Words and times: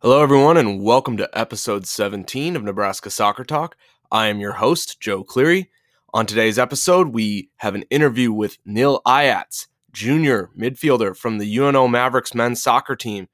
Hello, 0.00 0.22
everyone, 0.22 0.56
and 0.56 0.80
welcome 0.80 1.16
to 1.16 1.28
episode 1.36 1.84
17 1.84 2.54
of 2.54 2.62
Nebraska 2.62 3.10
Soccer 3.10 3.42
Talk. 3.42 3.76
I 4.12 4.28
am 4.28 4.38
your 4.38 4.52
host, 4.52 5.00
Joe 5.00 5.24
Cleary. 5.24 5.72
On 6.14 6.24
today's 6.24 6.56
episode, 6.56 7.08
we 7.08 7.50
have 7.56 7.74
an 7.74 7.82
interview 7.90 8.30
with 8.30 8.58
Nil 8.64 9.02
Ayats, 9.04 9.66
junior 9.90 10.50
midfielder 10.56 11.16
from 11.16 11.38
the 11.38 11.58
UNO 11.58 11.88
Mavericks 11.88 12.32
men's 12.32 12.62
soccer 12.62 12.94
team. 12.94 13.26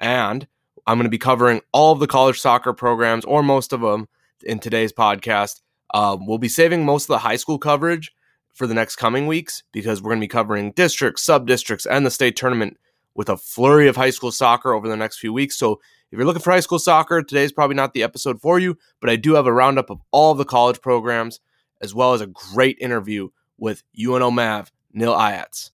And 0.00 0.48
I'm 0.86 0.96
going 0.96 1.04
to 1.04 1.10
be 1.10 1.18
covering 1.18 1.60
all 1.72 1.92
of 1.92 2.00
the 2.00 2.06
college 2.06 2.40
soccer 2.40 2.72
programs, 2.72 3.26
or 3.26 3.42
most 3.42 3.74
of 3.74 3.82
them, 3.82 4.08
in 4.42 4.60
today's 4.60 4.94
podcast. 4.94 5.60
Uh, 5.92 6.16
we'll 6.18 6.38
be 6.38 6.48
saving 6.48 6.86
most 6.86 7.04
of 7.04 7.08
the 7.08 7.18
high 7.18 7.36
school 7.36 7.58
coverage 7.58 8.14
for 8.54 8.66
the 8.66 8.72
next 8.72 8.96
coming 8.96 9.26
weeks 9.26 9.62
because 9.72 10.00
we're 10.00 10.12
going 10.12 10.20
to 10.20 10.24
be 10.24 10.28
covering 10.28 10.72
districts, 10.72 11.20
sub 11.20 11.46
districts, 11.46 11.84
and 11.84 12.06
the 12.06 12.10
state 12.10 12.34
tournament 12.34 12.78
with 13.14 13.28
a 13.28 13.36
flurry 13.36 13.88
of 13.88 13.96
high 13.96 14.08
school 14.08 14.32
soccer 14.32 14.72
over 14.72 14.88
the 14.88 14.96
next 14.96 15.18
few 15.18 15.34
weeks. 15.34 15.54
So 15.58 15.80
if 16.10 16.16
you're 16.16 16.26
looking 16.26 16.42
for 16.42 16.52
high 16.52 16.60
school 16.60 16.78
soccer, 16.78 17.22
today's 17.22 17.52
probably 17.52 17.76
not 17.76 17.92
the 17.92 18.02
episode 18.02 18.40
for 18.40 18.58
you, 18.58 18.78
but 19.00 19.10
I 19.10 19.16
do 19.16 19.34
have 19.34 19.46
a 19.46 19.52
roundup 19.52 19.90
of 19.90 20.00
all 20.10 20.32
of 20.32 20.38
the 20.38 20.44
college 20.44 20.80
programs, 20.80 21.40
as 21.80 21.94
well 21.94 22.14
as 22.14 22.20
a 22.20 22.26
great 22.26 22.78
interview 22.80 23.28
with 23.58 23.82
UNO 23.98 24.30
Mav, 24.30 24.72
Nil 24.92 25.14
Ayats. 25.14 25.70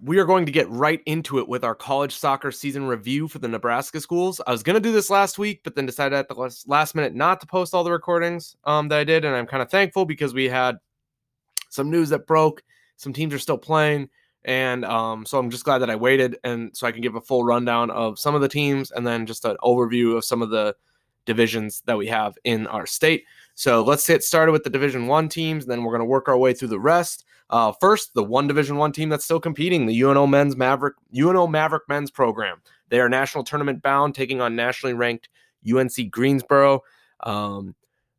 We 0.00 0.18
are 0.18 0.24
going 0.24 0.46
to 0.46 0.52
get 0.52 0.70
right 0.70 1.02
into 1.06 1.38
it 1.38 1.48
with 1.48 1.64
our 1.64 1.74
college 1.74 2.14
soccer 2.14 2.52
season 2.52 2.86
review 2.86 3.26
for 3.26 3.40
the 3.40 3.48
Nebraska 3.48 4.00
schools. 4.00 4.40
I 4.46 4.52
was 4.52 4.62
going 4.62 4.74
to 4.74 4.80
do 4.80 4.92
this 4.92 5.10
last 5.10 5.38
week, 5.38 5.62
but 5.64 5.74
then 5.74 5.86
decided 5.86 6.16
at 6.16 6.28
the 6.28 6.34
last 6.66 6.94
minute 6.94 7.14
not 7.14 7.40
to 7.40 7.46
post 7.46 7.74
all 7.74 7.82
the 7.82 7.90
recordings 7.90 8.56
um, 8.64 8.88
that 8.88 8.98
I 9.00 9.04
did. 9.04 9.24
And 9.24 9.34
I'm 9.34 9.46
kind 9.46 9.62
of 9.62 9.70
thankful 9.70 10.04
because 10.04 10.34
we 10.34 10.48
had 10.48 10.76
some 11.68 11.90
news 11.90 12.10
that 12.10 12.28
broke. 12.28 12.62
Some 12.96 13.12
teams 13.12 13.34
are 13.34 13.40
still 13.40 13.58
playing. 13.58 14.08
And 14.44 14.84
um, 14.84 15.26
so 15.26 15.36
I'm 15.36 15.50
just 15.50 15.64
glad 15.64 15.78
that 15.78 15.90
I 15.90 15.96
waited. 15.96 16.38
And 16.44 16.74
so 16.76 16.86
I 16.86 16.92
can 16.92 17.02
give 17.02 17.16
a 17.16 17.20
full 17.20 17.42
rundown 17.42 17.90
of 17.90 18.20
some 18.20 18.36
of 18.36 18.40
the 18.40 18.48
teams 18.48 18.92
and 18.92 19.04
then 19.04 19.26
just 19.26 19.44
an 19.44 19.56
overview 19.64 20.16
of 20.16 20.24
some 20.24 20.42
of 20.42 20.50
the 20.50 20.76
divisions 21.24 21.82
that 21.86 21.98
we 21.98 22.06
have 22.06 22.38
in 22.44 22.68
our 22.68 22.86
state. 22.86 23.24
So 23.56 23.82
let's 23.82 24.06
get 24.06 24.22
started 24.22 24.52
with 24.52 24.62
the 24.62 24.70
Division 24.70 25.08
One 25.08 25.28
teams. 25.28 25.64
And 25.64 25.72
then 25.72 25.82
we're 25.82 25.92
going 25.92 26.00
to 26.00 26.06
work 26.06 26.28
our 26.28 26.38
way 26.38 26.54
through 26.54 26.68
the 26.68 26.78
rest. 26.78 27.24
Uh, 27.50 27.72
first, 27.80 28.14
the 28.14 28.22
one 28.22 28.46
Division 28.46 28.76
One 28.76 28.92
team 28.92 29.08
that's 29.08 29.24
still 29.24 29.40
competing, 29.40 29.86
the 29.86 30.02
UNO 30.02 30.26
Men's 30.26 30.56
Maverick 30.56 30.96
UNO 31.16 31.46
Maverick 31.46 31.84
Men's 31.88 32.10
Program. 32.10 32.60
They 32.88 33.00
are 33.00 33.08
national 33.08 33.44
tournament 33.44 33.82
bound, 33.82 34.14
taking 34.14 34.40
on 34.40 34.54
nationally 34.54 34.94
ranked 34.94 35.28
UNC 35.68 36.10
Greensboro. 36.10 36.82
Um, 37.20 37.74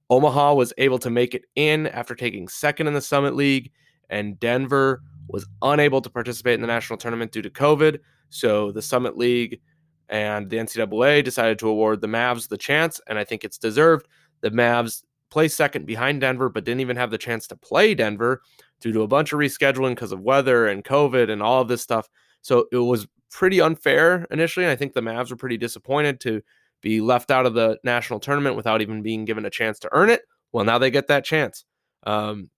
Omaha 0.09 0.55
was 0.55 0.73
able 0.77 1.00
to 1.00 1.09
make 1.09 1.35
it 1.35 1.45
in 1.55 1.88
after 1.88 2.16
taking 2.16 2.47
second 2.47 2.88
in 2.88 2.94
the 2.94 3.02
Summit 3.02 3.35
League, 3.35 3.72
and 4.09 4.39
Denver 4.39 5.03
was 5.27 5.45
unable 5.61 6.02
to 6.02 6.09
participate 6.09 6.55
in 6.55 6.61
the 6.61 6.67
national 6.67 6.97
tournament 6.97 7.31
due 7.31 7.44
to 7.44 7.50
COVID. 7.50 8.00
So 8.30 8.72
the 8.72 8.81
Summit 8.81 9.17
League 9.17 9.61
and 10.09 10.50
the 10.50 10.57
NCAA 10.57 11.23
decided 11.23 11.59
to 11.59 11.69
award 11.69 12.02
the 12.02 12.07
Mavs 12.07 12.47
the 12.47 12.57
chance, 12.57 13.00
and 13.07 13.19
I 13.19 13.23
think 13.23 13.44
it's 13.44 13.59
deserved. 13.59 14.07
The 14.41 14.50
Mavs 14.50 15.03
placed 15.30 15.55
second 15.55 15.85
behind 15.85 16.22
Denver, 16.22 16.50
but 16.50 16.63
didn't 16.63 16.81
even 16.81 16.97
have 16.97 17.11
the 17.11 17.17
chance 17.19 17.45
to 17.47 17.55
play 17.55 17.94
Denver 17.94 18.41
due 18.80 18.91
to 18.94 19.02
a 19.02 19.08
bunch 19.08 19.33
of 19.33 19.39
rescheduling 19.39 19.91
because 19.91 20.11
of 20.11 20.22
weather 20.22 20.67
and 20.67 20.83
COVID 20.83 21.30
and 21.30 21.41
all 21.41 21.61
of 21.61 21.67
this 21.67 21.81
stuff. 21.81 22.08
So 22.41 22.67
it 22.72 22.77
was 22.77 23.08
pretty 23.31 23.61
unfair 23.61 24.25
initially. 24.31 24.66
And 24.66 24.72
I 24.72 24.75
think 24.75 24.94
the 24.94 25.02
Mavs 25.02 25.30
were 25.30 25.35
pretty 25.35 25.58
disappointed 25.58 26.19
to 26.22 26.41
be 26.81 27.02
left 27.02 27.31
out 27.31 27.45
of 27.45 27.53
the 27.53 27.77
national 27.83 28.19
tournament 28.19 28.55
without 28.55 28.81
even 28.81 29.02
being 29.02 29.25
given 29.25 29.45
a 29.45 29.50
chance 29.50 29.80
to 29.80 29.89
earn 29.91 30.09
it. 30.09 30.22
Well, 30.52 30.66
now 30.66 30.77
they 30.77 30.91
get 30.91 31.07
that 31.07 31.25
chance. 31.25 31.66
Um, 32.03 32.50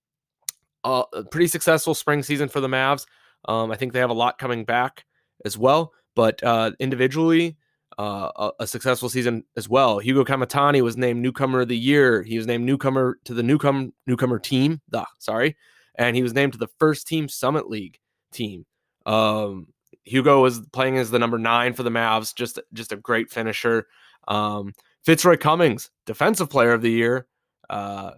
a 0.83 1.03
pretty 1.29 1.47
successful 1.47 1.93
spring 1.93 2.23
season 2.23 2.49
for 2.49 2.59
the 2.59 2.67
Mavs. 2.67 3.05
Um, 3.45 3.71
I 3.71 3.75
think 3.75 3.93
they 3.93 3.99
have 3.99 4.09
a 4.09 4.13
lot 4.13 4.37
coming 4.37 4.65
back 4.65 5.05
as 5.45 5.57
well. 5.57 5.93
But 6.15 6.41
uh, 6.43 6.71
individually, 6.79 7.57
uh, 7.97 8.31
a, 8.35 8.51
a, 8.61 8.67
successful 8.67 9.09
season 9.09 9.43
as 9.55 9.69
well. 9.69 9.99
Hugo 9.99 10.23
Kamatani 10.23 10.81
was 10.81 10.97
named 10.97 11.21
newcomer 11.21 11.61
of 11.61 11.67
the 11.67 11.77
year. 11.77 12.23
He 12.23 12.37
was 12.37 12.47
named 12.47 12.65
newcomer 12.65 13.19
to 13.25 13.33
the 13.33 13.43
newcomer 13.43 13.89
newcomer 14.07 14.39
team. 14.39 14.81
The 14.89 15.05
sorry, 15.19 15.55
and 15.95 16.15
he 16.15 16.23
was 16.23 16.33
named 16.33 16.53
to 16.53 16.59
the 16.59 16.69
first 16.79 17.07
team 17.07 17.27
Summit 17.27 17.69
League 17.69 17.99
team. 18.31 18.65
Um, 19.05 19.67
Hugo 20.03 20.41
was 20.41 20.61
playing 20.71 20.97
as 20.97 21.11
the 21.11 21.19
number 21.19 21.37
nine 21.37 21.73
for 21.73 21.83
the 21.83 21.89
Mavs, 21.89 22.35
just 22.35 22.59
just 22.73 22.91
a 22.91 22.97
great 22.97 23.29
finisher. 23.29 23.87
Um, 24.27 24.73
Fitzroy 25.05 25.37
Cummings, 25.37 25.89
defensive 26.05 26.49
player 26.49 26.73
of 26.73 26.81
the 26.81 26.91
year, 26.91 27.27
uh, 27.69 28.11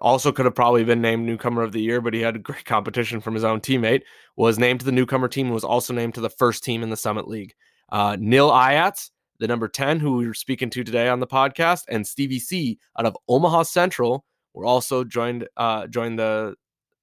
also 0.00 0.32
could 0.32 0.44
have 0.44 0.54
probably 0.54 0.84
been 0.84 1.00
named 1.00 1.26
newcomer 1.26 1.62
of 1.62 1.72
the 1.72 1.80
year, 1.80 2.00
but 2.00 2.14
he 2.14 2.20
had 2.20 2.42
great 2.42 2.64
competition 2.64 3.20
from 3.20 3.34
his 3.34 3.44
own 3.44 3.60
teammate. 3.60 4.02
Was 4.36 4.58
named 4.58 4.80
to 4.80 4.86
the 4.86 4.92
newcomer 4.92 5.28
team 5.28 5.46
and 5.46 5.54
was 5.54 5.64
also 5.64 5.92
named 5.92 6.14
to 6.14 6.20
the 6.20 6.30
first 6.30 6.64
team 6.64 6.82
in 6.82 6.90
the 6.90 6.96
Summit 6.96 7.28
League. 7.28 7.54
Uh, 7.90 8.16
Nil 8.18 8.50
Ayats, 8.50 9.10
the 9.38 9.48
number 9.48 9.68
10, 9.68 10.00
who 10.00 10.16
we 10.16 10.26
were 10.26 10.34
speaking 10.34 10.70
to 10.70 10.84
today 10.84 11.08
on 11.08 11.20
the 11.20 11.26
podcast, 11.26 11.84
and 11.88 12.06
Stevie 12.06 12.38
C 12.38 12.78
out 12.98 13.06
of 13.06 13.16
Omaha 13.28 13.64
Central 13.64 14.24
were 14.54 14.64
also 14.64 15.04
joined 15.04 15.48
uh, 15.56 15.86
joined 15.86 16.18
the 16.18 16.54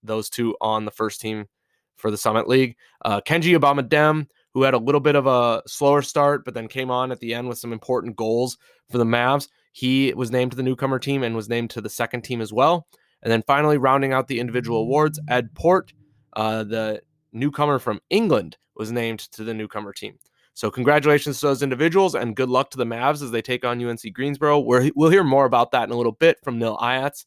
those 0.03 0.29
two 0.29 0.55
on 0.61 0.85
the 0.85 0.91
first 0.91 1.21
team 1.21 1.47
for 1.95 2.11
the 2.11 2.17
Summit 2.17 2.47
League. 2.47 2.75
Uh, 3.03 3.21
Kenji 3.21 3.57
Mboma 3.57 3.87
Dem, 3.87 4.27
who 4.53 4.63
had 4.63 4.73
a 4.73 4.79
little 4.79 5.01
bit 5.01 5.15
of 5.15 5.27
a 5.27 5.61
slower 5.67 6.01
start, 6.01 6.45
but 6.45 6.53
then 6.53 6.67
came 6.67 6.91
on 6.91 7.11
at 7.11 7.19
the 7.19 7.33
end 7.33 7.47
with 7.47 7.57
some 7.57 7.73
important 7.73 8.15
goals 8.15 8.57
for 8.89 8.97
the 8.97 9.05
Mavs. 9.05 9.47
He 9.71 10.13
was 10.13 10.31
named 10.31 10.51
to 10.51 10.57
the 10.57 10.63
newcomer 10.63 10.99
team 10.99 11.23
and 11.23 11.35
was 11.35 11.49
named 11.49 11.69
to 11.71 11.81
the 11.81 11.89
second 11.89 12.21
team 12.21 12.41
as 12.41 12.53
well. 12.53 12.87
And 13.21 13.31
then 13.31 13.43
finally, 13.45 13.77
rounding 13.77 14.13
out 14.13 14.27
the 14.27 14.39
individual 14.39 14.81
awards, 14.81 15.19
Ed 15.27 15.53
Port, 15.53 15.93
uh, 16.33 16.63
the 16.63 17.01
newcomer 17.33 17.79
from 17.79 17.99
England, 18.09 18.57
was 18.75 18.91
named 18.91 19.19
to 19.19 19.43
the 19.43 19.53
newcomer 19.53 19.91
team. 19.91 20.17
So 20.53 20.71
congratulations 20.71 21.39
to 21.39 21.47
those 21.47 21.61
individuals 21.61 22.15
and 22.15 22.35
good 22.35 22.49
luck 22.49 22.71
to 22.71 22.77
the 22.77 22.85
Mavs 22.85 23.21
as 23.21 23.29
they 23.29 23.43
take 23.43 23.63
on 23.63 23.83
UNC 23.83 24.11
Greensboro. 24.11 24.59
we 24.59 24.91
will 24.95 25.11
hear 25.11 25.23
more 25.23 25.45
about 25.45 25.69
that 25.71 25.83
in 25.83 25.91
a 25.91 25.97
little 25.97 26.13
bit 26.13 26.37
from 26.43 26.57
Nil 26.57 26.77
Ayats. 26.77 27.25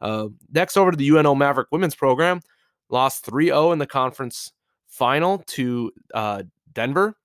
Uh, 0.00 0.28
next, 0.52 0.76
over 0.76 0.90
to 0.90 0.96
the 0.96 1.08
UNO 1.08 1.34
Maverick 1.34 1.68
women's 1.70 1.94
program, 1.94 2.40
lost 2.90 3.24
3 3.24 3.46
0 3.46 3.72
in 3.72 3.78
the 3.78 3.86
conference 3.86 4.52
final 4.88 5.38
to 5.46 5.92
uh, 6.14 6.42
Denver. 6.72 7.16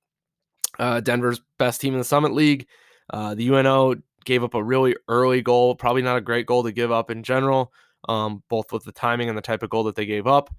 Uh, 0.80 1.00
Denver's 1.00 1.42
best 1.58 1.82
team 1.82 1.94
in 1.94 2.00
the 2.00 2.06
Summit 2.06 2.34
League. 2.34 2.68
Uh, 3.10 3.36
the 3.36 3.50
UNO 3.50 3.96
gave 4.26 4.44
up 4.44 4.54
a 4.54 4.64
really 4.64 4.96
early 5.08 5.42
goal, 5.42 5.76
probably 5.76 6.02
not 6.02 6.18
a 6.18 6.22
great 6.22 6.46
goal 6.46 6.64
to 6.64 6.72
give 6.72 6.92
up 6.92 7.12
in 7.12 7.24
general, 7.24 7.74
um, 8.08 8.42
both 8.50 8.72
with 8.72 8.84
the 8.84 8.92
timing 8.92 9.30
and 9.30 9.38
the 9.38 9.42
type 9.42 9.64
of 9.64 9.70
goal 9.70 9.84
that 9.84 9.96
they 9.96 10.06
gave 10.06 10.28
up. 10.28 10.54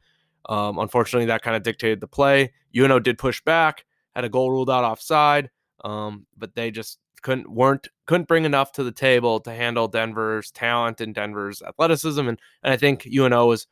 Um, 0.46 0.78
unfortunately, 0.78 1.26
that 1.26 1.42
kind 1.42 1.56
of 1.56 1.62
dictated 1.62 2.00
the 2.00 2.08
play. 2.08 2.52
UNO 2.76 2.98
did 2.98 3.18
push 3.18 3.40
back, 3.42 3.84
had 4.14 4.24
a 4.24 4.28
goal 4.28 4.50
ruled 4.50 4.70
out 4.70 4.84
offside, 4.84 5.50
um, 5.84 6.26
but 6.36 6.54
they 6.54 6.70
just 6.70 6.98
couldn't 7.22 7.50
weren't 7.50 7.88
couldn't 8.06 8.28
bring 8.28 8.44
enough 8.44 8.72
to 8.72 8.84
the 8.84 8.92
table 8.92 9.40
to 9.40 9.52
handle 9.52 9.88
Denver's 9.88 10.50
talent 10.50 11.00
and 11.00 11.14
Denver's 11.14 11.62
athleticism, 11.62 12.20
and, 12.20 12.40
and 12.62 12.72
I 12.72 12.76
think 12.76 13.06
UNO 13.06 13.46
was 13.46 13.66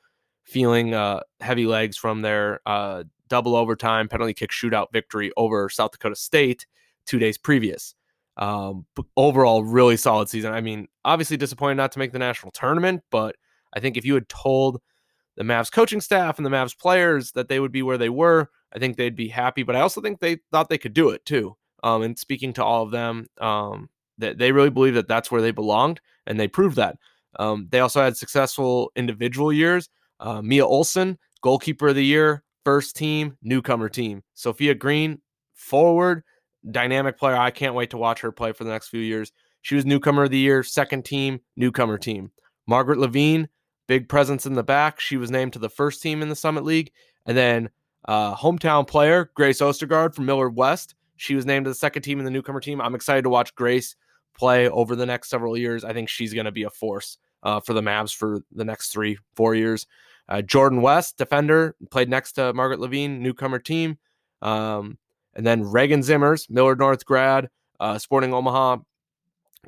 feeling 0.44 0.94
uh, 0.94 1.20
heavy 1.40 1.66
legs 1.66 1.96
from 1.96 2.22
their 2.22 2.60
uh, 2.66 3.04
double 3.28 3.54
overtime 3.54 4.08
penalty 4.08 4.34
kick 4.34 4.50
shootout 4.50 4.88
victory 4.92 5.30
over 5.36 5.68
South 5.68 5.92
Dakota 5.92 6.16
State 6.16 6.66
two 7.06 7.18
days 7.18 7.38
previous. 7.38 7.94
Um, 8.36 8.86
overall, 9.16 9.62
really 9.64 9.96
solid 9.96 10.28
season. 10.28 10.52
I 10.52 10.60
mean, 10.60 10.88
obviously 11.04 11.36
disappointed 11.36 11.74
not 11.74 11.92
to 11.92 11.98
make 11.98 12.12
the 12.12 12.18
national 12.18 12.52
tournament, 12.52 13.02
but 13.10 13.36
I 13.74 13.80
think 13.80 13.96
if 13.96 14.04
you 14.04 14.14
had 14.14 14.28
told 14.28 14.80
the 15.36 15.44
Mavs 15.44 15.70
coaching 15.70 16.00
staff 16.00 16.38
and 16.38 16.46
the 16.46 16.50
Mavs 16.50 16.76
players 16.76 17.32
that 17.32 17.48
they 17.48 17.60
would 17.60 17.72
be 17.72 17.82
where 17.82 17.98
they 17.98 18.08
were, 18.08 18.50
I 18.74 18.78
think 18.78 18.96
they'd 18.96 19.16
be 19.16 19.28
happy. 19.28 19.62
But 19.62 19.76
I 19.76 19.80
also 19.80 20.00
think 20.00 20.20
they 20.20 20.38
thought 20.50 20.68
they 20.68 20.78
could 20.78 20.94
do 20.94 21.10
it 21.10 21.24
too. 21.24 21.56
Um, 21.82 22.02
and 22.02 22.18
speaking 22.18 22.52
to 22.54 22.64
all 22.64 22.82
of 22.82 22.90
them, 22.90 23.26
um, 23.40 23.88
that 24.18 24.38
they 24.38 24.52
really 24.52 24.70
believe 24.70 24.94
that 24.94 25.08
that's 25.08 25.30
where 25.30 25.42
they 25.42 25.50
belonged, 25.50 26.00
and 26.26 26.38
they 26.38 26.48
proved 26.48 26.76
that. 26.76 26.96
Um, 27.38 27.68
they 27.70 27.80
also 27.80 28.02
had 28.02 28.16
successful 28.16 28.92
individual 28.96 29.52
years. 29.52 29.88
Uh, 30.18 30.42
Mia 30.42 30.66
Olson, 30.66 31.18
goalkeeper 31.40 31.88
of 31.88 31.94
the 31.94 32.04
year, 32.04 32.42
first 32.64 32.96
team, 32.96 33.36
newcomer 33.42 33.88
team. 33.88 34.22
Sophia 34.34 34.74
Green, 34.74 35.20
forward, 35.54 36.22
dynamic 36.70 37.18
player. 37.18 37.36
I 37.36 37.50
can't 37.50 37.74
wait 37.74 37.90
to 37.90 37.96
watch 37.96 38.20
her 38.20 38.32
play 38.32 38.52
for 38.52 38.64
the 38.64 38.70
next 38.70 38.88
few 38.88 39.00
years. 39.00 39.32
She 39.62 39.74
was 39.74 39.86
newcomer 39.86 40.24
of 40.24 40.30
the 40.30 40.38
year, 40.38 40.62
second 40.62 41.04
team, 41.04 41.40
newcomer 41.56 41.98
team. 41.98 42.30
Margaret 42.66 42.98
Levine, 42.98 43.48
big 43.86 44.08
presence 44.08 44.46
in 44.46 44.54
the 44.54 44.62
back. 44.62 45.00
She 45.00 45.16
was 45.16 45.30
named 45.30 45.52
to 45.54 45.58
the 45.58 45.68
first 45.68 46.02
team 46.02 46.22
in 46.22 46.28
the 46.28 46.36
Summit 46.36 46.64
League. 46.64 46.92
And 47.26 47.36
then 47.36 47.70
uh, 48.06 48.34
hometown 48.34 48.86
player, 48.86 49.30
Grace 49.34 49.60
Ostergaard 49.60 50.14
from 50.14 50.26
Millard 50.26 50.56
West. 50.56 50.94
She 51.20 51.34
was 51.34 51.44
named 51.44 51.66
to 51.66 51.70
the 51.70 51.74
second 51.74 52.00
team 52.00 52.18
in 52.18 52.24
the 52.24 52.30
newcomer 52.30 52.60
team. 52.60 52.80
I'm 52.80 52.94
excited 52.94 53.24
to 53.24 53.28
watch 53.28 53.54
Grace 53.54 53.94
play 54.34 54.70
over 54.70 54.96
the 54.96 55.04
next 55.04 55.28
several 55.28 55.54
years. 55.54 55.84
I 55.84 55.92
think 55.92 56.08
she's 56.08 56.32
going 56.32 56.46
to 56.46 56.50
be 56.50 56.62
a 56.62 56.70
force 56.70 57.18
uh, 57.42 57.60
for 57.60 57.74
the 57.74 57.82
Mavs 57.82 58.16
for 58.16 58.42
the 58.52 58.64
next 58.64 58.88
three, 58.90 59.18
four 59.36 59.54
years. 59.54 59.86
Uh, 60.30 60.40
Jordan 60.40 60.80
West, 60.80 61.18
defender, 61.18 61.76
played 61.90 62.08
next 62.08 62.32
to 62.32 62.54
Margaret 62.54 62.80
Levine, 62.80 63.22
newcomer 63.22 63.58
team. 63.58 63.98
Um, 64.40 64.96
and 65.34 65.46
then 65.46 65.62
Reagan 65.62 66.00
Zimmers, 66.00 66.48
Millard 66.48 66.78
North 66.78 67.04
grad, 67.04 67.50
uh, 67.80 67.98
Sporting 67.98 68.32
Omaha, 68.32 68.78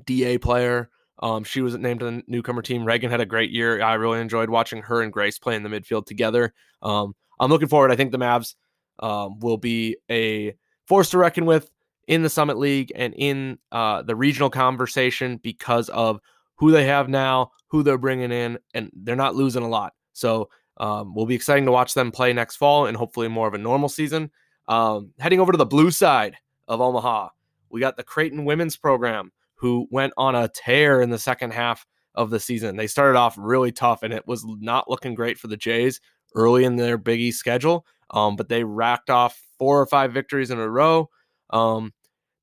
DA 0.07 0.39
player. 0.39 0.89
Um, 1.19 1.45
she 1.45 1.61
was 1.61 1.77
named 1.77 2.01
to 2.01 2.07
the 2.07 2.23
newcomer 2.29 2.63
team. 2.63 2.87
Reagan 2.87 3.11
had 3.11 3.21
a 3.21 3.27
great 3.27 3.51
year. 3.51 3.83
I 3.83 3.93
really 3.93 4.21
enjoyed 4.21 4.49
watching 4.49 4.81
her 4.81 5.03
and 5.03 5.13
Grace 5.13 5.39
play 5.39 5.55
in 5.55 5.63
the 5.63 5.69
midfield 5.69 6.07
together. 6.07 6.55
Um, 6.81 7.15
I'm 7.39 7.51
looking 7.51 7.69
forward. 7.69 7.91
I 7.91 7.97
think 7.97 8.11
the 8.11 8.19
Mavs 8.19 8.55
um, 9.01 9.39
will 9.41 9.59
be 9.59 9.99
a 10.11 10.55
force 10.93 11.09
to 11.09 11.17
reckon 11.17 11.47
with 11.47 11.71
in 12.07 12.23
the 12.23 12.29
Summit 12.29 12.59
League 12.59 12.93
and 12.95 13.15
in 13.17 13.59
uh, 13.73 14.03
the 14.03 14.15
regional 14.15 14.51
conversation 14.51 15.39
because 15.39 15.89
of 15.89 16.21
who 16.57 16.71
they 16.71 16.85
have 16.85 17.09
now, 17.09 17.51
who 17.69 17.83
they're 17.83 17.97
bringing 17.97 18.31
in, 18.31 18.59
and 18.75 18.91
they're 18.95 19.17
not 19.17 19.35
losing 19.35 19.63
a 19.63 19.69
lot. 19.71 19.95
So 20.13 20.51
um, 20.77 21.15
will 21.15 21.25
be 21.25 21.35
exciting 21.35 21.65
to 21.65 21.73
watch 21.73 21.95
them 21.95 22.13
play 22.13 22.35
next 22.35 22.57
fall 22.57 22.85
and 22.85 22.95
hopefully 22.95 23.29
more 23.29 23.49
of 23.49 23.55
a 23.55 23.59
normal 23.59 23.89
season. 23.89 24.31
Um, 24.69 25.13
heading 25.19 25.41
over 25.41 25.51
to 25.51 25.57
the 25.57 25.65
blue 25.65 25.91
side 25.91 26.37
of 26.69 26.83
Omaha, 26.83 27.31
we 27.71 27.81
got 27.81 27.97
the 27.97 28.05
Creighton 28.05 28.45
women's 28.45 28.77
program 28.77 29.33
who 29.55 29.89
went 29.91 30.13
on 30.19 30.35
a 30.35 30.49
tear 30.49 31.01
in 31.01 31.09
the 31.09 31.19
second 31.19 31.55
half 31.55 31.87
of 32.15 32.29
the 32.29 32.39
season. 32.39 32.77
They 32.77 32.87
started 32.87 33.19
off 33.19 33.35
really 33.39 33.73
tough 33.73 34.03
and 34.03 34.13
it 34.13 34.27
was 34.27 34.45
not 34.45 34.91
looking 34.91 35.15
great 35.15 35.39
for 35.39 35.49
the 35.49 35.57
Jays 35.57 36.03
early 36.35 36.65
in 36.65 36.77
their 36.77 36.99
Big 36.99 37.21
East 37.21 37.39
schedule, 37.39 37.87
um, 38.11 38.37
but 38.37 38.49
they 38.49 38.65
racked 38.65 39.11
off 39.11 39.41
four 39.59 39.81
or 39.81 39.87
five 39.87 40.13
victories 40.13 40.51
in 40.51 40.59
a 40.59 40.69
row. 40.69 41.09
Um, 41.51 41.93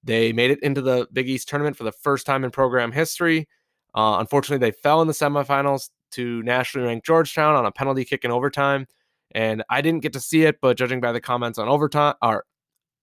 they 0.04 0.32
made 0.32 0.52
it 0.52 0.64
into 0.64 0.82
the 0.82 1.08
Big 1.12 1.30
East 1.30 1.50
tournament 1.50 1.76
for 1.76 1.84
the 1.84 1.92
first 1.92 2.26
time 2.26 2.44
in 2.44 2.52
program 2.52 2.92
history. 2.92 3.48
Uh, 3.96 4.18
unfortunately, 4.20 4.66
they 4.66 4.76
fell 4.76 5.02
in 5.02 5.08
the 5.08 5.14
semifinals 5.14 5.90
to 6.12 6.42
nationally 6.44 6.88
ranked 6.88 7.06
Georgetown 7.06 7.56
on 7.56 7.66
a 7.66 7.72
penalty 7.72 8.06
kick 8.06 8.24
in 8.24 8.32
overtime. 8.32 8.88
And 9.32 9.64
I 9.70 9.82
didn't 9.82 10.02
get 10.02 10.14
to 10.14 10.20
see 10.20 10.44
it, 10.44 10.60
but 10.62 10.78
judging 10.78 11.02
by 11.02 11.12
the 11.12 11.22
comments 11.22 11.60
on 11.60 11.68
overtime 11.68 12.16
or 12.22 12.46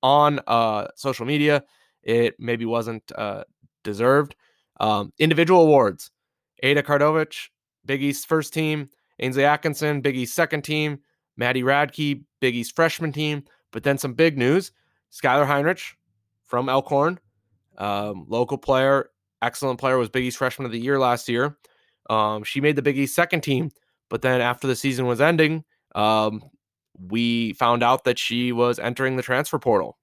on 0.03 0.41
uh, 0.47 0.89
social 0.97 1.27
media, 1.27 1.63
it 2.03 2.35
maybe 2.39 2.65
wasn't 2.65 3.13
uh, 3.17 3.45
deserved. 3.85 4.35
Um, 4.81 5.13
individual 5.19 5.63
awards: 5.63 6.11
Ada 6.63 6.83
Kardovich, 6.83 7.49
Big 7.85 8.03
East 8.03 8.27
first 8.27 8.53
team; 8.53 8.89
Ainsley 9.19 9.45
Atkinson, 9.45 10.01
Big 10.01 10.17
East 10.17 10.35
second 10.35 10.63
team; 10.63 10.99
Maddie 11.37 11.63
Radke, 11.63 12.23
Big 12.41 12.55
East 12.55 12.75
freshman 12.77 13.13
team. 13.13 13.45
But 13.73 13.83
then 13.83 13.99
some 13.99 14.15
big 14.15 14.39
news: 14.39 14.73
Skylar 15.13 15.47
Heinrich 15.47 15.83
from 16.45 16.69
Elkhorn, 16.69 17.19
um, 17.79 18.27
local 18.29 18.59
player, 18.59 19.11
excellent 19.43 19.81
player, 19.81 19.99
was 19.99 20.09
Big 20.09 20.25
East 20.25 20.39
freshman 20.39 20.67
of 20.67 20.73
the 20.73 20.81
year 20.81 20.99
last 20.99 21.29
year. 21.29 21.57
Um, 22.09 22.45
she 22.45 22.61
made 22.61 22.77
the 22.77 22.83
Big 22.83 22.99
East 22.99 23.15
second 23.15 23.41
team, 23.41 23.71
but 24.09 24.23
then 24.23 24.41
after 24.41 24.67
the 24.67 24.77
season 24.77 25.07
was 25.07 25.21
ending, 25.21 25.65
um, 25.95 26.43
we 27.09 27.53
found 27.55 27.83
out 27.83 28.05
that 28.05 28.19
she 28.19 28.53
was 28.53 28.79
entering 28.79 29.17
the 29.17 29.23
transfer 29.23 29.59
portal. 29.59 29.99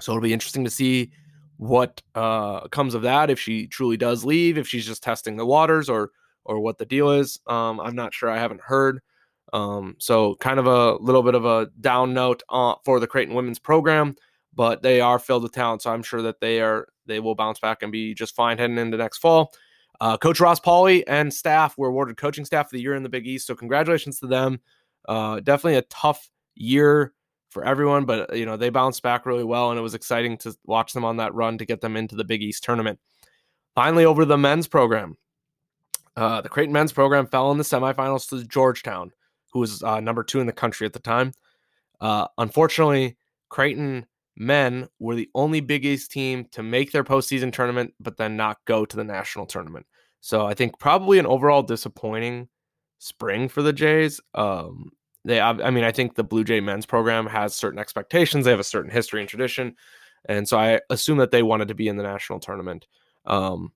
So 0.00 0.12
it'll 0.12 0.22
be 0.22 0.32
interesting 0.32 0.64
to 0.64 0.70
see 0.70 1.12
what 1.58 2.02
uh, 2.14 2.66
comes 2.68 2.94
of 2.94 3.02
that. 3.02 3.30
If 3.30 3.38
she 3.38 3.66
truly 3.68 3.96
does 3.96 4.24
leave, 4.24 4.58
if 4.58 4.66
she's 4.66 4.86
just 4.86 5.02
testing 5.02 5.36
the 5.36 5.46
waters, 5.46 5.88
or 5.88 6.10
or 6.44 6.60
what 6.60 6.78
the 6.78 6.86
deal 6.86 7.10
is. 7.10 7.40
Um, 7.46 7.80
I'm 7.80 7.94
not 7.94 8.14
sure. 8.14 8.30
I 8.30 8.38
haven't 8.38 8.60
heard. 8.60 9.00
Um, 9.52 9.96
so 9.98 10.34
kind 10.36 10.58
of 10.58 10.66
a 10.66 10.94
little 10.96 11.22
bit 11.22 11.34
of 11.34 11.44
a 11.44 11.68
down 11.80 12.14
note 12.14 12.42
uh, 12.48 12.74
for 12.84 13.00
the 13.00 13.06
Creighton 13.06 13.34
women's 13.34 13.58
program, 13.58 14.16
but 14.54 14.82
they 14.82 15.00
are 15.00 15.18
filled 15.18 15.42
with 15.42 15.52
talent. 15.52 15.82
So 15.82 15.92
I'm 15.92 16.02
sure 16.02 16.22
that 16.22 16.40
they 16.40 16.60
are 16.60 16.88
they 17.06 17.20
will 17.20 17.34
bounce 17.34 17.58
back 17.58 17.82
and 17.82 17.92
be 17.92 18.14
just 18.14 18.34
fine 18.34 18.58
heading 18.58 18.78
into 18.78 18.96
next 18.96 19.18
fall. 19.18 19.52
Uh, 20.00 20.16
Coach 20.16 20.40
Ross 20.40 20.58
Pauley 20.58 21.04
and 21.06 21.32
staff 21.32 21.76
were 21.76 21.88
awarded 21.88 22.16
coaching 22.16 22.44
staff 22.44 22.66
of 22.66 22.72
the 22.72 22.80
year 22.80 22.94
in 22.94 23.02
the 23.02 23.08
Big 23.08 23.26
East. 23.26 23.46
So 23.46 23.54
congratulations 23.54 24.18
to 24.20 24.26
them. 24.26 24.60
Uh, 25.06 25.40
definitely 25.40 25.76
a 25.76 25.82
tough 25.82 26.28
year 26.54 27.12
for 27.50 27.64
everyone, 27.64 28.04
but 28.06 28.34
you 28.34 28.46
know 28.46 28.56
they 28.56 28.70
bounced 28.70 29.02
back 29.02 29.26
really 29.26 29.44
well, 29.44 29.70
and 29.70 29.78
it 29.78 29.82
was 29.82 29.94
exciting 29.94 30.38
to 30.38 30.56
watch 30.64 30.92
them 30.92 31.04
on 31.04 31.18
that 31.18 31.34
run 31.34 31.58
to 31.58 31.66
get 31.66 31.80
them 31.80 31.96
into 31.96 32.16
the 32.16 32.24
Big 32.24 32.42
East 32.42 32.64
tournament. 32.64 32.98
Finally, 33.74 34.04
over 34.04 34.22
to 34.22 34.26
the 34.26 34.38
men's 34.38 34.66
program. 34.66 35.16
Uh, 36.16 36.40
the 36.40 36.48
Creighton 36.48 36.72
men's 36.72 36.92
program 36.92 37.26
fell 37.26 37.50
in 37.52 37.58
the 37.58 37.64
semifinals 37.64 38.28
to 38.28 38.44
Georgetown, 38.46 39.12
who 39.52 39.60
was 39.60 39.82
uh, 39.82 40.00
number 40.00 40.22
two 40.22 40.40
in 40.40 40.46
the 40.46 40.52
country 40.52 40.86
at 40.86 40.92
the 40.92 40.98
time. 40.98 41.32
Uh, 42.00 42.26
unfortunately, 42.38 43.16
Creighton 43.48 44.06
men 44.36 44.88
were 44.98 45.14
the 45.14 45.30
only 45.34 45.60
Big 45.60 45.84
East 45.84 46.10
team 46.10 46.46
to 46.52 46.62
make 46.62 46.92
their 46.92 47.04
postseason 47.04 47.52
tournament, 47.52 47.94
but 48.00 48.16
then 48.16 48.36
not 48.36 48.58
go 48.64 48.84
to 48.84 48.96
the 48.96 49.04
national 49.04 49.46
tournament. 49.46 49.86
So 50.20 50.46
I 50.46 50.54
think 50.54 50.78
probably 50.78 51.18
an 51.18 51.26
overall 51.26 51.62
disappointing 51.62 52.48
spring 52.98 53.48
for 53.48 53.62
the 53.62 53.72
Jays. 53.72 54.20
Um, 54.34 54.90
they, 55.24 55.40
I 55.40 55.70
mean, 55.70 55.84
I 55.84 55.92
think 55.92 56.14
the 56.14 56.24
Blue 56.24 56.44
Jay 56.44 56.60
men's 56.60 56.86
program 56.86 57.26
has 57.26 57.54
certain 57.54 57.78
expectations. 57.78 58.44
They 58.44 58.50
have 58.50 58.60
a 58.60 58.64
certain 58.64 58.90
history 58.90 59.20
and 59.20 59.28
tradition, 59.28 59.76
and 60.24 60.48
so 60.48 60.58
I 60.58 60.80
assume 60.90 61.18
that 61.18 61.30
they 61.30 61.42
wanted 61.42 61.68
to 61.68 61.74
be 61.74 61.88
in 61.88 61.96
the 61.96 62.02
national 62.02 62.40
tournament. 62.40 62.86
Um, 63.24 63.72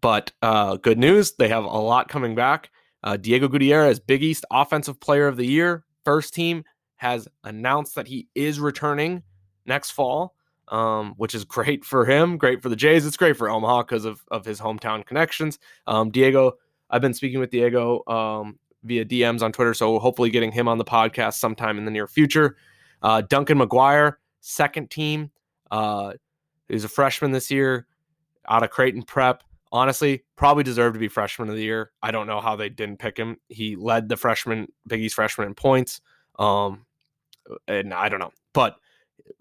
but 0.00 0.32
uh, 0.42 0.76
good 0.76 0.98
news, 0.98 1.34
they 1.38 1.48
have 1.48 1.64
a 1.64 1.68
lot 1.68 2.08
coming 2.08 2.34
back. 2.34 2.70
Uh, 3.02 3.16
Diego 3.16 3.48
Gutierrez, 3.48 4.00
Big 4.00 4.22
East 4.22 4.44
Offensive 4.50 4.98
Player 5.00 5.28
of 5.28 5.36
the 5.36 5.46
Year, 5.46 5.84
first 6.04 6.34
team, 6.34 6.64
has 6.96 7.28
announced 7.44 7.94
that 7.94 8.08
he 8.08 8.28
is 8.34 8.58
returning 8.58 9.22
next 9.66 9.92
fall, 9.92 10.34
um, 10.68 11.14
which 11.16 11.34
is 11.34 11.44
great 11.56 11.84
for 11.84 12.04
him, 12.04 12.36
great 12.36 12.62
for 12.62 12.68
the 12.68 12.76
Jays. 12.76 13.06
It's 13.06 13.16
great 13.16 13.36
for 13.36 13.48
Omaha 13.48 13.82
because 13.82 14.04
of, 14.04 14.22
of 14.30 14.44
his 14.44 14.60
hometown 14.60 15.04
connections. 15.04 15.58
Um, 15.86 16.10
Diego, 16.10 16.52
I've 16.90 17.02
been 17.02 17.14
speaking 17.14 17.40
with 17.40 17.50
Diego 17.50 18.02
um, 18.06 18.58
via 18.84 19.04
DMs 19.04 19.42
on 19.42 19.52
Twitter, 19.52 19.74
so 19.74 19.98
hopefully 19.98 20.30
getting 20.30 20.52
him 20.52 20.68
on 20.68 20.78
the 20.78 20.84
podcast 20.84 21.34
sometime 21.34 21.78
in 21.78 21.84
the 21.84 21.90
near 21.90 22.06
future. 22.06 22.56
Uh, 23.02 23.20
Duncan 23.22 23.58
McGuire, 23.58 24.14
second 24.40 24.90
team. 24.90 25.30
Uh, 25.70 26.14
he's 26.68 26.84
a 26.84 26.88
freshman 26.88 27.30
this 27.30 27.50
year 27.50 27.86
out 28.48 28.62
of 28.62 28.70
Creighton 28.70 29.02
Prep. 29.02 29.42
Honestly, 29.76 30.24
probably 30.36 30.64
deserved 30.64 30.94
to 30.94 30.98
be 30.98 31.08
freshman 31.08 31.50
of 31.50 31.54
the 31.54 31.62
year. 31.62 31.92
I 32.02 32.10
don't 32.10 32.26
know 32.26 32.40
how 32.40 32.56
they 32.56 32.70
didn't 32.70 32.98
pick 32.98 33.18
him. 33.18 33.36
He 33.48 33.76
led 33.76 34.08
the 34.08 34.16
freshman, 34.16 34.68
Big 34.86 35.02
East 35.02 35.16
freshman 35.16 35.48
in 35.48 35.54
points. 35.54 36.00
Um, 36.38 36.86
and 37.68 37.92
I 37.92 38.08
don't 38.08 38.18
know, 38.18 38.32
but 38.54 38.76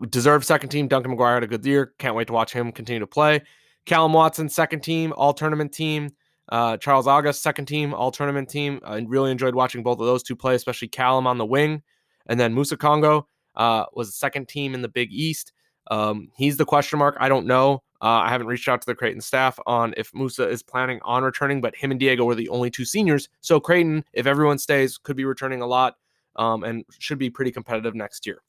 deserved 0.09 0.45
second 0.45 0.69
team. 0.69 0.89
Duncan 0.89 1.15
McGuire 1.15 1.35
had 1.35 1.43
a 1.43 1.47
good 1.47 1.65
year. 1.65 1.93
Can't 1.99 2.15
wait 2.15 2.27
to 2.27 2.33
watch 2.33 2.51
him 2.51 2.73
continue 2.73 2.99
to 2.99 3.07
play. 3.07 3.43
Callum 3.85 4.11
Watson, 4.11 4.49
second 4.49 4.81
team, 4.81 5.13
all 5.15 5.33
tournament 5.33 5.71
team. 5.71 6.09
Uh, 6.49 6.75
Charles 6.75 7.07
August, 7.07 7.41
second 7.41 7.67
team, 7.67 7.93
all 7.93 8.11
tournament 8.11 8.49
team. 8.49 8.81
I 8.83 8.97
really 9.07 9.31
enjoyed 9.31 9.55
watching 9.55 9.83
both 9.83 10.01
of 10.01 10.05
those 10.05 10.21
two 10.21 10.35
play, 10.35 10.55
especially 10.55 10.89
Callum 10.89 11.27
on 11.27 11.37
the 11.37 11.45
wing. 11.45 11.81
And 12.27 12.37
then 12.37 12.53
Musa 12.53 12.75
Congo 12.75 13.29
uh, 13.55 13.85
was 13.93 14.13
second 14.15 14.49
team 14.49 14.73
in 14.73 14.81
the 14.81 14.89
Big 14.89 15.13
East. 15.13 15.53
Um, 15.89 16.27
he's 16.35 16.57
the 16.57 16.65
question 16.65 16.99
mark. 16.99 17.15
I 17.21 17.29
don't 17.29 17.45
know. 17.45 17.83
Uh, 18.01 18.23
I 18.23 18.29
haven't 18.29 18.47
reached 18.47 18.67
out 18.67 18.81
to 18.81 18.85
the 18.85 18.95
Creighton 18.95 19.21
staff 19.21 19.57
on 19.65 19.93
if 19.97 20.13
Musa 20.13 20.47
is 20.47 20.61
planning 20.61 20.99
on 21.03 21.23
returning, 21.23 21.61
but 21.61 21.75
him 21.75 21.91
and 21.91 21.99
Diego 21.99 22.25
were 22.25 22.35
the 22.35 22.49
only 22.49 22.69
two 22.69 22.85
seniors. 22.85 23.29
So 23.41 23.59
Creighton, 23.59 24.03
if 24.13 24.27
everyone 24.27 24.57
stays, 24.57 24.97
could 24.97 25.15
be 25.15 25.25
returning 25.25 25.61
a 25.61 25.67
lot 25.67 25.95
um, 26.35 26.63
and 26.63 26.83
should 26.99 27.17
be 27.17 27.29
pretty 27.29 27.51
competitive 27.51 27.95
next 27.95 28.25
year 28.25 28.41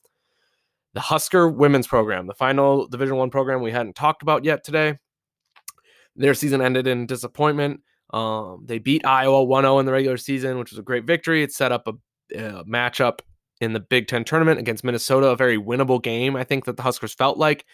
the 0.97 1.01
Husker 1.01 1.47
women's 1.47 1.87
program, 1.87 2.27
the 2.27 2.33
final 2.33 2.87
Division 2.87 3.17
One 3.17 3.29
program 3.29 3.61
we 3.61 3.71
hadn't 3.71 3.97
talked 3.97 4.23
about 4.23 4.47
yet 4.47 4.65
today. 4.65 4.99
Their 6.17 6.33
season 6.33 6.63
ended 6.63 6.87
in 6.87 7.05
disappointment. 7.05 7.83
Um, 8.15 8.65
they 8.65 8.79
beat 8.79 9.05
Iowa 9.05 9.45
1-0 9.45 9.79
in 9.79 9.85
the 9.85 9.93
regular 9.93 10.17
season, 10.17 10.59
which 10.59 10.71
was 10.71 10.79
a 10.79 10.83
great 10.83 11.05
victory. 11.05 11.43
It 11.43 11.53
set 11.53 11.71
up 11.71 11.87
a, 11.87 11.93
a 12.35 12.65
matchup 12.65 13.19
in 13.61 13.75
the 13.75 13.81
Big 13.81 14.09
Ten 14.09 14.25
tournament 14.25 14.59
against 14.59 14.85
Minnesota, 14.85 15.27
a 15.27 15.37
very 15.37 15.59
winnable 15.59 16.03
game. 16.03 16.35
I 16.35 16.45
think 16.45 16.65
that 16.65 16.79
the 16.79 16.83
Huskers 16.83 17.13
felt 17.13 17.37
like. 17.37 17.67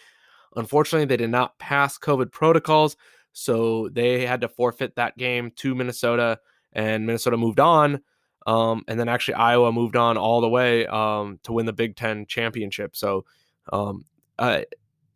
Unfortunately, 0.55 1.05
they 1.05 1.17
did 1.17 1.29
not 1.29 1.57
pass 1.59 1.97
COVID 1.97 2.31
protocols, 2.31 2.95
so 3.31 3.89
they 3.89 4.25
had 4.25 4.41
to 4.41 4.47
forfeit 4.47 4.95
that 4.95 5.17
game 5.17 5.51
to 5.57 5.75
Minnesota, 5.75 6.39
and 6.73 7.05
Minnesota 7.05 7.37
moved 7.37 7.59
on. 7.59 8.01
Um, 8.45 8.83
and 8.87 8.99
then 8.99 9.07
actually 9.07 9.35
Iowa 9.35 9.71
moved 9.71 9.95
on 9.95 10.17
all 10.17 10.41
the 10.41 10.49
way 10.49 10.85
um, 10.87 11.39
to 11.43 11.53
win 11.53 11.65
the 11.65 11.73
Big 11.73 11.95
Ten 11.95 12.25
championship. 12.25 12.95
So 12.95 13.25
um, 13.71 14.05
uh, 14.37 14.61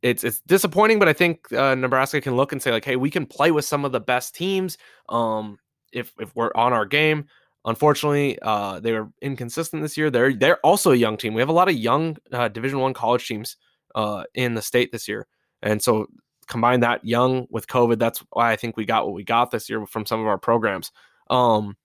it's 0.02 0.24
it's 0.24 0.40
disappointing, 0.42 1.00
but 1.00 1.10
I 1.10 1.14
think 1.14 1.52
uh, 1.52 1.76
Nebraska 1.76 2.22
can 2.22 2.36
look 2.36 2.52
and 2.52 2.62
say 2.62 2.72
like, 2.72 2.86
hey, 2.86 2.96
we 2.96 3.10
can 3.10 3.26
play 3.26 3.52
with 3.52 3.66
some 3.66 3.84
of 3.84 3.92
the 3.92 4.00
best 4.00 4.36
teams 4.36 4.78
um, 5.10 5.60
if 5.92 6.14
if 6.20 6.36
we're 6.36 6.52
on 6.56 6.74
our 6.74 6.86
game. 6.86 7.26
Unfortunately, 7.66 8.40
uh, 8.42 8.80
they 8.80 8.94
were 8.94 9.10
inconsistent 9.22 9.82
this 9.82 9.98
year. 9.98 10.10
They're 10.10 10.34
they're 10.34 10.60
also 10.66 10.92
a 10.92 10.96
young 10.96 11.18
team. 11.18 11.34
We 11.34 11.42
have 11.42 11.50
a 11.50 11.54
lot 11.54 11.68
of 11.68 11.76
young 11.76 12.18
uh, 12.32 12.48
Division 12.48 12.80
One 12.80 12.94
college 12.94 13.28
teams 13.28 13.58
uh, 13.96 14.24
in 14.34 14.54
the 14.54 14.62
state 14.62 14.92
this 14.92 15.08
year, 15.08 15.28
and 15.62 15.82
so 15.82 16.08
combine 16.48 16.80
that 16.80 17.04
young 17.06 17.48
with 17.50 17.68
COVID. 17.68 18.00
That's 18.00 18.24
why 18.32 18.52
I 18.52 18.56
think 18.56 18.78
we 18.78 18.86
got 18.86 19.06
what 19.06 19.14
we 19.14 19.24
got 19.24 19.52
this 19.52 19.70
year 19.70 19.86
from 19.86 20.06
some 20.06 20.20
of 20.20 20.28
our 20.28 20.38
programs. 20.38 20.92
Um, 21.30 21.76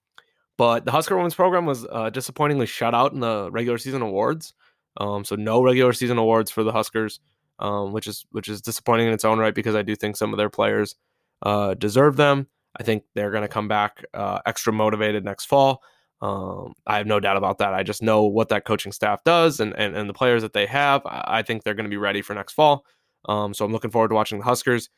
but 0.57 0.85
the 0.85 0.93
Husker 0.93 1.17
women's 1.17 1.35
program 1.35 1.67
was 1.67 1.87
uh, 1.91 2.11
disappointingly 2.11 2.67
shut 2.67 2.95
out 2.95 3.13
in 3.13 3.21
the 3.21 3.51
regular 3.51 3.79
season 3.79 4.03
awards. 4.03 4.55
Um, 4.99 5.25
so 5.25 5.35
no 5.37 5.63
regular 5.63 5.93
season 5.93 6.19
awards 6.19 6.51
for 6.51 6.63
the 6.63 6.73
Huskers, 6.73 7.21
um, 7.59 7.93
which 7.93 8.07
is 8.07 8.27
which 8.31 8.49
is 8.49 8.61
disappointing 8.61 9.09
in 9.09 9.13
its 9.13 9.25
own 9.25 9.39
right 9.39 9.55
because 9.55 9.75
I 9.75 9.83
do 9.83 9.97
think 9.97 10.17
some 10.17 10.33
of 10.33 10.37
their 10.37 10.51
players 10.51 10.97
uh, 11.43 11.75
deserve 11.75 12.17
them. 12.17 12.47
I 12.79 12.83
think 12.83 13.05
they're 13.15 13.31
going 13.31 13.43
to 13.43 13.49
come 13.49 13.69
back 13.69 14.05
uh, 14.15 14.41
extra 14.47 14.73
motivated 14.73 15.25
next 15.25 15.47
fall. 15.47 15.83
Um, 16.23 16.75
I 16.87 16.99
have 16.99 17.07
no 17.09 17.19
doubt 17.19 17.37
about 17.37 17.59
that. 17.59 17.75
I 17.75 17.83
just 17.83 18.01
know 18.01 18.23
what 18.23 18.49
that 18.51 18.65
coaching 18.65 18.93
staff 18.93 19.25
does 19.25 19.59
and 19.59 19.75
and, 19.77 19.97
and 19.97 20.09
the 20.09 20.15
players 20.15 20.43
that 20.43 20.53
they 20.53 20.67
have. 20.67 21.03
I 21.05 21.43
think 21.43 21.65
they're 21.65 21.75
going 21.75 21.85
to 21.85 21.91
be 21.91 21.97
ready 21.97 22.23
for 22.23 22.33
next 22.33 22.53
fall. 22.53 22.87
Um, 23.29 23.53
so 23.53 23.65
I'm 23.65 23.73
looking 23.73 23.91
forward 23.91 24.09
to 24.09 24.15
watching 24.15 24.39
the 24.39 24.45
Huskers 24.45 24.89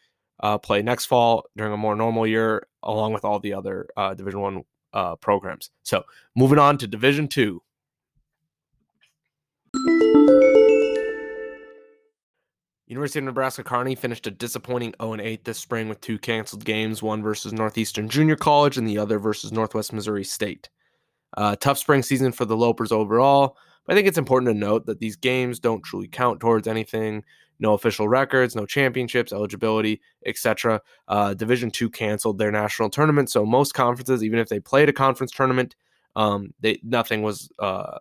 uh, 0.40 0.59
play 0.59 0.83
next 0.83 1.07
fall 1.07 1.47
during 1.57 1.73
a 1.73 1.78
more 1.78 1.97
normal 1.97 2.26
year, 2.26 2.66
along 2.83 3.14
with 3.14 3.25
all 3.25 3.40
the 3.40 3.54
other 3.54 3.88
uh, 3.97 4.12
Division 4.12 4.40
One 4.40 4.64
uh, 4.93 5.16
programs. 5.16 5.71
So 5.83 6.04
moving 6.37 6.59
on 6.59 6.76
to 6.78 6.87
Division 6.87 7.26
Two. 7.26 7.62
University 12.87 13.19
of 13.19 13.25
Nebraska 13.25 13.64
Kearney 13.64 13.95
finished 13.95 14.26
a 14.26 14.31
disappointing 14.31 14.95
0 15.00 15.16
8 15.19 15.45
this 15.45 15.59
spring 15.59 15.88
with 15.88 16.02
two 16.02 16.19
canceled 16.19 16.66
games, 16.66 17.02
one 17.02 17.23
versus 17.23 17.54
Northeastern 17.54 18.11
Junior 18.11 18.37
College 18.37 18.76
and 18.76 18.87
the 18.87 18.99
other 18.99 19.19
versus 19.19 19.52
Northwest 19.52 19.93
Missouri 19.95 20.23
State. 20.23 20.69
Uh, 21.37 21.57
tough 21.57 21.79
spring 21.79 22.03
season 22.03 22.33
for 22.33 22.45
the 22.45 22.57
Lopers 22.57 22.93
overall, 22.93 23.57
but 23.87 23.93
I 23.93 23.97
think 23.97 24.09
it's 24.09 24.19
important 24.19 24.50
to 24.50 24.59
note 24.59 24.87
that 24.87 25.00
these 25.00 25.17
games 25.17 25.59
don't 25.59 25.83
truly 25.83 26.09
count 26.09 26.41
towards 26.41 26.69
anything. 26.69 27.25
No 27.61 27.75
official 27.75 28.09
records, 28.09 28.57
no 28.57 28.67
championships, 28.67 29.33
eligibility, 29.33 30.00
etc. 30.26 30.81
Uh, 31.07 31.35
Division 31.35 31.71
two 31.71 31.88
canceled 31.88 32.38
their 32.38 32.50
national 32.50 32.91
tournament, 32.91 33.31
so 33.31 33.47
most 33.47 33.75
conferences, 33.75 34.25
even 34.25 34.38
if 34.38 34.49
they 34.49 34.61
played 34.61 34.88
a 34.88 34.93
conference 34.93 35.31
tournament, 35.31 35.76
um, 36.17 36.53
they 36.61 36.81
nothing 36.83 37.23
was 37.23 37.50
uh, 37.59 37.99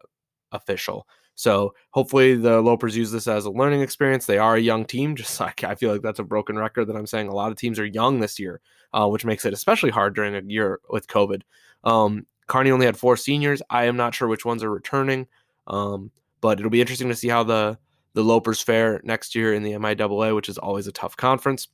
official. 0.52 1.08
So 1.36 1.74
hopefully 1.92 2.36
the 2.36 2.62
Lopers 2.62 2.96
use 2.96 3.12
this 3.12 3.28
as 3.28 3.46
a 3.46 3.52
learning 3.52 3.82
experience. 3.82 4.26
They 4.26 4.38
are 4.38 4.56
a 4.56 4.62
young 4.62 4.86
team, 4.86 5.16
just 5.16 5.40
like 5.40 5.64
I 5.64 5.76
feel 5.76 5.92
like 5.92 6.02
that's 6.02 6.20
a 6.20 6.24
broken 6.24 6.58
record 6.58 6.86
that 6.86 6.96
I'm 6.96 7.08
saying. 7.08 7.28
A 7.28 7.36
lot 7.36 7.52
of 7.52 7.58
teams 7.58 7.80
are 7.80 7.86
young 7.86 8.20
this 8.20 8.40
year, 8.40 8.62
uh, 8.94 9.08
which 9.08 9.26
makes 9.26 9.46
it 9.46 9.54
especially 9.54 9.92
hard 9.92 10.16
during 10.16 10.36
a 10.36 10.42
year 10.42 10.80
with 10.90 11.08
COVID. 11.08 11.42
Um, 11.84 12.26
Kearney 12.48 12.72
only 12.72 12.86
had 12.86 12.98
four 12.98 13.18
seniors. 13.18 13.62
I 13.70 13.86
am 13.86 13.98
not 13.98 14.14
sure 14.14 14.28
which 14.28 14.46
ones 14.46 14.64
are 14.64 14.70
returning, 14.70 15.28
um, 15.68 16.12
but 16.42 16.60
it'll 16.60 16.72
be 16.72 16.82
interesting 16.82 17.10
to 17.10 17.16
see 17.16 17.30
how 17.30 17.44
the 17.44 17.78
the 18.14 18.24
Lopers 18.24 18.64
fare 18.64 19.02
next 19.04 19.34
year 19.34 19.54
in 19.54 19.64
the 19.64 19.72
MIAA, 19.72 20.36
which 20.36 20.50
is 20.50 20.58
always 20.58 20.86
a 20.86 20.92
tough 20.92 21.18
conference. 21.18 21.68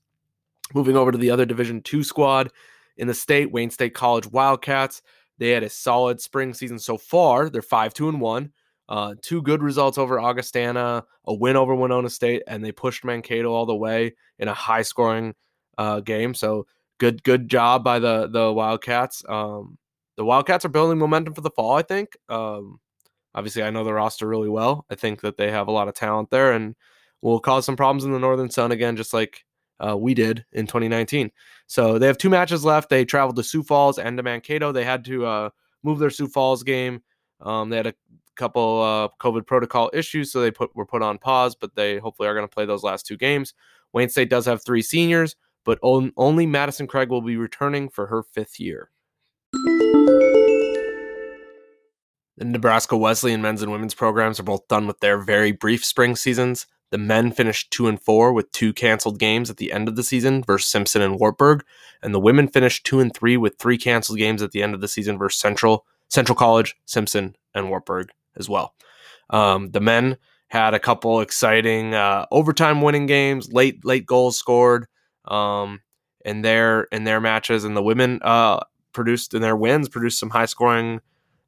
Moving 0.74 0.96
over 0.96 1.12
to 1.12 1.18
the 1.18 1.32
other 1.32 1.46
Division 1.46 1.82
two 1.82 2.04
squad 2.04 2.52
in 2.98 3.08
the 3.08 3.14
state, 3.14 3.52
Wayne 3.52 3.72
State 3.72 3.94
College 3.94 4.28
Wildcats. 4.28 5.02
They 5.38 5.50
had 5.50 5.64
a 5.64 5.70
solid 5.70 6.22
spring 6.22 6.54
season 6.54 6.80
so 6.80 6.98
far. 6.98 7.50
They're 7.50 7.62
five 7.62 7.94
two 7.94 8.10
and 8.10 8.22
one. 8.22 8.52
Uh, 8.88 9.14
two 9.22 9.42
good 9.44 9.62
results 9.62 10.00
over 10.00 10.20
Augustana, 10.20 11.06
a 11.26 11.34
win 11.34 11.56
over 11.56 11.76
Winona 11.76 12.10
State, 12.10 12.42
and 12.48 12.66
they 12.66 12.72
pushed 12.72 13.06
Mankato 13.06 13.54
all 13.54 13.68
the 13.68 13.76
way 13.76 14.16
in 14.40 14.48
a 14.48 14.54
high 14.54 14.82
scoring 14.82 15.36
uh, 15.78 16.00
game. 16.00 16.34
So 16.34 16.66
good, 16.98 17.24
good 17.24 17.50
job 17.50 17.84
by 17.84 18.00
the 18.00 18.28
the 18.28 18.52
Wildcats. 18.52 19.24
Um, 19.30 19.78
the 20.20 20.26
Wildcats 20.26 20.66
are 20.66 20.70
building 20.70 20.98
momentum 20.98 21.34
for 21.34 21.40
the 21.40 21.50
fall. 21.50 21.78
I 21.78 21.82
think. 21.82 22.18
Um, 22.28 22.82
obviously, 23.34 23.64
I 23.64 23.70
know 23.70 23.86
the 23.86 23.94
roster 23.94 24.28
really 24.28 24.50
well. 24.50 24.86
I 24.90 24.96
think 24.96 25.22
that 25.22 25.38
they 25.38 25.50
have 25.50 25.70
a 25.70 25.72
lot 25.72 25.88
of 25.88 25.94
talent 25.94 26.30
there, 26.30 26.52
and 26.52 26.76
will 27.22 27.40
cause 27.40 27.66
some 27.66 27.78
problems 27.78 28.04
in 28.04 28.12
the 28.12 28.20
Northern 28.20 28.50
Sun 28.50 28.74
again, 28.74 28.98
just 28.98 29.14
like 29.14 29.46
uh, 29.80 29.96
we 29.96 30.14
did 30.14 30.44
in 30.52 30.68
2019. 30.68 31.32
So 31.68 31.98
they 31.98 32.06
have 32.06 32.18
two 32.18 32.30
matches 32.30 32.66
left. 32.66 32.90
They 32.90 33.06
traveled 33.06 33.38
to 33.38 33.44
Sioux 33.44 33.64
Falls 33.64 33.98
and 33.98 34.18
to 34.18 34.24
Mankato. 34.24 34.74
They 34.74 34.84
had 34.84 35.06
to 35.06 35.26
uh, 35.26 35.50
move 35.84 36.00
their 36.00 36.10
Sioux 36.10 36.28
Falls 36.28 36.64
game. 36.64 37.02
Um, 37.40 37.70
they 37.70 37.78
had 37.78 37.88
a 37.88 37.94
couple 38.36 38.82
uh, 38.82 39.08
COVID 39.26 39.48
protocol 39.48 39.90
issues, 39.94 40.34
so 40.34 40.42
they 40.42 40.52
put 40.52 40.76
were 40.76 40.86
put 40.86 41.02
on 41.02 41.18
pause. 41.18 41.56
But 41.56 41.76
they 41.76 41.98
hopefully 41.98 42.28
are 42.28 42.36
going 42.36 42.48
to 42.48 42.54
play 42.54 42.66
those 42.66 42.84
last 42.84 43.06
two 43.06 43.16
games. 43.16 43.54
Wayne 43.94 44.10
State 44.10 44.30
does 44.30 44.46
have 44.48 44.66
three 44.66 44.82
seniors, 44.82 45.38
but 45.64 45.80
on, 45.82 46.12
only 46.18 46.46
Madison 46.46 46.88
Craig 46.88 47.08
will 47.08 47.22
be 47.22 47.38
returning 47.38 47.88
for 47.88 48.06
her 48.08 48.22
fifth 48.22 48.60
year. 48.60 48.92
The 52.40 52.46
Nebraska 52.46 52.96
Wesleyan 52.96 53.42
men's 53.42 53.62
and 53.62 53.72
women's 53.72 53.94
programs 53.94 54.40
are 54.40 54.44
both 54.44 54.68
done 54.70 54.88
with 54.88 55.02
their 55.02 55.18
very 55.18 55.52
brief 55.52 55.84
spring 55.84 56.16
seasons. 56.16 56.68
The 56.90 56.98
men 56.98 57.32
finished 57.34 57.70
two 57.70 57.88
and 57.88 58.02
four 58.02 58.32
with 58.32 58.52
two 58.54 58.72
canceled 58.72 59.20
games 59.20 59.50
at 59.50 59.58
the 59.58 59.74
end 59.74 59.90
of 59.90 59.98
the 59.98 60.04
season 60.04 60.44
versus 60.44 60.72
Simpson 60.72 61.02
and 61.02 61.20
Wartburg, 61.20 61.66
and 62.02 62.16
the 62.16 62.20
women 62.20 62.48
finished 62.48 62.86
two 62.86 63.02
and 63.02 63.14
three 63.14 63.36
with 63.36 63.58
three 63.60 63.78
canceled 63.78 64.20
games 64.20 64.42
at 64.42 64.52
the 64.52 64.64
end 64.64 64.74
of 64.74 64.80
the 64.80 64.88
season 64.88 65.18
versus 65.18 65.40
Central, 65.40 65.86
Central 66.08 66.36
College, 66.36 66.78
Simpson, 66.86 67.36
and 67.54 67.70
Wartburg 67.70 68.10
as 68.38 68.48
well. 68.48 68.74
Um, 69.30 69.72
the 69.72 69.82
men 69.82 70.18
had 70.48 70.74
a 70.74 70.80
couple 70.80 71.20
exciting 71.22 71.94
uh, 71.94 72.26
overtime 72.32 72.82
winning 72.82 73.06
games, 73.06 73.52
late 73.52 73.84
late 73.84 74.06
goals 74.06 74.38
scored 74.38 74.88
um, 75.26 75.82
in 76.24 76.42
their 76.42 76.84
in 76.84 77.04
their 77.04 77.20
matches, 77.20 77.66
and 77.66 77.76
the 77.76 77.84
women 77.84 78.20
uh, 78.24 78.62
produced 78.94 79.34
in 79.34 79.42
their 79.42 79.56
wins 79.56 79.90
produced 79.90 80.20
some 80.20 80.30
high 80.30 80.46
scoring 80.46 81.02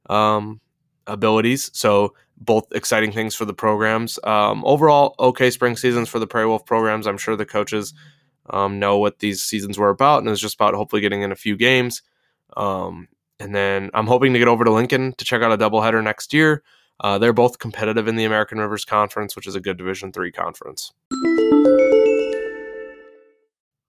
um, 0.09 0.59
abilities. 1.07 1.71
So 1.73 2.13
both 2.37 2.71
exciting 2.71 3.11
things 3.11 3.35
for 3.35 3.45
the 3.45 3.53
programs. 3.53 4.17
Um, 4.23 4.63
overall, 4.65 5.15
okay 5.19 5.49
spring 5.51 5.75
seasons 5.77 6.09
for 6.09 6.19
the 6.19 6.27
Prairie 6.27 6.47
Wolf 6.47 6.65
programs. 6.65 7.07
I'm 7.07 7.17
sure 7.17 7.35
the 7.35 7.45
coaches 7.45 7.93
um, 8.49 8.79
know 8.79 8.97
what 8.97 9.19
these 9.19 9.43
seasons 9.43 9.77
were 9.77 9.89
about, 9.89 10.19
and 10.19 10.29
it's 10.29 10.41
just 10.41 10.55
about 10.55 10.73
hopefully 10.73 11.01
getting 11.01 11.21
in 11.21 11.31
a 11.31 11.35
few 11.35 11.55
games. 11.55 12.01
Um, 12.57 13.07
and 13.39 13.55
then 13.55 13.89
I'm 13.93 14.07
hoping 14.07 14.33
to 14.33 14.39
get 14.39 14.47
over 14.47 14.63
to 14.63 14.71
Lincoln 14.71 15.13
to 15.13 15.25
check 15.25 15.41
out 15.41 15.51
a 15.51 15.57
doubleheader 15.57 16.03
next 16.03 16.33
year. 16.33 16.63
Uh, 16.99 17.17
they're 17.17 17.33
both 17.33 17.59
competitive 17.59 18.07
in 18.07 18.15
the 18.15 18.25
American 18.25 18.59
Rivers 18.59 18.85
Conference, 18.85 19.35
which 19.35 19.47
is 19.47 19.55
a 19.55 19.59
good 19.59 19.77
Division 19.77 20.11
three 20.11 20.31
conference. 20.31 20.93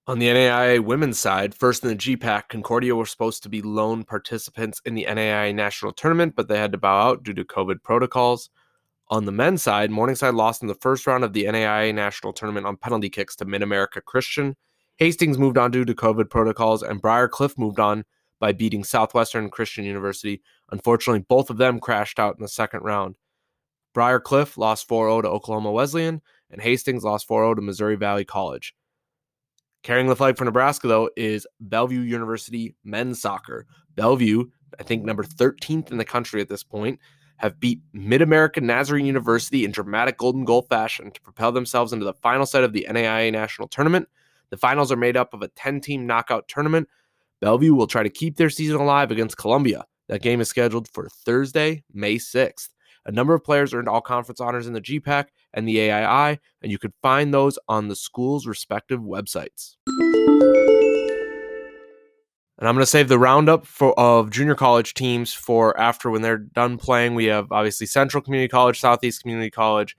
On 0.09 0.19
the 0.19 0.27
NAIA 0.27 0.81
women's 0.81 1.21
side, 1.21 1.55
first 1.55 1.85
in 1.85 1.91
the 1.91 1.95
GPAC, 1.95 2.49
Concordia 2.49 2.97
were 2.97 3.07
supposed 3.07 3.45
to 3.45 3.49
be 3.49 3.63
lone 3.63 4.03
participants 4.03 4.83
in 4.85 4.97
the 4.97 5.05
NAIA 5.05 5.55
national 5.55 5.93
tournament, 5.93 6.35
but 6.35 6.49
they 6.49 6.59
had 6.59 6.73
to 6.73 6.79
bow 6.79 7.09
out 7.09 7.23
due 7.23 7.33
to 7.35 7.45
COVID 7.45 7.85
protocols. 7.85 8.51
On 9.11 9.27
the 9.27 9.31
men's 9.31 9.63
side, 9.63 9.93
Morningside 9.93 10.35
lost 10.35 10.61
in 10.61 10.67
the 10.67 10.75
first 10.75 11.07
round 11.07 11.23
of 11.23 11.35
the 11.35 11.45
NAIA 11.45 11.95
national 11.95 12.33
tournament 12.33 12.67
on 12.67 12.77
penalty 12.77 13.09
kicks 13.09 13.37
to 13.37 13.45
Mid 13.45 13.63
America 13.63 14.01
Christian. 14.01 14.57
Hastings 14.97 15.39
moved 15.39 15.57
on 15.57 15.71
due 15.71 15.85
to 15.85 15.95
COVID 15.95 16.29
protocols, 16.29 16.83
and 16.83 17.01
Briar 17.01 17.29
Cliff 17.29 17.57
moved 17.57 17.79
on 17.79 18.05
by 18.41 18.51
beating 18.51 18.83
Southwestern 18.83 19.51
Christian 19.51 19.85
University. 19.85 20.43
Unfortunately, 20.73 21.25
both 21.29 21.49
of 21.49 21.59
them 21.59 21.79
crashed 21.79 22.19
out 22.19 22.35
in 22.37 22.43
the 22.43 22.49
second 22.49 22.81
round. 22.81 23.17
Briar 23.95 24.19
Cliff 24.19 24.59
lost 24.59 24.89
4 24.89 25.07
0 25.11 25.23
to 25.23 25.29
Oklahoma 25.29 25.71
Wesleyan, 25.71 26.23
and 26.51 26.61
Hastings 26.61 27.05
lost 27.05 27.29
4 27.29 27.45
0 27.45 27.55
to 27.55 27.63
Missouri 27.63 27.95
Valley 27.95 28.25
College. 28.25 28.75
Carrying 29.83 30.07
the 30.07 30.17
flag 30.17 30.37
for 30.37 30.45
Nebraska, 30.45 30.87
though, 30.87 31.11
is 31.17 31.47
Bellevue 31.61 32.01
University 32.01 32.75
men's 32.85 33.21
soccer. 33.21 33.67
Bellevue, 33.95 34.45
I 34.79 34.83
think 34.83 35.05
number 35.05 35.25
13th 35.25 35.91
in 35.91 35.99
the 35.99 36.05
country 36.05 36.41
at 36.41 36.49
this 36.49 36.63
point, 36.63 37.01
have 37.37 37.59
beat 37.59 37.81
Mid 37.93 38.23
American 38.23 38.67
Nazarene 38.67 39.07
University 39.07 39.65
in 39.65 39.73
dramatic 39.73 40.19
golden 40.19 40.45
goal 40.45 40.63
fashion 40.63 41.11
to 41.11 41.21
propel 41.21 41.51
themselves 41.51 41.93
into 41.93 42.05
the 42.05 42.15
final 42.15 42.47
set 42.47 42.63
of 42.63 42.73
the 42.73 42.87
NAIA 42.89 43.33
National 43.33 43.67
Tournament. 43.67 44.09
The 44.51 44.57
finals 44.57 44.93
are 44.93 44.97
made 44.97 45.17
up 45.17 45.35
of 45.35 45.43
a 45.43 45.49
10 45.49 45.81
team 45.81 46.07
knockout 46.07 46.47
tournament 46.47 46.89
Bellevue 47.43 47.75
will 47.75 47.89
try 47.89 48.05
to 48.05 48.09
keep 48.09 48.37
their 48.37 48.49
season 48.49 48.81
alive 48.81 49.11
against 49.11 49.37
Columbia. 49.37 49.85
That 50.09 50.23
game 50.23 50.41
is 50.41 50.49
scheduled 50.49 50.87
for 50.89 51.09
Thursday, 51.09 51.83
May 51.93 52.15
6th. 52.15 52.69
A 53.05 53.11
number 53.11 53.35
of 53.35 53.43
players 53.43 53.75
earned 53.75 53.89
all 53.89 54.01
conference 54.01 54.41
honors 54.41 54.69
in 54.69 54.75
the 54.75 54.81
GPAC 54.81 55.27
and 55.55 55.69
the 55.69 55.79
AII, 55.79 56.39
and 56.63 56.73
you 56.73 56.79
can 56.79 56.93
find 57.03 57.33
those 57.33 57.59
on 57.69 57.89
the 57.89 57.97
school's 57.97 58.47
respective 58.47 59.01
websites. 59.01 59.77
And 62.63 62.69
I'm 62.69 62.77
going 62.77 62.83
to 62.83 62.87
save 62.87 63.09
the 63.09 63.19
roundup 63.19 63.67
for, 63.67 63.99
of 63.99 64.31
junior 64.31 64.55
college 64.55 64.95
teams 64.95 65.35
for 65.35 65.79
after 65.81 66.11
when 66.11 66.23
they're 66.23 66.39
done 66.39 66.79
playing. 66.79 67.17
We 67.17 67.25
have 67.25 67.51
obviously 67.51 67.87
Central 67.89 68.23
Community 68.23 68.49
College, 68.49 68.79
Southeast 68.79 69.23
Community 69.23 69.51
College, 69.51 69.97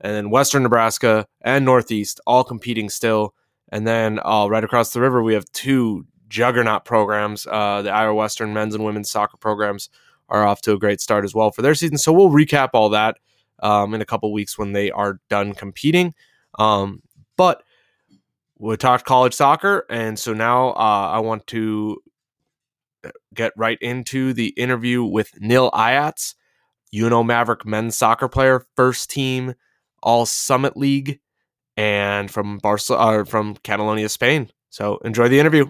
and 0.00 0.14
then 0.14 0.30
Western 0.30 0.62
Nebraska 0.62 1.26
and 1.40 1.64
Northeast 1.64 2.20
all 2.26 2.44
competing 2.44 2.88
still. 2.88 3.34
And 3.70 3.84
then 3.84 4.20
uh, 4.24 4.46
right 4.48 4.62
across 4.62 4.92
the 4.92 5.00
river, 5.00 5.24
we 5.24 5.34
have 5.34 5.50
two 5.52 6.06
juggernaut 6.28 6.84
programs. 6.84 7.48
Uh, 7.50 7.82
the 7.82 7.90
Iowa 7.90 8.14
Western 8.14 8.54
men's 8.54 8.76
and 8.76 8.84
women's 8.84 9.10
soccer 9.10 9.36
programs 9.36 9.90
are 10.28 10.46
off 10.46 10.60
to 10.62 10.72
a 10.72 10.78
great 10.78 11.00
start 11.00 11.24
as 11.24 11.34
well 11.34 11.50
for 11.50 11.62
their 11.62 11.74
season. 11.74 11.98
So 11.98 12.12
we'll 12.12 12.30
recap 12.30 12.70
all 12.74 12.90
that 12.90 13.18
um, 13.64 13.94
in 13.94 14.00
a 14.00 14.04
couple 14.04 14.32
weeks 14.32 14.56
when 14.56 14.72
they 14.72 14.90
are 14.92 15.18
done 15.28 15.54
competing. 15.54 16.14
Um, 16.58 17.02
but 17.36 17.62
we 18.58 18.76
talked 18.76 19.04
college 19.04 19.34
soccer, 19.34 19.84
and 19.90 20.16
so 20.18 20.32
now 20.32 20.68
uh, 20.70 21.10
I 21.12 21.18
want 21.18 21.46
to 21.48 22.00
get 23.34 23.52
right 23.56 23.78
into 23.80 24.32
the 24.32 24.48
interview 24.48 25.02
with 25.02 25.30
Nil 25.40 25.70
Ayats, 25.72 26.34
UNO 26.94 27.24
Maverick 27.24 27.66
men's 27.66 27.98
soccer 27.98 28.28
player, 28.28 28.64
first 28.76 29.10
team 29.10 29.54
All 30.02 30.26
Summit 30.26 30.76
League, 30.76 31.18
and 31.76 32.30
from 32.30 32.58
Barcelona, 32.58 33.22
uh, 33.22 33.24
from 33.24 33.56
Catalonia, 33.56 34.08
Spain. 34.08 34.50
So 34.70 34.98
enjoy 34.98 35.28
the 35.28 35.40
interview. 35.40 35.66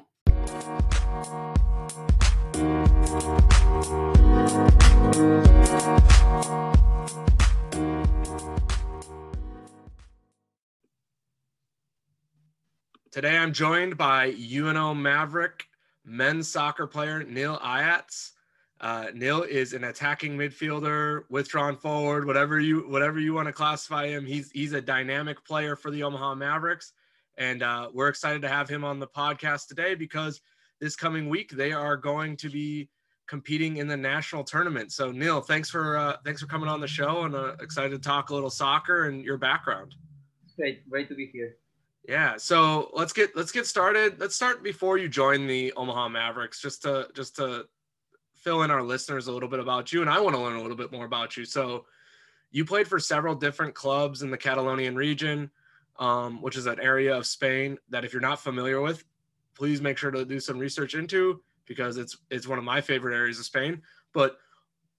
Today 13.15 13.37
I'm 13.37 13.53
joined 13.53 13.97
by 13.97 14.35
UNO 14.37 14.93
Maverick 14.93 15.69
men's 16.05 16.49
soccer 16.49 16.85
player 16.85 17.23
Nil 17.23 17.61
Ayats. 17.61 18.33
Uh, 18.81 19.07
Nil 19.15 19.45
is 19.45 19.73
an 19.73 19.85
attacking 19.85 20.37
midfielder, 20.37 21.23
withdrawn 21.31 21.77
forward, 21.77 22.27
whatever 22.27 22.59
you 22.59 22.81
whatever 22.89 23.21
you 23.21 23.33
want 23.33 23.47
to 23.47 23.53
classify 23.53 24.09
him. 24.09 24.27
He's 24.27 24.51
he's 24.51 24.73
a 24.73 24.81
dynamic 24.81 25.45
player 25.45 25.77
for 25.77 25.93
the 25.93 26.03
Omaha 26.03 26.35
Mavericks, 26.35 26.93
and 27.39 27.63
uh, 27.63 27.89
we're 27.95 28.09
excited 28.09 28.43
to 28.43 28.49
have 28.49 28.69
him 28.69 28.83
on 28.83 28.99
the 28.99 29.07
podcast 29.07 29.69
today 29.69 29.95
because 29.95 30.41
this 30.81 30.97
coming 30.97 31.29
week 31.29 31.53
they 31.53 31.71
are 31.71 31.97
going 31.97 32.37
to 32.39 32.51
be 32.51 32.89
competing 33.29 33.77
in 33.77 33.87
the 33.87 33.97
national 33.97 34.43
tournament. 34.43 34.91
So 34.91 35.13
Neil, 35.13 35.41
thanks 35.41 35.71
for 35.71 35.97
uh, 35.97 36.17
thanks 36.25 36.41
for 36.41 36.49
coming 36.49 36.69
on 36.69 36.81
the 36.81 36.89
show, 36.89 37.23
and 37.23 37.37
uh, 37.37 37.55
excited 37.61 37.91
to 37.93 37.99
talk 38.01 38.31
a 38.31 38.35
little 38.35 38.51
soccer 38.51 39.05
and 39.05 39.25
your 39.25 39.39
background. 39.39 39.95
Great, 40.57 40.91
great 40.91 41.09
to 41.11 41.15
be 41.15 41.31
here. 41.33 41.59
Yeah, 42.07 42.37
so 42.37 42.91
let's 42.93 43.15
get 43.15 43.35
let's 43.35 43.53
get 43.53 43.67
started. 43.67 44.21
Let's 44.21 44.37
start 44.37 44.63
before 44.63 44.99
you 44.99 45.09
join 45.09 45.47
the 45.47 45.73
Omaha 45.73 46.09
Mavericks, 46.11 46.61
just 46.61 46.83
to 46.83 47.09
just 47.15 47.37
to 47.37 47.67
fill 48.35 48.63
in 48.63 48.71
our 48.71 48.83
listeners 48.83 49.27
a 49.27 49.33
little 49.33 49.49
bit 49.49 49.61
about 49.61 49.91
you, 49.91 50.03
and 50.03 50.11
I 50.11 50.21
want 50.21 50.37
to 50.37 50.43
learn 50.43 50.57
a 50.57 50.61
little 50.61 50.77
bit 50.77 50.93
more 50.93 51.07
about 51.07 51.37
you. 51.37 51.47
So, 51.47 51.87
you 52.51 52.65
played 52.67 52.87
for 52.87 52.99
several 52.99 53.35
different 53.35 53.75
clubs 53.75 54.21
in 54.21 54.31
the 54.31 54.37
Catalonian 54.37 54.95
region, 54.97 55.51
um, 55.99 56.43
which 56.43 56.57
is 56.57 56.67
an 56.67 56.79
area 56.79 57.17
of 57.17 57.27
Spain 57.27 57.79
that 57.89 58.05
if 58.05 58.13
you're 58.13 58.21
not 58.21 58.39
familiar 58.39 58.83
with, 58.83 59.03
please 59.55 59.81
make 59.81 59.97
sure 59.97 60.11
to 60.11 60.27
do 60.27 60.39
some 60.41 60.59
research 60.59 60.95
into 60.95 61.43
because 61.65 61.97
it's 61.97 62.19
it's 62.31 62.47
one 62.47 62.59
of 62.59 62.65
my 62.65 62.83
favorite 62.83 63.17
areas 63.17 63.39
of 63.39 63.47
Spain. 63.47 63.81
But 64.13 64.37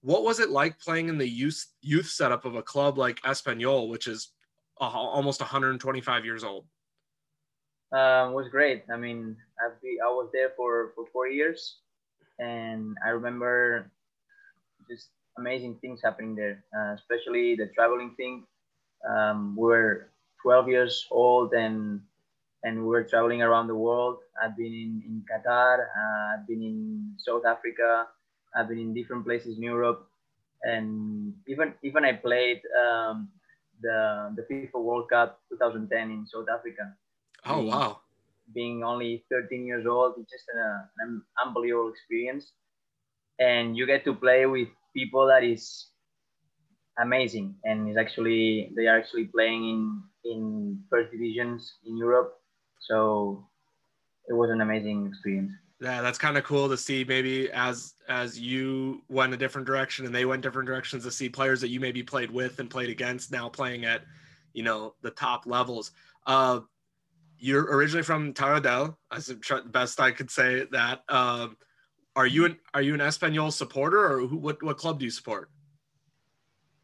what 0.00 0.24
was 0.24 0.40
it 0.40 0.50
like 0.50 0.80
playing 0.80 1.08
in 1.08 1.18
the 1.18 1.28
youth 1.28 1.66
youth 1.82 2.08
setup 2.08 2.44
of 2.46 2.56
a 2.56 2.62
club 2.62 2.98
like 2.98 3.22
Espanyol, 3.22 3.90
which 3.90 4.08
is 4.08 4.32
uh, 4.80 4.90
almost 4.90 5.38
125 5.38 6.24
years 6.24 6.42
old? 6.42 6.66
Um, 7.92 8.32
was 8.32 8.48
great. 8.50 8.84
I 8.92 8.96
mean, 8.96 9.36
I, 9.60 9.66
I 9.66 10.10
was 10.10 10.28
there 10.32 10.50
for, 10.56 10.92
for 10.94 11.06
four 11.12 11.28
years, 11.28 11.78
and 12.38 12.96
I 13.04 13.10
remember 13.10 13.90
just 14.90 15.08
amazing 15.38 15.76
things 15.80 16.00
happening 16.02 16.34
there, 16.34 16.64
uh, 16.76 16.94
especially 16.94 17.54
the 17.54 17.66
traveling 17.74 18.14
thing. 18.16 18.44
Um, 19.08 19.54
we 19.56 19.66
were 19.68 20.10
12 20.42 20.68
years 20.68 21.06
old 21.10 21.52
and 21.52 22.00
and 22.64 22.80
we 22.82 22.88
were 22.88 23.04
traveling 23.04 23.42
around 23.42 23.68
the 23.68 23.74
world. 23.74 24.18
I've 24.42 24.56
been 24.56 24.72
in, 24.72 25.02
in 25.06 25.22
Qatar, 25.30 25.78
uh, 25.86 26.34
I've 26.34 26.46
been 26.48 26.62
in 26.62 27.14
South 27.18 27.44
Africa, 27.46 28.06
I've 28.56 28.68
been 28.68 28.78
in 28.78 28.94
different 28.94 29.24
places 29.24 29.56
in 29.56 29.62
Europe, 29.62 30.08
and 30.62 31.34
even 31.46 31.74
even 31.82 32.04
I 32.04 32.14
played 32.14 32.62
um, 32.74 33.28
the 33.80 34.34
the 34.34 34.42
FIFA 34.50 34.82
World 34.82 35.08
Cup 35.10 35.40
2010 35.50 36.10
in 36.10 36.26
South 36.26 36.46
Africa. 36.52 36.94
Oh 37.46 37.56
being, 37.56 37.66
wow! 37.68 38.00
Being 38.54 38.84
only 38.84 39.24
13 39.30 39.66
years 39.66 39.86
old, 39.86 40.14
it's 40.18 40.30
just 40.30 40.44
an, 40.54 40.88
an 41.00 41.22
unbelievable 41.44 41.90
experience, 41.90 42.52
and 43.38 43.76
you 43.76 43.86
get 43.86 44.04
to 44.04 44.14
play 44.14 44.46
with 44.46 44.68
people 44.94 45.26
that 45.26 45.44
is 45.44 45.88
amazing, 46.98 47.54
and 47.64 47.88
is 47.88 47.96
actually 47.96 48.72
they 48.76 48.86
are 48.86 48.98
actually 48.98 49.26
playing 49.26 49.62
in 49.64 50.02
in 50.24 50.82
first 50.90 51.12
divisions 51.12 51.74
in 51.86 51.96
Europe 51.96 52.36
so 52.86 53.46
it 54.28 54.32
was 54.32 54.50
an 54.50 54.60
amazing 54.60 55.06
experience. 55.06 55.52
Yeah, 55.80 56.00
that's 56.00 56.18
kind 56.18 56.38
of 56.38 56.44
cool 56.44 56.68
to 56.68 56.76
see. 56.76 57.04
Maybe 57.04 57.50
as 57.52 57.94
as 58.08 58.38
you 58.38 59.02
went 59.08 59.34
a 59.34 59.36
different 59.36 59.66
direction 59.66 60.06
and 60.06 60.14
they 60.14 60.24
went 60.24 60.42
different 60.42 60.66
directions, 60.66 61.04
to 61.04 61.10
see 61.10 61.28
players 61.28 61.60
that 61.60 61.68
you 61.68 61.80
maybe 61.80 62.02
played 62.02 62.30
with 62.30 62.58
and 62.60 62.70
played 62.70 62.88
against 62.88 63.30
now 63.30 63.48
playing 63.48 63.84
at, 63.84 64.02
you 64.54 64.62
know, 64.62 64.94
the 65.02 65.10
top 65.10 65.46
levels. 65.46 65.90
Uh, 66.26 66.60
you're 67.38 67.64
originally 67.64 68.02
from 68.02 68.32
Taradell. 68.32 68.96
As 69.10 69.32
best 69.66 70.00
I 70.00 70.10
could 70.10 70.30
say 70.30 70.66
that. 70.72 71.02
Um, 71.08 71.56
are 72.14 72.26
you 72.26 72.46
an 72.46 72.56
are 72.72 72.82
you 72.82 72.94
an 72.94 73.00
Espanyol 73.00 73.52
supporter 73.52 74.04
or 74.04 74.26
who, 74.26 74.36
what 74.36 74.62
what 74.62 74.78
club 74.78 74.98
do 74.98 75.04
you 75.04 75.10
support? 75.10 75.50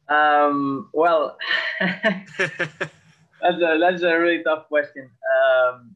Um, 0.08 0.90
well, 0.92 1.38
that's 1.80 2.40
a 2.40 3.78
that's 3.80 4.02
a 4.02 4.18
really 4.18 4.42
tough 4.42 4.68
question. 4.68 5.10
Um, 5.32 5.94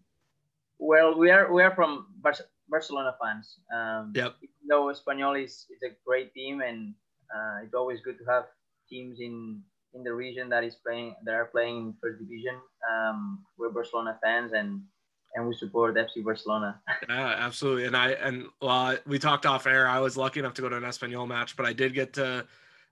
well, 0.78 1.18
we 1.18 1.30
are 1.30 1.52
we 1.52 1.62
are 1.62 1.74
from 1.74 2.06
Bar- 2.22 2.48
Barcelona 2.68 3.14
fans. 3.22 3.58
Um, 3.74 4.12
yep. 4.14 4.36
Though 4.68 4.86
Espanyol 4.86 5.42
is, 5.42 5.66
is 5.70 5.82
a 5.84 5.94
great 6.04 6.32
team, 6.34 6.60
and 6.60 6.94
uh, 7.34 7.64
it's 7.64 7.74
always 7.74 8.00
good 8.00 8.18
to 8.18 8.24
have 8.24 8.44
teams 8.88 9.20
in 9.20 9.62
in 9.96 10.04
the 10.04 10.12
region 10.12 10.48
that 10.50 10.62
is 10.62 10.76
playing 10.76 11.14
that 11.24 11.34
are 11.34 11.46
playing 11.46 11.78
in 11.78 11.94
first 12.00 12.20
division. 12.20 12.54
Um, 12.92 13.44
we're 13.58 13.70
Barcelona 13.70 14.18
fans, 14.22 14.52
and 14.52 14.82
and 15.34 15.48
we 15.48 15.54
support 15.54 15.96
FC 15.96 16.22
Barcelona. 16.22 16.80
yeah, 17.08 17.34
absolutely. 17.38 17.86
And 17.86 17.96
I 17.96 18.10
and 18.12 18.46
well, 18.60 18.96
we 19.06 19.18
talked 19.18 19.46
off 19.46 19.66
air. 19.66 19.88
I 19.88 19.98
was 19.98 20.16
lucky 20.16 20.40
enough 20.40 20.54
to 20.54 20.62
go 20.62 20.68
to 20.68 20.76
an 20.76 20.82
Espanyol 20.82 21.26
match, 21.26 21.56
but 21.56 21.66
I 21.66 21.72
did 21.72 21.94
get 21.94 22.12
to 22.14 22.46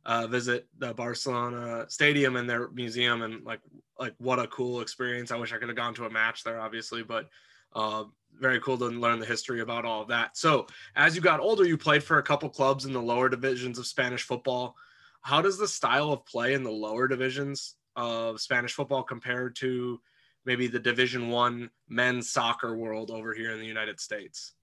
uh, 0.06 0.26
visit 0.26 0.66
the 0.78 0.92
Barcelona 0.94 1.86
stadium 1.88 2.36
and 2.36 2.48
their 2.48 2.68
museum 2.70 3.22
and 3.22 3.44
like 3.44 3.60
like 3.98 4.14
what 4.18 4.38
a 4.38 4.46
cool 4.48 4.80
experience. 4.80 5.30
I 5.30 5.36
wish 5.36 5.52
I 5.52 5.58
could 5.58 5.68
have 5.68 5.76
gone 5.76 5.94
to 5.94 6.06
a 6.06 6.10
match 6.10 6.42
there, 6.42 6.60
obviously, 6.60 7.02
but 7.02 7.28
uh, 7.74 8.04
very 8.40 8.60
cool 8.60 8.78
to 8.78 8.86
learn 8.86 9.20
the 9.20 9.26
history 9.26 9.60
about 9.60 9.84
all 9.84 10.02
of 10.02 10.08
that. 10.08 10.36
So 10.36 10.66
as 10.96 11.14
you 11.14 11.22
got 11.22 11.40
older, 11.40 11.64
you 11.64 11.76
played 11.76 12.02
for 12.02 12.18
a 12.18 12.22
couple 12.22 12.48
clubs 12.48 12.84
in 12.84 12.92
the 12.92 13.02
lower 13.02 13.28
divisions 13.28 13.78
of 13.78 13.86
Spanish 13.86 14.22
football. 14.22 14.76
How 15.24 15.42
does 15.42 15.58
the 15.58 15.68
style 15.68 16.12
of 16.12 16.24
play 16.24 16.54
in 16.54 16.62
the 16.62 16.70
lower 16.70 17.08
divisions 17.08 17.74
of 17.96 18.40
Spanish 18.40 18.74
football 18.74 19.02
compare 19.02 19.50
to 19.50 20.00
maybe 20.44 20.66
the 20.66 20.78
Division 20.78 21.30
One 21.30 21.70
men's 21.88 22.30
soccer 22.30 22.76
world 22.76 23.10
over 23.10 23.34
here 23.34 23.50
in 23.50 23.58
the 23.58 23.66
United 23.66 23.98
States? 23.98 24.54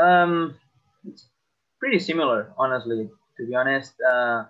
Um, 0.00 0.56
it's 1.04 1.28
pretty 1.80 1.98
similar, 1.98 2.52
honestly 2.56 3.10
to 3.36 3.46
be 3.46 3.54
honest. 3.54 3.94
Uh, 4.00 4.44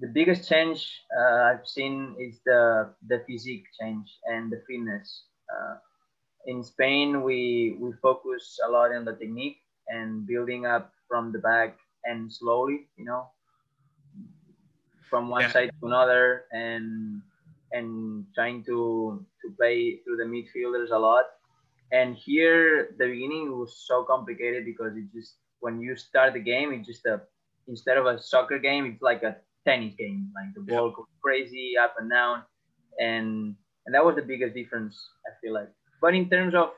the 0.00 0.08
biggest 0.08 0.48
change 0.48 1.02
uh, 1.16 1.54
I've 1.54 1.66
seen 1.66 2.16
is 2.18 2.40
the 2.44 2.90
the 3.06 3.22
physique 3.26 3.66
change 3.80 4.10
and 4.26 4.50
the 4.50 4.62
fitness. 4.66 5.26
Uh, 5.46 5.76
in 6.46 6.62
Spain, 6.62 7.22
we 7.22 7.76
we 7.78 7.92
focus 8.02 8.58
a 8.66 8.70
lot 8.70 8.92
on 8.92 9.04
the 9.04 9.14
technique 9.14 9.58
and 9.88 10.26
building 10.26 10.66
up 10.66 10.92
from 11.08 11.30
the 11.30 11.38
back 11.38 11.78
and 12.04 12.32
slowly, 12.32 12.88
you 12.96 13.04
know, 13.04 13.30
from 15.14 15.28
one 15.28 15.42
yeah. 15.42 15.52
side 15.52 15.70
to 15.78 15.86
another, 15.86 16.50
and 16.50 17.22
and 17.70 18.26
trying 18.34 18.64
to 18.64 19.24
to 19.40 19.46
play 19.54 20.00
through 20.02 20.18
the 20.18 20.26
midfielders 20.26 20.90
a 20.90 20.98
lot. 20.98 21.26
And 21.92 22.16
here, 22.16 22.96
the 22.98 23.06
beginning 23.06 23.56
was 23.56 23.78
so 23.86 24.02
complicated 24.02 24.64
because 24.64 24.96
it 24.96 25.06
just 25.14 25.38
when 25.60 25.80
you 25.80 25.94
start 25.94 26.32
the 26.34 26.40
game, 26.40 26.72
it's 26.72 26.88
just 26.88 27.06
a 27.06 27.22
instead 27.68 27.96
of 27.96 28.06
a 28.06 28.18
soccer 28.20 28.58
game, 28.58 28.86
it's 28.86 29.02
like 29.02 29.22
a 29.22 29.36
tennis 29.64 29.94
game. 29.94 30.34
Like 30.34 30.50
the 30.56 30.62
ball 30.66 30.88
yeah. 30.88 30.96
goes 30.96 31.14
crazy 31.22 31.78
up 31.78 31.94
and 32.00 32.10
down, 32.10 32.42
and 32.98 33.54
and 33.86 33.94
that 33.94 34.04
was 34.04 34.16
the 34.16 34.26
biggest 34.26 34.52
difference 34.52 34.98
I 35.30 35.30
feel 35.40 35.54
like. 35.54 35.70
But 36.02 36.18
in 36.18 36.28
terms 36.28 36.56
of 36.56 36.74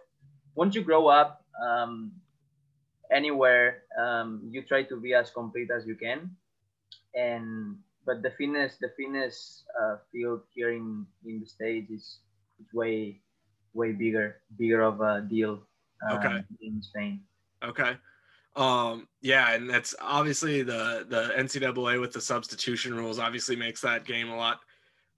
once 0.55 0.75
you 0.75 0.83
grow 0.83 1.09
up, 1.09 1.40
um, 1.64 2.12
anywhere, 3.11 3.85
um, 3.99 4.44
you 4.53 4.61
try 4.61 4.83
to 4.83 5.01
be 5.01 5.14
as 5.14 5.31
complete 5.31 5.70
as 5.72 5.87
you 5.87 5.96
can, 5.96 6.37
and 7.14 7.81
but 8.07 8.23
the 8.23 8.31
fitness 8.38 8.77
the 8.81 8.90
fitness 8.97 9.64
uh, 9.81 9.97
field 10.12 10.42
here 10.55 10.71
in 10.71 11.05
in 11.27 11.40
the 11.40 11.47
states 11.47 11.90
is, 11.90 12.21
is 12.61 12.73
way 12.73 13.21
way 13.75 13.92
bigger 13.92 14.37
bigger 14.57 14.83
of 14.83 15.01
a 15.01 15.21
deal 15.21 15.61
uh, 16.09 16.14
okay. 16.16 16.45
in 16.62 16.81
Spain. 16.83 17.21
Okay. 17.62 17.97
Um, 18.55 19.07
yeah, 19.21 19.53
and 19.53 19.69
that's 19.69 19.95
obviously 20.01 20.62
the 20.62 21.07
the 21.09 21.35
NCAA 21.37 22.01
with 22.01 22.12
the 22.12 22.21
substitution 22.21 22.95
rules 22.95 23.19
obviously 23.19 23.57
makes 23.57 23.81
that 23.83 24.05
game 24.05 24.31
a 24.31 24.37
lot 24.37 24.61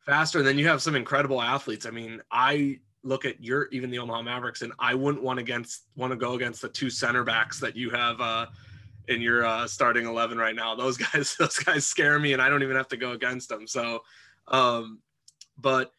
faster. 0.05 0.38
And 0.38 0.46
then 0.46 0.59
you 0.59 0.66
have 0.66 0.83
some 0.83 0.96
incredible 0.96 1.40
athletes. 1.40 1.87
I 1.87 1.90
mean, 1.90 2.20
I 2.33 2.81
look 3.05 3.24
at 3.24 3.42
your 3.42 3.68
even 3.70 3.90
the 3.90 3.98
Omaha 3.98 4.22
Mavericks, 4.22 4.62
and 4.62 4.72
I 4.79 4.94
wouldn't 4.94 5.22
want 5.22 5.38
against 5.38 5.85
want 5.96 6.11
to 6.11 6.16
go 6.16 6.35
against 6.35 6.62
the 6.62 6.68
two 6.68 6.90
center 6.90 7.22
backs 7.22 7.61
that 7.61 7.77
you 7.77 7.90
have 7.90 8.20
uh, 8.20 8.46
in 9.09 9.21
your 9.21 9.44
uh, 9.44 9.66
starting 9.66 10.07
eleven 10.07 10.38
right 10.38 10.55
now. 10.55 10.75
Those 10.75 10.97
guys, 11.12 11.37
those 11.38 11.59
guys 11.59 11.87
scare 11.87 12.18
me, 12.18 12.33
and 12.33 12.42
I 12.42 12.49
don't 12.49 12.62
even 12.62 12.77
have 12.77 12.88
to 12.88 12.97
go 12.97 13.12
against 13.12 13.49
them. 13.49 13.66
So, 13.66 14.03
um, 14.49 15.01
but 15.57 15.92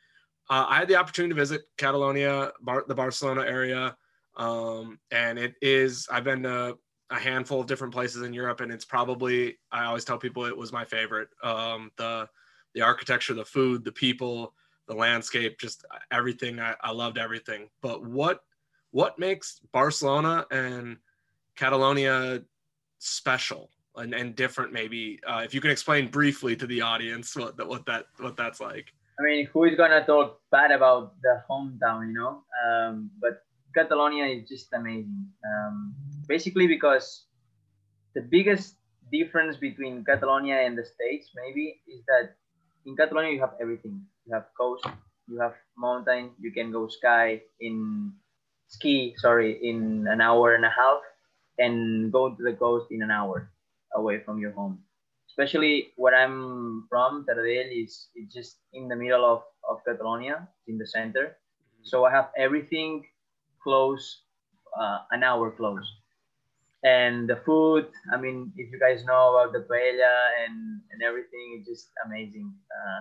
uh, 0.50 0.66
I 0.68 0.78
had 0.78 0.88
the 0.88 0.96
opportunity 0.96 1.34
to 1.34 1.40
visit 1.40 1.62
Catalonia, 1.78 2.52
Bar- 2.62 2.86
the 2.88 2.96
Barcelona 2.96 3.42
area, 3.42 3.96
um, 4.38 5.00
and 5.12 5.38
it 5.38 5.56
is. 5.62 6.08
I've 6.12 6.24
been 6.24 6.44
to 6.44 6.78
a 7.12 7.20
handful 7.20 7.60
of 7.60 7.68
different 7.68 7.94
places 7.94 8.22
in 8.22 8.34
Europe, 8.34 8.62
and 8.62 8.72
it's 8.72 8.86
probably 8.86 9.58
I 9.72 9.86
always 9.86 10.06
tell 10.06 10.18
people 10.18 10.46
it 10.46 10.58
was 10.58 10.72
my 10.72 10.86
favorite. 10.86 11.30
Um, 11.44 11.92
the 11.98 12.30
the 12.76 12.82
architecture, 12.82 13.34
the 13.34 13.46
food, 13.46 13.84
the 13.84 13.92
people, 13.92 14.54
the 14.88 14.94
landscape, 14.94 15.60
just 15.60 15.86
everything. 16.12 16.60
I, 16.60 16.76
I 16.82 16.92
loved 16.92 17.18
everything. 17.18 17.70
But 17.82 18.04
what 18.04 18.42
what 18.92 19.20
makes 19.20 19.60
Barcelona 19.72 20.46
and 20.52 20.98
Catalonia 21.56 22.42
special 23.00 23.70
and, 23.96 24.14
and 24.14 24.36
different? 24.36 24.72
Maybe 24.72 25.20
uh, 25.28 25.42
if 25.44 25.54
you 25.54 25.62
can 25.62 25.72
explain 25.72 26.08
briefly 26.08 26.56
to 26.56 26.68
the 26.68 26.82
audience 26.82 27.36
what 27.36 27.58
that 27.58 27.68
what 27.68 27.86
that 27.88 28.06
what 28.20 28.38
that's 28.38 28.60
like. 28.60 28.94
I 29.20 29.24
mean, 29.24 29.48
who 29.52 29.66
is 29.66 29.76
gonna 29.76 30.06
talk 30.06 30.40
bad 30.52 30.72
about 30.72 31.16
the 31.22 31.44
hometown, 31.50 32.08
you 32.08 32.14
know? 32.14 32.44
Um, 32.64 33.12
but 33.20 33.44
Catalonia 33.76 34.26
is 34.26 34.48
just 34.48 34.72
amazing. 34.74 35.28
Um, 35.44 35.94
basically, 36.28 36.68
because 36.68 37.26
the 38.16 38.22
biggest 38.22 38.76
difference 39.12 39.58
between 39.58 40.06
Catalonia 40.06 40.62
and 40.62 40.78
the 40.78 40.86
States 40.86 41.32
maybe 41.36 41.82
is 41.88 42.02
that 42.08 42.36
in 42.86 42.96
Catalonia 42.96 43.34
you 43.34 43.42
have 43.42 43.56
everything. 43.60 44.02
You 44.26 44.34
have 44.34 44.46
coast, 44.58 44.86
you 45.28 45.40
have 45.40 45.54
mountain, 45.78 46.32
you 46.40 46.52
can 46.52 46.72
go 46.72 46.88
sky 46.88 47.42
in 47.60 48.14
ski, 48.68 49.16
sorry, 49.18 49.60
in 49.62 50.08
an 50.08 50.22
hour 50.22 50.54
and 50.56 50.64
a 50.64 50.70
half 50.70 51.02
and 51.60 52.12
go 52.12 52.34
to 52.34 52.44
the 52.44 52.54
coast 52.54 52.88
in 52.92 53.04
an 53.04 53.12
hour 53.12 53.52
away 53.94 54.20
from 54.24 54.40
your 54.40 54.52
home. 54.52 54.80
Especially 55.30 55.94
where 55.96 56.16
I'm 56.16 56.88
from, 56.90 57.26
Taradell 57.30 57.70
is 57.72 58.10
it's 58.16 58.34
just 58.34 58.58
in 58.74 58.88
the 58.88 58.96
middle 58.96 59.24
of, 59.24 59.44
of 59.70 59.84
Catalonia, 59.86 60.48
in 60.68 60.78
the 60.78 60.88
center. 60.88 61.38
So 61.84 62.06
I 62.06 62.12
have 62.12 62.30
everything 62.36 63.06
close, 63.64 64.24
uh, 64.80 65.00
an 65.12 65.24
hour 65.24 65.52
close 65.52 65.86
and 66.84 67.28
the 67.30 67.36
food 67.46 67.88
i 68.14 68.18
mean 68.18 68.52
if 68.56 68.72
you 68.72 68.80
guys 68.80 69.04
know 69.04 69.36
about 69.36 69.52
the 69.52 69.60
paella 69.60 70.16
and 70.46 70.80
and 70.92 71.04
everything 71.04 71.58
it's 71.58 71.68
just 71.68 71.90
amazing 72.06 72.54
uh, 72.72 73.00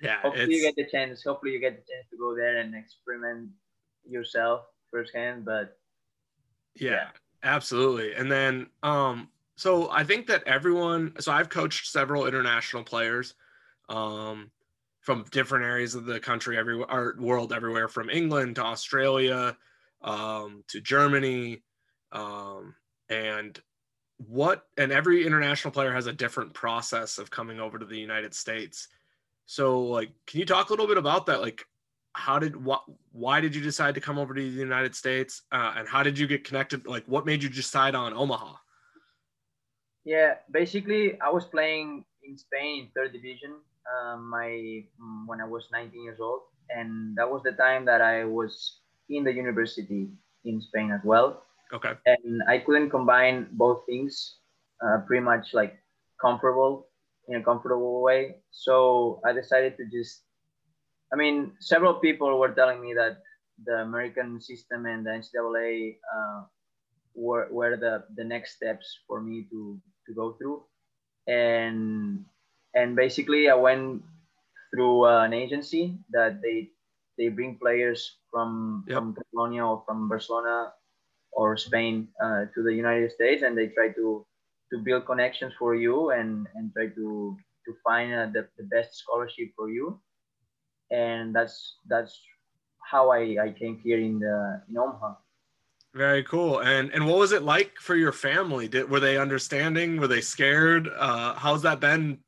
yeah 0.00 0.20
hopefully 0.22 0.44
it's... 0.44 0.54
you 0.54 0.62
get 0.62 0.76
the 0.76 0.90
chance 0.90 1.22
hopefully 1.24 1.52
you 1.52 1.58
get 1.58 1.74
the 1.74 1.92
chance 1.92 2.06
to 2.10 2.16
go 2.16 2.36
there 2.36 2.58
and 2.58 2.74
experiment 2.74 3.48
yourself 4.08 4.60
firsthand 4.90 5.44
but 5.44 5.76
yeah, 6.76 6.90
yeah 6.90 7.08
absolutely 7.44 8.14
and 8.14 8.30
then 8.30 8.66
um 8.82 9.28
so 9.56 9.90
i 9.90 10.02
think 10.02 10.26
that 10.26 10.42
everyone 10.46 11.12
so 11.20 11.30
i've 11.30 11.48
coached 11.48 11.90
several 11.90 12.26
international 12.26 12.82
players 12.82 13.34
um 13.88 14.50
from 15.00 15.24
different 15.30 15.64
areas 15.64 15.94
of 15.94 16.06
the 16.06 16.18
country 16.18 16.56
everywhere 16.58 17.14
world 17.18 17.52
everywhere 17.52 17.88
from 17.88 18.10
england 18.10 18.56
to 18.56 18.62
australia 18.62 19.56
um 20.02 20.64
to 20.66 20.80
germany 20.80 21.62
um 22.12 22.74
and 23.08 23.60
what 24.18 24.66
and 24.76 24.92
every 24.92 25.26
international 25.26 25.72
player 25.72 25.92
has 25.92 26.06
a 26.06 26.12
different 26.12 26.54
process 26.54 27.18
of 27.18 27.30
coming 27.30 27.60
over 27.60 27.78
to 27.78 27.84
the 27.84 27.98
United 27.98 28.34
States. 28.34 28.88
So 29.46 29.80
like 29.82 30.10
can 30.26 30.40
you 30.40 30.46
talk 30.46 30.68
a 30.68 30.72
little 30.72 30.86
bit 30.86 30.98
about 30.98 31.26
that 31.26 31.40
like 31.40 31.66
how 32.14 32.38
did 32.38 32.56
what 32.56 32.84
why 33.12 33.40
did 33.40 33.54
you 33.54 33.60
decide 33.60 33.94
to 33.94 34.00
come 34.00 34.18
over 34.18 34.34
to 34.34 34.40
the 34.40 34.46
United 34.46 34.94
States 34.94 35.42
uh, 35.52 35.74
and 35.76 35.88
how 35.88 36.02
did 36.02 36.18
you 36.18 36.26
get 36.26 36.44
connected 36.44 36.86
like 36.86 37.04
what 37.06 37.26
made 37.26 37.42
you 37.42 37.48
decide 37.48 37.94
on 37.94 38.12
Omaha? 38.12 38.54
Yeah, 40.04 40.34
basically 40.50 41.20
I 41.20 41.30
was 41.30 41.44
playing 41.46 42.04
in 42.22 42.38
Spain 42.38 42.84
in 42.84 42.88
third 42.96 43.12
division 43.12 43.56
um, 43.92 44.30
my 44.30 44.84
when 45.26 45.40
I 45.40 45.44
was 45.44 45.68
19 45.72 46.02
years 46.02 46.20
old 46.20 46.42
and 46.70 47.16
that 47.16 47.30
was 47.30 47.42
the 47.42 47.52
time 47.52 47.84
that 47.84 48.00
I 48.00 48.24
was 48.24 48.80
in 49.08 49.24
the 49.24 49.32
university 49.32 50.08
in 50.44 50.60
Spain 50.60 50.90
as 50.90 51.00
well 51.04 51.44
Okay. 51.72 51.92
And 52.06 52.42
I 52.48 52.58
couldn't 52.58 52.90
combine 52.90 53.48
both 53.52 53.86
things 53.86 54.38
uh, 54.84 54.98
pretty 55.06 55.24
much 55.24 55.54
like 55.54 55.78
comfortable 56.20 56.88
in 57.28 57.40
a 57.40 57.42
comfortable 57.42 58.02
way. 58.02 58.36
So 58.50 59.20
I 59.24 59.32
decided 59.32 59.76
to 59.78 59.84
just, 59.86 60.22
I 61.12 61.16
mean, 61.16 61.52
several 61.60 61.94
people 61.94 62.38
were 62.38 62.52
telling 62.52 62.80
me 62.80 62.94
that 62.94 63.18
the 63.64 63.82
American 63.82 64.40
system 64.40 64.86
and 64.86 65.06
the 65.06 65.10
NCAA 65.10 65.96
uh, 66.14 66.42
were, 67.14 67.48
were 67.50 67.76
the, 67.76 68.04
the 68.16 68.24
next 68.24 68.56
steps 68.56 68.98
for 69.06 69.20
me 69.20 69.46
to, 69.50 69.80
to 70.06 70.14
go 70.14 70.32
through. 70.32 70.62
And, 71.26 72.24
and 72.74 72.96
basically 72.96 73.48
I 73.48 73.54
went 73.54 74.02
through 74.74 75.06
uh, 75.06 75.24
an 75.24 75.32
agency 75.32 75.96
that 76.10 76.42
they, 76.42 76.70
they 77.16 77.28
bring 77.28 77.58
players 77.58 78.16
from, 78.30 78.84
yep. 78.88 78.98
from 78.98 79.14
Catalonia 79.14 79.64
or 79.64 79.82
from 79.86 80.08
Barcelona 80.08 80.72
or 81.34 81.56
Spain 81.56 82.08
uh, 82.22 82.46
to 82.54 82.62
the 82.62 82.72
United 82.72 83.12
States, 83.12 83.42
and 83.42 83.56
they 83.58 83.68
try 83.68 83.88
to 83.90 84.24
to 84.72 84.78
build 84.78 85.06
connections 85.06 85.52
for 85.58 85.74
you 85.74 86.10
and 86.10 86.46
and 86.54 86.72
try 86.72 86.86
to 86.86 87.36
to 87.66 87.74
find 87.82 88.12
uh, 88.14 88.26
the, 88.32 88.46
the 88.58 88.64
best 88.64 88.96
scholarship 88.96 89.48
for 89.56 89.70
you, 89.70 90.00
and 90.90 91.34
that's 91.34 91.76
that's 91.88 92.20
how 92.80 93.10
I, 93.10 93.36
I 93.42 93.54
came 93.58 93.80
here 93.82 93.98
in 93.98 94.18
the 94.18 94.62
in 94.68 94.76
Omaha. 94.76 95.14
Very 95.94 96.24
cool. 96.24 96.60
And 96.60 96.92
and 96.92 97.06
what 97.06 97.18
was 97.18 97.32
it 97.32 97.42
like 97.42 97.76
for 97.78 97.94
your 97.94 98.12
family? 98.12 98.68
Did 98.68 98.90
were 98.90 99.00
they 99.00 99.16
understanding? 99.16 99.98
Were 99.98 100.08
they 100.08 100.20
scared? 100.20 100.88
Uh, 100.88 101.34
how's 101.34 101.62
that 101.62 101.80
been? 101.80 102.18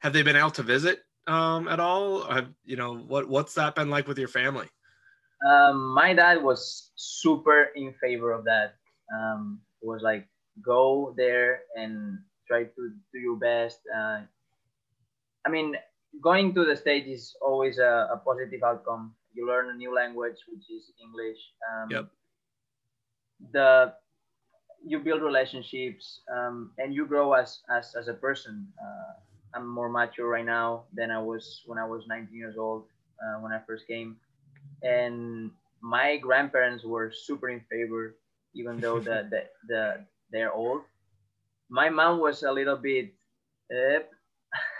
Have 0.00 0.12
they 0.12 0.22
been 0.22 0.36
out 0.36 0.54
to 0.54 0.62
visit 0.62 1.00
um, 1.26 1.66
at 1.68 1.80
all? 1.80 2.24
Have, 2.24 2.48
you 2.64 2.76
know 2.76 2.96
what 2.96 3.28
what's 3.28 3.54
that 3.54 3.74
been 3.74 3.88
like 3.88 4.06
with 4.06 4.18
your 4.18 4.28
family? 4.28 4.68
Um, 5.48 5.94
my 5.94 6.14
dad 6.14 6.42
was 6.42 6.92
super 6.96 7.70
in 7.74 7.94
favor 8.00 8.30
of 8.32 8.44
that. 8.44 8.74
Um, 9.14 9.60
it 9.82 9.86
was 9.86 10.02
like 10.02 10.28
go 10.64 11.14
there 11.16 11.60
and 11.76 12.18
try 12.46 12.64
to 12.64 12.90
do 13.12 13.18
your 13.18 13.36
best. 13.36 13.80
Uh, 13.94 14.20
I 15.46 15.50
mean, 15.50 15.76
going 16.22 16.54
to 16.54 16.64
the 16.64 16.76
stage 16.76 17.06
is 17.06 17.36
always 17.40 17.78
a, 17.78 18.08
a, 18.12 18.20
positive 18.24 18.62
outcome. 18.62 19.14
You 19.32 19.46
learn 19.46 19.70
a 19.70 19.74
new 19.74 19.94
language, 19.94 20.36
which 20.48 20.70
is 20.70 20.92
English. 21.02 21.38
Um, 21.68 21.90
yep. 21.90 22.06
The 23.52 23.94
you 24.86 24.98
build 24.98 25.22
relationships 25.22 26.20
um, 26.30 26.72
and 26.78 26.94
you 26.94 27.06
grow 27.06 27.32
as 27.32 27.60
as, 27.70 27.94
as 27.94 28.08
a 28.08 28.14
person. 28.14 28.66
Uh, 28.80 29.12
I'm 29.54 29.66
more 29.68 29.88
mature 29.88 30.28
right 30.28 30.44
now 30.44 30.84
than 30.92 31.10
I 31.10 31.20
was 31.20 31.62
when 31.66 31.78
I 31.78 31.86
was 31.86 32.06
19 32.08 32.36
years 32.36 32.56
old 32.58 32.84
uh, 33.22 33.40
when 33.40 33.52
I 33.52 33.60
first 33.66 33.86
came 33.86 34.16
and 34.82 35.50
my 35.80 36.16
grandparents 36.16 36.84
were 36.84 37.12
super 37.12 37.48
in 37.48 37.60
favor, 37.70 38.16
even 38.54 38.78
though 38.80 39.00
the, 39.00 39.28
the, 39.30 39.42
the 39.68 40.04
they're 40.30 40.52
old. 40.52 40.82
My 41.68 41.88
mom 41.88 42.20
was 42.20 42.42
a 42.42 42.52
little 42.52 42.76
bit. 42.76 43.12
Eh. 43.72 44.00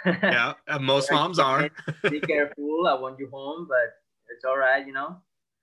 Yeah, 0.06 0.54
most 0.80 1.10
moms 1.10 1.38
are. 1.38 1.70
Be 2.02 2.20
careful. 2.20 2.86
I 2.86 2.94
want 2.94 3.18
you 3.18 3.28
home, 3.32 3.66
but 3.68 3.94
it's 4.34 4.44
all 4.44 4.58
right, 4.58 4.86
you 4.86 4.92
know. 4.92 5.16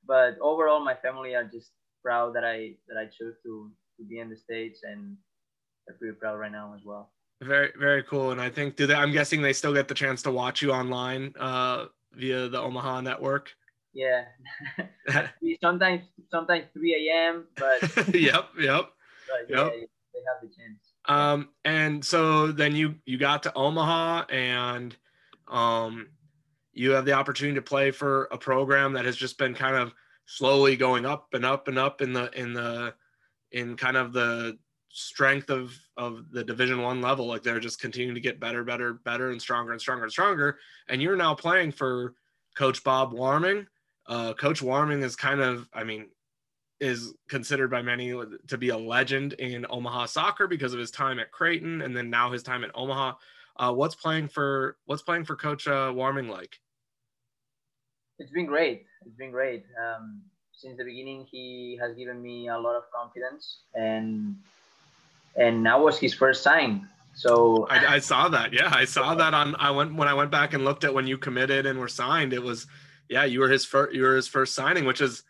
But 0.05 0.37
overall, 0.41 0.83
my 0.83 0.95
family 0.95 1.35
are 1.35 1.43
just 1.43 1.71
proud 2.03 2.35
that 2.35 2.43
I 2.43 2.73
that 2.87 2.97
I 2.97 3.05
chose 3.05 3.35
to 3.43 3.71
to 3.97 4.03
be 4.03 4.19
in 4.19 4.29
the 4.29 4.37
states, 4.37 4.81
and 4.83 5.17
they're 5.85 5.95
pretty 5.97 6.15
proud 6.15 6.39
right 6.39 6.51
now 6.51 6.73
as 6.75 6.81
well. 6.85 7.11
Very 7.41 7.71
very 7.77 8.03
cool, 8.03 8.31
and 8.31 8.41
I 8.41 8.49
think 8.49 8.75
do 8.75 8.87
they? 8.87 8.95
I'm 8.95 9.11
guessing 9.11 9.41
they 9.41 9.53
still 9.53 9.73
get 9.73 9.87
the 9.87 9.95
chance 9.95 10.21
to 10.23 10.31
watch 10.31 10.61
you 10.61 10.71
online 10.71 11.33
uh, 11.39 11.85
via 12.13 12.47
the 12.47 12.59
Omaha 12.59 13.01
network. 13.01 13.51
Yeah. 13.93 14.25
sometimes 15.63 16.03
sometimes 16.29 16.65
3 16.73 17.09
a.m. 17.09 17.47
But 17.55 17.81
yep, 18.13 18.49
yep. 18.59 18.89
But 19.27 19.49
yeah, 19.49 19.65
yep. 19.65 19.73
they 20.13 20.21
have 20.27 20.41
the 20.41 20.47
chance. 20.47 20.90
Um, 21.05 21.49
and 21.65 22.03
so 22.03 22.51
then 22.51 22.75
you 22.75 22.95
you 23.05 23.17
got 23.17 23.43
to 23.43 23.53
Omaha 23.55 24.25
and 24.29 24.95
um 25.47 26.09
you 26.73 26.91
have 26.91 27.05
the 27.05 27.13
opportunity 27.13 27.55
to 27.55 27.61
play 27.61 27.91
for 27.91 28.25
a 28.31 28.37
program 28.37 28.93
that 28.93 29.05
has 29.05 29.17
just 29.17 29.37
been 29.37 29.53
kind 29.53 29.75
of 29.75 29.93
slowly 30.25 30.77
going 30.77 31.05
up 31.05 31.33
and 31.33 31.43
up 31.43 31.67
and 31.67 31.77
up 31.77 32.01
in 32.01 32.13
the 32.13 32.31
in 32.39 32.53
the 32.53 32.93
in 33.51 33.75
kind 33.75 33.97
of 33.97 34.13
the 34.13 34.57
strength 34.89 35.49
of 35.49 35.73
of 35.97 36.31
the 36.31 36.43
division 36.43 36.81
one 36.81 37.01
level. 37.01 37.25
Like 37.25 37.43
they're 37.43 37.59
just 37.59 37.81
continuing 37.81 38.15
to 38.15 38.21
get 38.21 38.39
better 38.39 38.63
better 38.63 38.93
better 38.93 39.31
and 39.31 39.41
stronger 39.41 39.71
and 39.71 39.81
stronger 39.81 40.03
and 40.03 40.11
stronger. 40.11 40.57
And 40.87 41.01
you're 41.01 41.17
now 41.17 41.33
playing 41.35 41.71
for 41.71 42.13
coach 42.55 42.83
bob 42.83 43.13
warming. 43.13 43.67
Uh, 44.07 44.33
Coach 44.33 44.61
Warming 44.61 45.03
is 45.03 45.15
kind 45.15 45.39
of, 45.39 45.69
I 45.73 45.83
mean, 45.83 46.07
is 46.81 47.13
considered 47.29 47.69
by 47.69 47.81
many 47.81 48.11
to 48.47 48.57
be 48.57 48.69
a 48.69 48.77
legend 48.77 49.33
in 49.33 49.65
Omaha 49.69 50.07
soccer 50.07 50.47
because 50.47 50.73
of 50.73 50.79
his 50.79 50.89
time 50.89 51.19
at 51.19 51.31
Creighton 51.31 51.83
and 51.83 51.95
then 51.95 52.09
now 52.09 52.31
his 52.31 52.41
time 52.41 52.63
at 52.63 52.71
Omaha. 52.73 53.13
Uh, 53.55 53.71
what's 53.71 53.93
playing 53.93 54.27
for 54.27 54.77
what's 54.85 55.03
playing 55.03 55.23
for 55.23 55.35
Coach 55.35 55.67
uh, 55.67 55.91
Warming 55.93 56.27
like? 56.27 56.59
It's 58.17 58.31
been 58.31 58.47
great. 58.47 58.85
It's 59.05 59.15
been 59.15 59.31
great. 59.31 59.63
Um, 59.79 60.21
since 60.51 60.77
the 60.77 60.83
beginning, 60.83 61.27
he 61.29 61.77
has 61.79 61.95
given 61.95 62.21
me 62.21 62.49
a 62.49 62.57
lot 62.57 62.75
of 62.75 62.83
confidence, 62.93 63.59
and 63.75 64.35
and 65.35 65.65
that 65.65 65.79
was 65.79 65.99
his 65.99 66.13
first 66.13 66.41
sign. 66.41 66.89
So 67.13 67.67
I, 67.69 67.95
I 67.95 67.99
saw 67.99 68.29
that. 68.29 68.53
Yeah, 68.53 68.71
I 68.73 68.85
saw 68.85 69.13
that 69.15 69.33
on. 69.35 69.55
I 69.57 69.69
went 69.69 69.93
when 69.93 70.07
I 70.07 70.15
went 70.15 70.31
back 70.31 70.53
and 70.53 70.65
looked 70.65 70.83
at 70.83 70.93
when 70.93 71.05
you 71.05 71.17
committed 71.17 71.67
and 71.67 71.79
were 71.79 71.87
signed. 71.87 72.33
It 72.33 72.41
was 72.41 72.65
yeah, 73.07 73.25
you 73.25 73.41
were 73.41 73.49
his 73.49 73.65
first 73.65 73.93
you 73.93 74.01
were 74.01 74.15
his 74.15 74.27
first 74.27 74.55
signing, 74.55 74.85
which 74.85 75.01
is 75.01 75.23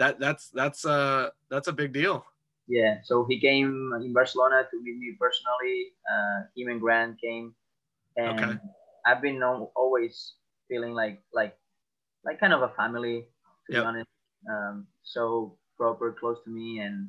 that 0.00 0.18
that's 0.18 0.48
that's 0.48 0.84
uh 0.86 1.28
that's 1.50 1.68
a 1.68 1.72
big 1.72 1.92
deal. 1.92 2.24
Yeah, 2.66 2.98
so 3.04 3.26
he 3.28 3.38
came 3.38 3.92
in 4.00 4.12
Barcelona 4.12 4.62
to 4.70 4.82
meet 4.82 4.96
me 4.96 5.14
personally. 5.20 5.92
Uh, 6.08 6.46
him 6.56 6.68
and 6.68 6.80
Grant 6.80 7.20
came, 7.20 7.54
and 8.16 8.40
okay. 8.40 8.58
I've 9.06 9.20
been 9.20 9.42
always 9.42 10.34
feeling 10.68 10.94
like 10.94 11.20
like 11.34 11.54
like 12.24 12.40
kind 12.40 12.52
of 12.52 12.62
a 12.62 12.70
family 12.70 13.26
to 13.66 13.72
yep. 13.72 13.82
be 13.82 13.86
honest. 13.86 14.08
Um, 14.48 14.86
so 15.02 15.58
proper, 15.76 16.16
close 16.18 16.38
to 16.44 16.50
me, 16.50 16.80
and 16.80 17.08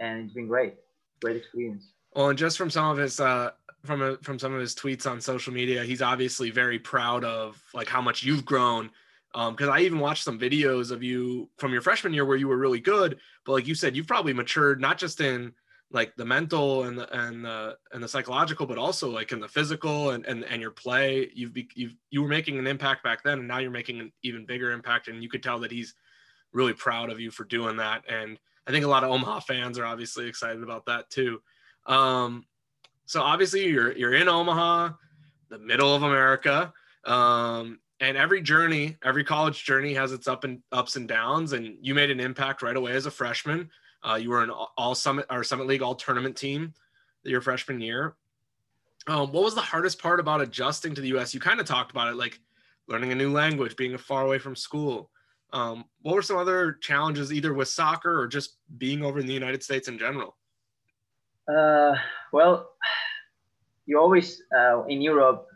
and 0.00 0.24
it's 0.24 0.34
been 0.34 0.48
great, 0.48 0.74
great 1.22 1.36
experience. 1.36 1.92
Well, 2.16 2.30
and 2.30 2.38
just 2.38 2.58
from 2.58 2.70
some 2.70 2.90
of 2.90 2.98
his 2.98 3.20
uh, 3.20 3.52
from 3.84 4.02
a, 4.02 4.16
from 4.16 4.38
some 4.38 4.52
of 4.52 4.60
his 4.60 4.74
tweets 4.74 5.08
on 5.08 5.20
social 5.20 5.52
media, 5.52 5.84
he's 5.84 6.02
obviously 6.02 6.50
very 6.50 6.80
proud 6.80 7.22
of 7.22 7.62
like 7.72 7.86
how 7.86 8.00
much 8.00 8.24
you've 8.24 8.44
grown 8.44 8.90
because 9.32 9.68
um, 9.68 9.72
I 9.72 9.80
even 9.80 10.00
watched 10.00 10.24
some 10.24 10.38
videos 10.38 10.90
of 10.90 11.02
you 11.02 11.48
from 11.56 11.72
your 11.72 11.82
freshman 11.82 12.12
year 12.12 12.24
where 12.24 12.36
you 12.36 12.48
were 12.48 12.58
really 12.58 12.80
good, 12.80 13.18
but 13.44 13.52
like 13.52 13.66
you 13.66 13.74
said, 13.74 13.94
you've 13.94 14.08
probably 14.08 14.32
matured 14.32 14.80
not 14.80 14.98
just 14.98 15.20
in 15.20 15.52
like 15.92 16.14
the 16.16 16.24
mental 16.24 16.84
and 16.84 16.96
the 16.98 17.12
and 17.16 17.44
the 17.44 17.76
and 17.92 18.02
the 18.02 18.08
psychological, 18.08 18.66
but 18.66 18.78
also 18.78 19.10
like 19.10 19.32
in 19.32 19.40
the 19.40 19.48
physical 19.48 20.10
and 20.10 20.24
and, 20.26 20.44
and 20.44 20.60
your 20.60 20.70
play. 20.70 21.30
You've 21.34 21.52
you've 21.74 21.94
you 22.10 22.22
were 22.22 22.28
making 22.28 22.58
an 22.58 22.66
impact 22.66 23.02
back 23.02 23.22
then, 23.22 23.38
and 23.38 23.48
now 23.48 23.58
you're 23.58 23.70
making 23.70 24.00
an 24.00 24.12
even 24.22 24.46
bigger 24.46 24.72
impact. 24.72 25.08
And 25.08 25.22
you 25.22 25.28
could 25.28 25.42
tell 25.42 25.58
that 25.60 25.72
he's 25.72 25.94
really 26.52 26.72
proud 26.72 27.10
of 27.10 27.20
you 27.20 27.30
for 27.30 27.44
doing 27.44 27.76
that. 27.76 28.02
And 28.08 28.38
I 28.66 28.70
think 28.70 28.84
a 28.84 28.88
lot 28.88 29.04
of 29.04 29.10
Omaha 29.10 29.40
fans 29.40 29.78
are 29.78 29.86
obviously 29.86 30.26
excited 30.26 30.62
about 30.62 30.86
that 30.86 31.10
too. 31.10 31.40
Um, 31.86 32.46
so 33.06 33.22
obviously 33.22 33.66
you're 33.66 33.92
you're 33.92 34.14
in 34.14 34.28
Omaha, 34.28 34.90
the 35.48 35.58
middle 35.58 35.94
of 35.94 36.02
America. 36.02 36.72
Um, 37.04 37.80
and 38.00 38.16
every 38.16 38.40
journey, 38.40 38.96
every 39.04 39.24
college 39.24 39.64
journey 39.64 39.94
has 39.94 40.12
its 40.12 40.26
up 40.26 40.44
and 40.44 40.60
ups 40.72 40.96
and 40.96 41.06
downs. 41.06 41.52
And 41.52 41.76
you 41.80 41.94
made 41.94 42.10
an 42.10 42.20
impact 42.20 42.62
right 42.62 42.76
away 42.76 42.92
as 42.92 43.06
a 43.06 43.10
freshman. 43.10 43.70
Uh, 44.02 44.14
you 44.14 44.30
were 44.30 44.42
an 44.42 44.50
all 44.50 44.94
summit 44.94 45.26
or 45.30 45.44
summit 45.44 45.66
league 45.66 45.82
all 45.82 45.94
tournament 45.94 46.36
team 46.36 46.72
your 47.24 47.40
freshman 47.40 47.80
year. 47.80 48.16
Um, 49.06 49.32
what 49.32 49.44
was 49.44 49.54
the 49.54 49.60
hardest 49.60 50.00
part 50.00 50.20
about 50.20 50.40
adjusting 50.40 50.94
to 50.94 51.00
the 51.00 51.08
U.S.? 51.08 51.34
You 51.34 51.40
kind 51.40 51.60
of 51.60 51.66
talked 51.66 51.90
about 51.90 52.08
it, 52.08 52.16
like 52.16 52.40
learning 52.88 53.12
a 53.12 53.14
new 53.14 53.32
language, 53.32 53.76
being 53.76 53.96
far 53.98 54.24
away 54.24 54.38
from 54.38 54.56
school. 54.56 55.10
Um, 55.52 55.84
what 56.02 56.14
were 56.14 56.22
some 56.22 56.36
other 56.36 56.74
challenges, 56.80 57.32
either 57.32 57.52
with 57.52 57.68
soccer 57.68 58.20
or 58.20 58.26
just 58.26 58.56
being 58.78 59.04
over 59.04 59.18
in 59.18 59.26
the 59.26 59.32
United 59.32 59.62
States 59.62 59.88
in 59.88 59.98
general? 59.98 60.36
Uh, 61.48 61.94
well, 62.32 62.70
you 63.86 63.98
always 63.98 64.42
uh, 64.56 64.84
in 64.84 65.00
Europe. 65.00 65.46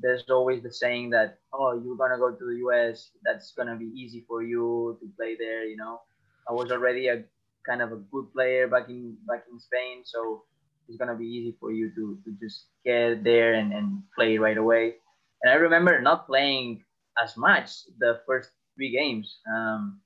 There's 0.00 0.24
always 0.28 0.62
the 0.62 0.72
saying 0.72 1.10
that 1.10 1.38
oh, 1.52 1.80
you're 1.82 1.96
gonna 1.96 2.18
go 2.18 2.30
to 2.30 2.44
the 2.44 2.56
U.S. 2.68 3.10
That's 3.24 3.52
gonna 3.52 3.76
be 3.76 3.90
easy 3.94 4.24
for 4.28 4.42
you 4.42 4.98
to 5.00 5.08
play 5.16 5.36
there. 5.38 5.64
You 5.64 5.76
know, 5.76 6.00
I 6.48 6.52
was 6.52 6.70
already 6.70 7.08
a 7.08 7.24
kind 7.66 7.82
of 7.82 7.92
a 7.92 7.96
good 7.96 8.32
player 8.32 8.68
back 8.68 8.88
in 8.88 9.16
back 9.26 9.44
in 9.50 9.58
Spain, 9.58 10.02
so 10.04 10.44
it's 10.88 10.98
gonna 10.98 11.16
be 11.16 11.26
easy 11.26 11.56
for 11.58 11.72
you 11.72 11.90
to, 11.94 12.18
to 12.24 12.30
just 12.40 12.66
get 12.84 13.24
there 13.24 13.54
and, 13.54 13.72
and 13.72 14.02
play 14.14 14.38
right 14.38 14.58
away. 14.58 14.94
And 15.42 15.52
I 15.52 15.56
remember 15.56 16.00
not 16.00 16.26
playing 16.26 16.84
as 17.22 17.36
much 17.36 17.70
the 17.98 18.20
first 18.26 18.50
three 18.76 18.90
games. 18.90 19.38
Um, 19.50 20.00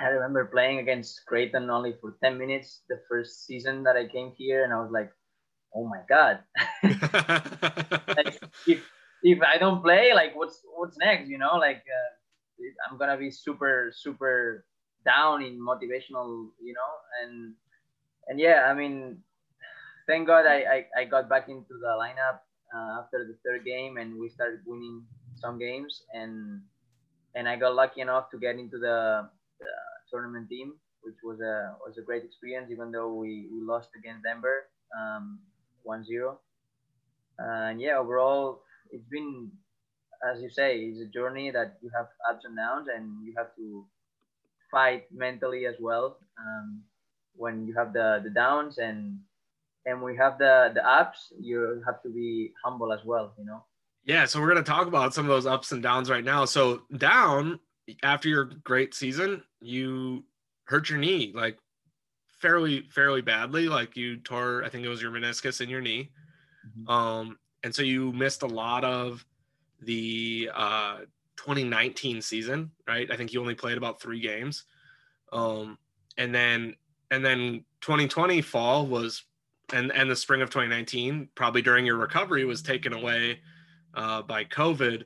I 0.00 0.06
remember 0.06 0.46
playing 0.46 0.78
against 0.78 1.24
Creighton 1.26 1.70
only 1.70 1.94
for 2.00 2.16
10 2.22 2.36
minutes 2.36 2.82
the 2.88 3.00
first 3.08 3.46
season 3.46 3.84
that 3.84 3.96
I 3.96 4.06
came 4.06 4.32
here, 4.36 4.64
and 4.64 4.72
I 4.72 4.80
was 4.80 4.90
like, 4.90 5.12
oh 5.74 5.86
my 5.86 6.00
God. 6.08 6.40
like, 8.16 8.42
if, 8.66 8.82
if 9.24 9.40
I 9.42 9.56
don't 9.56 9.82
play, 9.82 10.12
like, 10.14 10.36
what's 10.36 10.60
what's 10.76 10.98
next? 10.98 11.28
You 11.28 11.38
know, 11.38 11.56
like, 11.56 11.82
uh, 11.88 12.10
I'm 12.86 12.98
gonna 12.98 13.16
be 13.16 13.30
super, 13.30 13.90
super 13.96 14.64
down 15.04 15.42
in 15.42 15.58
motivational, 15.58 16.52
you 16.62 16.74
know, 16.76 16.92
and 17.22 17.54
and 18.28 18.38
yeah, 18.38 18.68
I 18.68 18.74
mean, 18.74 19.18
thank 20.06 20.26
God 20.26 20.46
I, 20.46 20.84
I, 20.96 21.00
I 21.00 21.04
got 21.04 21.28
back 21.28 21.48
into 21.48 21.74
the 21.80 21.96
lineup 21.96 22.40
uh, 22.76 23.00
after 23.00 23.24
the 23.24 23.36
third 23.44 23.64
game, 23.64 23.96
and 23.96 24.18
we 24.20 24.28
started 24.28 24.60
winning 24.66 25.02
some 25.34 25.58
games, 25.58 26.02
and 26.12 26.60
and 27.34 27.48
I 27.48 27.56
got 27.56 27.74
lucky 27.74 28.02
enough 28.02 28.30
to 28.30 28.38
get 28.38 28.56
into 28.56 28.78
the, 28.78 29.28
the 29.58 29.72
tournament 30.10 30.48
team, 30.50 30.74
which 31.02 31.16
was 31.24 31.40
a 31.40 31.76
was 31.86 31.96
a 31.96 32.02
great 32.02 32.24
experience, 32.24 32.70
even 32.70 32.92
though 32.92 33.14
we, 33.14 33.48
we 33.52 33.60
lost 33.62 33.88
against 33.96 34.22
Denver 34.22 34.68
um, 34.96 35.40
1-0. 35.86 36.36
and 37.38 37.80
yeah, 37.80 37.96
overall, 37.96 38.63
it's 38.94 39.08
been, 39.10 39.50
as 40.24 40.40
you 40.40 40.48
say, 40.48 40.78
it's 40.78 41.00
a 41.00 41.06
journey 41.06 41.50
that 41.50 41.78
you 41.82 41.90
have 41.94 42.06
ups 42.30 42.44
and 42.44 42.56
downs, 42.56 42.88
and 42.94 43.26
you 43.26 43.34
have 43.36 43.54
to 43.56 43.86
fight 44.74 45.04
mentally 45.12 45.66
as 45.66 45.76
well 45.80 46.18
um, 46.38 46.82
when 47.36 47.66
you 47.66 47.74
have 47.74 47.92
the 47.92 48.20
the 48.24 48.30
downs 48.30 48.78
and 48.78 49.18
and 49.86 50.02
we 50.02 50.16
have 50.16 50.36
the 50.38 50.72
the 50.74 50.84
ups 50.86 51.32
you 51.40 51.80
have 51.86 52.02
to 52.02 52.08
be 52.08 52.50
humble 52.64 52.92
as 52.92 53.00
well 53.04 53.32
you 53.38 53.44
know? 53.44 53.62
Yeah 54.04 54.24
so 54.24 54.40
we're 54.40 54.50
going 54.52 54.64
to 54.64 54.70
talk 54.70 54.88
about 54.88 55.14
some 55.14 55.24
of 55.24 55.28
those 55.28 55.46
ups 55.46 55.70
and 55.72 55.82
downs 55.82 56.10
right 56.10 56.24
now. 56.24 56.44
So 56.44 56.82
down 56.96 57.60
after 58.02 58.28
your 58.28 58.46
great 58.64 58.94
season 58.94 59.42
you 59.60 60.24
hurt 60.64 60.90
your 60.90 60.98
knee 60.98 61.32
like 61.34 61.56
fairly 62.40 62.88
fairly 62.90 63.20
badly 63.20 63.68
like 63.68 63.96
you 63.96 64.16
tore 64.16 64.64
i 64.64 64.68
think 64.68 64.84
it 64.84 64.88
was 64.88 65.02
your 65.02 65.12
meniscus 65.12 65.60
in 65.60 65.68
your 65.68 65.80
knee. 65.80 66.10
Mm-hmm. 66.66 66.90
um 66.90 67.38
and 67.64 67.74
so 67.74 67.82
you 67.82 68.12
missed 68.12 68.42
a 68.42 68.46
lot 68.46 68.84
of 68.84 69.24
the 69.80 70.50
uh 70.54 70.98
2019 71.36 72.22
season, 72.22 72.70
right? 72.86 73.10
I 73.10 73.16
think 73.16 73.32
you 73.32 73.40
only 73.40 73.54
played 73.54 73.76
about 73.76 74.00
three 74.00 74.20
games. 74.20 74.64
Um, 75.32 75.78
and 76.16 76.34
then 76.34 76.76
and 77.10 77.24
then 77.24 77.64
2020 77.80 78.40
fall 78.40 78.86
was 78.86 79.24
and 79.72 79.92
and 79.92 80.10
the 80.10 80.16
spring 80.16 80.42
of 80.42 80.50
2019, 80.50 81.28
probably 81.34 81.62
during 81.62 81.86
your 81.86 81.96
recovery, 81.96 82.44
was 82.44 82.62
taken 82.62 82.92
away 82.92 83.40
uh, 83.94 84.22
by 84.22 84.44
COVID. 84.44 85.04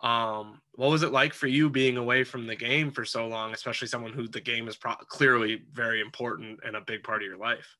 Um, 0.00 0.60
what 0.74 0.90
was 0.90 1.02
it 1.02 1.12
like 1.12 1.32
for 1.32 1.46
you 1.46 1.70
being 1.70 1.96
away 1.96 2.24
from 2.24 2.46
the 2.46 2.56
game 2.56 2.90
for 2.90 3.04
so 3.04 3.26
long, 3.26 3.52
especially 3.52 3.88
someone 3.88 4.12
who 4.12 4.28
the 4.28 4.40
game 4.40 4.68
is 4.68 4.76
pro- 4.76 4.94
clearly 4.96 5.62
very 5.72 6.00
important 6.00 6.60
and 6.64 6.76
a 6.76 6.80
big 6.80 7.02
part 7.02 7.22
of 7.22 7.26
your 7.26 7.38
life? 7.38 7.76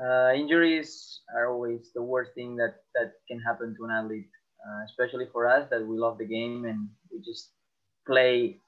Uh, 0.00 0.32
injuries 0.32 1.20
are 1.36 1.52
always 1.52 1.92
the 1.94 2.02
worst 2.02 2.32
thing 2.34 2.56
that 2.56 2.76
that 2.94 3.12
can 3.28 3.38
happen 3.40 3.76
to 3.76 3.84
an 3.84 3.90
athlete 3.90 4.30
uh, 4.60 4.84
especially 4.84 5.26
for 5.32 5.48
us 5.48 5.68
that 5.70 5.86
we 5.86 5.96
love 5.96 6.18
the 6.18 6.24
game 6.24 6.64
and 6.64 6.88
we 7.10 7.20
just 7.20 7.50
play 8.06 8.60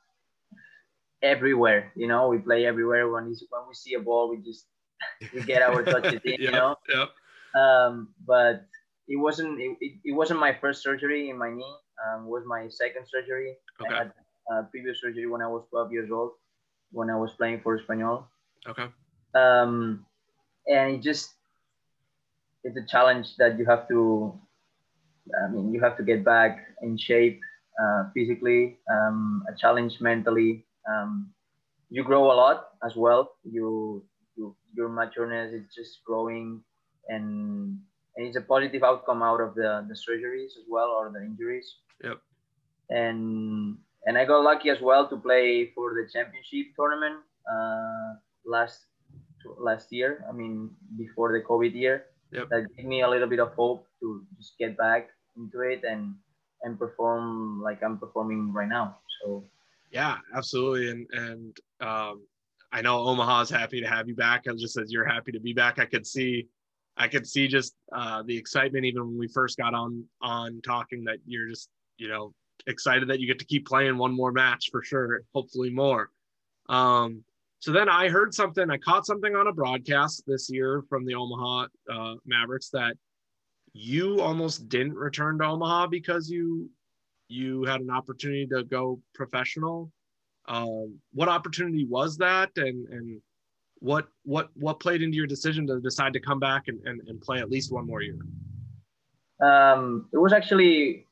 everywhere. 1.23 1.93
You 1.95 2.09
know, 2.09 2.29
we 2.29 2.39
play 2.39 2.67
everywhere. 2.67 3.11
When 3.11 3.27
we, 3.27 3.37
when 3.51 3.63
we 3.69 3.75
see 3.75 3.95
a 3.95 4.01
ball, 4.01 4.31
we 4.31 4.39
just 4.39 4.67
we 5.35 5.43
get 5.43 5.63
our 5.63 5.83
touches 5.93 6.21
in. 6.25 6.33
yep, 6.33 6.41
you 6.41 6.51
know. 6.51 6.77
Yep. 6.89 7.09
Um, 7.55 8.15
but 8.27 8.67
it 9.09 9.17
wasn't 9.17 9.61
it, 9.61 9.77
it, 9.81 9.93
it, 10.05 10.13
wasn't 10.13 10.41
my 10.41 10.57
first 10.61 10.83
surgery 10.83 11.29
in 11.29 11.37
my 11.37 11.51
knee. 11.51 11.75
Um, 12.03 12.27
was 12.27 12.45
my 12.47 12.69
second 12.69 13.07
surgery. 13.07 13.55
Okay. 13.81 13.95
I 13.95 13.99
had 13.99 14.13
a 14.51 14.63
previous 14.65 15.01
surgery 15.01 15.27
when 15.27 15.43
I 15.43 15.47
was 15.47 15.65
12 15.71 15.93
years 15.93 16.11
old, 16.11 16.33
when 16.91 17.11
I 17.11 17.17
was 17.17 17.33
playing 17.33 17.61
for 17.61 17.79
Espanyol. 17.79 18.25
Okay. 18.67 18.87
Um, 19.35 20.07
and 20.67 20.97
it 20.97 21.03
just 21.03 21.35
it's 22.65 22.77
a 22.77 22.87
challenge 22.87 23.37
that 23.37 23.59
you 23.59 23.65
have 23.65 23.89
to 23.89 24.39
I 25.31 25.51
mean, 25.51 25.73
you 25.73 25.81
have 25.81 25.97
to 25.99 26.03
get 26.03 26.25
back 26.25 26.67
in 26.83 26.99
shape 26.99 27.41
uh, 27.83 28.05
physically, 28.15 28.79
um, 28.91 29.45
a 29.49 29.57
challenge 29.57 30.01
mentally. 30.01 30.65
Um, 30.89 31.31
you 31.91 32.03
grow 32.03 32.33
a 32.33 32.35
lot 32.35 32.71
as 32.85 32.97
well. 32.97 33.33
You, 33.45 34.05
you 34.37 34.57
your 34.75 34.89
matureness 34.89 35.55
is 35.55 35.73
just 35.75 36.03
growing, 36.05 36.63
and, 37.09 37.79
and 38.17 38.27
it's 38.27 38.37
a 38.37 38.41
positive 38.41 38.83
outcome 38.83 39.23
out 39.23 39.41
of 39.41 39.55
the, 39.55 39.87
the 39.89 39.95
surgeries 39.95 40.57
as 40.59 40.67
well 40.69 40.89
or 40.89 41.11
the 41.13 41.21
injuries. 41.21 41.77
Yep. 42.03 42.19
And 42.91 43.79
and 44.07 44.19
I 44.19 44.25
got 44.25 44.43
lucky 44.43 44.71
as 44.71 44.81
well 44.81 45.09
to 45.09 45.17
play 45.17 45.71
for 45.75 45.95
the 45.95 46.09
championship 46.13 46.75
tournament 46.77 47.21
uh, 47.51 48.15
last 48.45 48.81
last 49.59 49.93
year. 49.93 50.25
I 50.29 50.33
mean, 50.33 50.71
before 50.97 51.33
the 51.33 51.41
COVID 51.41 51.75
year. 51.75 52.07
Yep. 52.33 52.49
That 52.49 52.67
gave 52.77 52.87
me 52.87 53.03
a 53.03 53.09
little 53.09 53.29
bit 53.29 53.41
of 53.41 53.53
hope 53.53 53.87
to 54.01 54.25
just 54.39 54.57
get 54.59 54.77
back 54.79 55.11
into 55.37 55.61
it 55.61 55.85
and 55.85 56.15
and 56.63 56.79
perform 56.79 57.61
like 57.61 57.83
I'm 57.83 57.99
performing 57.99 58.53
right 58.53 58.69
now. 58.69 58.99
So 59.21 59.45
yeah, 59.91 60.17
absolutely. 60.35 60.91
And 60.91 61.07
and 61.13 61.57
um, 61.81 62.23
I 62.73 62.81
know 62.81 63.01
Omaha's 63.01 63.51
happy 63.51 63.81
to 63.81 63.87
have 63.87 64.09
you 64.09 64.15
back. 64.15 64.47
And 64.47 64.59
just 64.59 64.79
as 64.79 64.91
you're 64.91 65.05
happy 65.05 65.33
to 65.33 65.41
be 65.41 65.53
back, 65.53 65.79
I 65.79 65.85
could 65.85 66.07
see 66.07 66.49
I 66.97 67.09
could 67.09 67.27
see 67.27 67.49
just 67.49 67.75
uh, 67.93 68.23
the 68.23 68.37
excitement 68.37 68.85
even 68.85 69.07
when 69.07 69.19
we 69.19 69.29
first 69.29 69.59
got 69.59 69.75
on 69.75 70.05
on 70.23 70.61
talking 70.63 71.05
that 71.05 71.19
you're 71.27 71.49
just 71.49 71.69
you 71.99 72.09
know 72.09 72.33
excited 72.67 73.09
that 73.09 73.21
you 73.21 73.27
get 73.27 73.39
to 73.41 73.45
keep 73.45 73.67
playing 73.67 73.99
one 73.99 74.15
more 74.15 74.33
match 74.33 74.71
for 74.71 74.83
sure, 74.83 75.23
hopefully 75.35 75.71
more. 75.71 76.11
Um, 76.69 77.25
so 77.63 77.71
then 77.71 77.89
I 77.89 78.09
heard 78.09 78.35
something, 78.35 78.69
I 78.69 78.77
caught 78.77 79.07
something 79.07 79.37
on 79.37 79.47
a 79.47 79.53
broadcast 79.53 80.25
this 80.27 80.51
year 80.51 80.83
from 80.89 81.07
the 81.07 81.15
Omaha 81.15 81.69
uh, 81.89 82.15
Mavericks 82.27 82.71
that 82.71 82.97
you 83.73 84.21
almost 84.21 84.69
didn't 84.69 84.95
return 84.95 85.39
to 85.39 85.45
Omaha 85.45 85.87
because 85.87 86.29
you 86.29 86.69
you 87.29 87.63
had 87.63 87.81
an 87.81 87.89
opportunity 87.89 88.49
to 88.49 88.65
go 88.65 89.01
professional. 89.15 89.93
Um, 90.49 90.99
what 91.13 91.29
opportunity 91.29 91.85
was 91.85 92.17
that, 92.17 92.51
and 92.57 92.89
and 92.89 93.23
what 93.79 94.09
what 94.25 94.49
what 94.55 94.81
played 94.81 95.01
into 95.01 95.17
your 95.17 95.29
decision 95.29 95.65
to 95.69 95.81
decide 95.81 96.13
to 96.15 96.21
come 96.21 96.41
back 96.41 96.67
and, 96.67 96.85
and, 96.85 97.01
and 97.07 97.21
play 97.21 97.39
at 97.39 97.49
least 97.49 97.71
one 97.71 97.87
more 97.87 98.03
year? 98.03 98.19
Um, 99.41 100.09
it 100.13 100.19
was 100.19 100.33
actually 100.33 101.07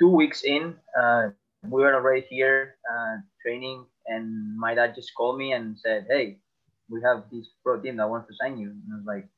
two 0.00 0.08
weeks 0.08 0.42
in. 0.42 0.74
Uh, 1.00 1.28
we 1.62 1.82
were 1.82 1.94
already 1.94 2.26
here 2.28 2.74
uh, 2.92 3.18
training, 3.40 3.86
and 4.08 4.56
my 4.58 4.74
dad 4.74 4.94
just 4.94 5.14
called 5.14 5.38
me 5.38 5.52
and 5.52 5.78
said, 5.78 6.06
"Hey, 6.08 6.38
we 6.88 7.00
have 7.02 7.24
this 7.32 7.48
pro 7.62 7.80
team 7.80 7.96
that 7.96 8.08
wants 8.08 8.28
to 8.28 8.34
sign 8.36 8.58
you." 8.58 8.70
And 8.70 8.92
I 8.92 8.96
was 8.96 9.06
like, 9.06 9.28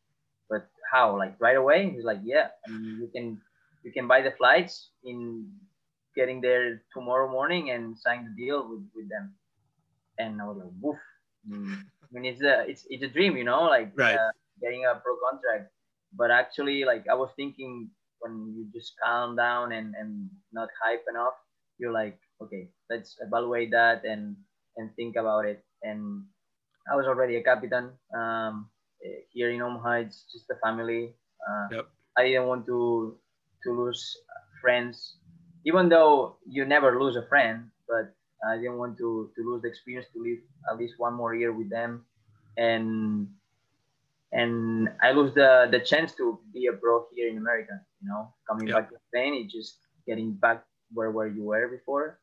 "But 0.49 0.69
how? 0.91 1.17
Like 1.17 1.37
right 1.39 1.57
away? 1.57 1.91
He's 1.91 2.05
like, 2.05 2.21
yeah. 2.25 2.49
I 2.67 2.71
mean, 2.71 2.99
you 3.01 3.09
can 3.09 3.41
you 3.85 3.93
can 3.93 4.09
buy 4.09 4.23
the 4.23 4.33
flights 4.33 4.91
in 5.05 5.49
getting 6.17 6.41
there 6.41 6.83
tomorrow 6.93 7.31
morning 7.31 7.71
and 7.71 7.97
sign 7.97 8.25
the 8.25 8.35
deal 8.35 8.69
with, 8.69 8.83
with 8.95 9.09
them. 9.09 9.35
And 10.19 10.43
I 10.43 10.47
was 10.47 10.59
like, 10.59 10.75
woof. 10.81 10.99
I 12.03 12.09
mean, 12.11 12.25
it's 12.25 12.43
a 12.43 12.65
it's 12.69 12.87
it's 12.91 13.05
a 13.05 13.09
dream, 13.09 13.37
you 13.37 13.45
know, 13.45 13.65
like 13.65 13.93
right. 13.97 14.17
uh, 14.17 14.33
getting 14.61 14.85
a 14.85 14.99
pro 14.99 15.17
contract. 15.31 15.71
But 16.13 16.31
actually, 16.31 16.85
like 16.85 17.05
I 17.09 17.15
was 17.15 17.31
thinking 17.37 17.91
when 18.21 18.55
you 18.57 18.67
just 18.75 18.95
calm 19.03 19.37
down 19.37 19.73
and 19.73 19.95
and 19.95 20.29
not 20.53 20.69
hype 20.83 21.05
enough, 21.09 21.37
you're 21.79 21.93
like, 21.93 22.19
okay, 22.43 22.69
let's 22.91 23.17
evaluate 23.21 23.71
that 23.71 24.05
and 24.05 24.37
and 24.79 24.95
think 24.97 25.17
about 25.17 25.47
it. 25.47 25.65
And 25.83 26.25
I 26.91 26.97
was 26.97 27.07
already 27.07 27.37
a 27.37 27.45
captain 27.45 27.93
um, 28.17 28.71
eh, 29.05 29.23
here 29.33 29.51
in 29.51 29.63
Omaha. 29.63 30.09
It's 30.09 30.25
just 30.33 30.51
a 30.51 30.57
family. 30.65 31.15
Uh, 31.43 31.69
yep. 31.73 31.89
I 32.19 32.25
didn't 32.29 32.47
want 32.49 32.67
to 32.67 33.19
to 33.65 33.71
lose 33.73 34.03
friends, 34.63 35.19
even 35.67 35.89
though 35.91 36.39
you 36.47 36.65
never 36.67 37.01
lose 37.01 37.17
a 37.17 37.27
friend. 37.29 37.71
But 37.89 38.15
I 38.49 38.57
didn't 38.57 38.79
want 38.79 38.99
to 38.99 39.31
to 39.37 39.41
lose 39.43 39.63
the 39.63 39.69
experience 39.69 40.07
to 40.15 40.23
live 40.23 40.41
at 40.71 40.79
least 40.79 40.95
one 40.99 41.15
more 41.15 41.35
year 41.35 41.53
with 41.53 41.71
them, 41.71 42.07
and 42.57 43.29
and 44.33 44.89
I 45.03 45.13
lose 45.13 45.35
the 45.35 45.69
the 45.71 45.81
chance 45.81 46.15
to 46.17 46.41
be 46.53 46.67
a 46.67 46.73
pro 46.73 47.07
here 47.15 47.29
in 47.29 47.39
America. 47.39 47.81
You 48.03 48.09
know, 48.09 48.35
coming 48.49 48.71
Yep. 48.71 48.75
back 48.75 48.91
to 48.91 48.97
Spain, 49.09 49.35
it's 49.35 49.53
just 49.53 49.79
getting 50.07 50.35
back 50.35 50.65
where 50.93 51.11
where 51.11 51.29
you 51.29 51.45
were 51.45 51.69
before, 51.69 52.21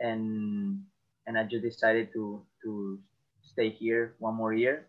and 0.00 0.82
and 1.26 1.38
I 1.38 1.44
just 1.44 1.62
decided 1.62 2.12
to 2.12 2.42
to 2.62 2.98
stay 3.42 3.70
here 3.70 4.14
one 4.18 4.34
more 4.34 4.52
year, 4.52 4.88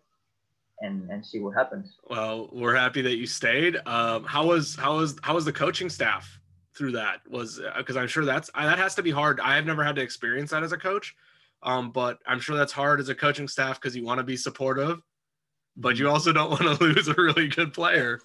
and 0.80 1.10
and 1.10 1.24
see 1.24 1.38
what 1.40 1.54
happens. 1.54 1.96
Well, 2.08 2.48
we're 2.52 2.74
happy 2.74 3.02
that 3.02 3.16
you 3.16 3.26
stayed. 3.26 3.76
Um, 3.86 4.24
how 4.24 4.46
was 4.46 4.76
how 4.76 4.96
was 4.96 5.16
how 5.22 5.34
was 5.34 5.44
the 5.44 5.52
coaching 5.52 5.88
staff 5.88 6.38
through 6.76 6.92
that? 6.92 7.20
Was 7.28 7.60
because 7.76 7.96
I'm 7.96 8.08
sure 8.08 8.24
that's 8.24 8.50
that 8.54 8.78
has 8.78 8.94
to 8.96 9.02
be 9.02 9.10
hard. 9.10 9.40
I 9.40 9.56
have 9.56 9.66
never 9.66 9.84
had 9.84 9.96
to 9.96 10.02
experience 10.02 10.50
that 10.50 10.62
as 10.62 10.72
a 10.72 10.78
coach, 10.78 11.14
um, 11.62 11.90
but 11.90 12.18
I'm 12.26 12.40
sure 12.40 12.56
that's 12.56 12.72
hard 12.72 13.00
as 13.00 13.08
a 13.08 13.14
coaching 13.14 13.48
staff 13.48 13.80
because 13.80 13.96
you 13.96 14.04
want 14.04 14.18
to 14.18 14.24
be 14.24 14.36
supportive, 14.36 15.00
but 15.76 15.96
you 15.96 16.08
also 16.08 16.32
don't 16.32 16.50
want 16.60 16.62
to 16.62 16.84
lose 16.84 17.08
a 17.08 17.14
really 17.14 17.48
good 17.48 17.72
player. 17.72 18.20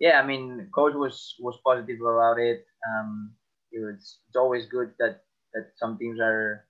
yeah, 0.00 0.20
I 0.20 0.26
mean, 0.26 0.68
coach 0.74 0.94
was 0.94 1.34
was 1.40 1.58
positive 1.64 2.00
about 2.00 2.38
it. 2.38 2.64
Um, 2.88 3.32
it 3.72 3.80
was 3.80 4.20
it's 4.28 4.36
always 4.36 4.66
good 4.66 4.92
that 4.98 5.22
that 5.52 5.72
some 5.76 5.98
teams 5.98 6.20
are 6.20 6.66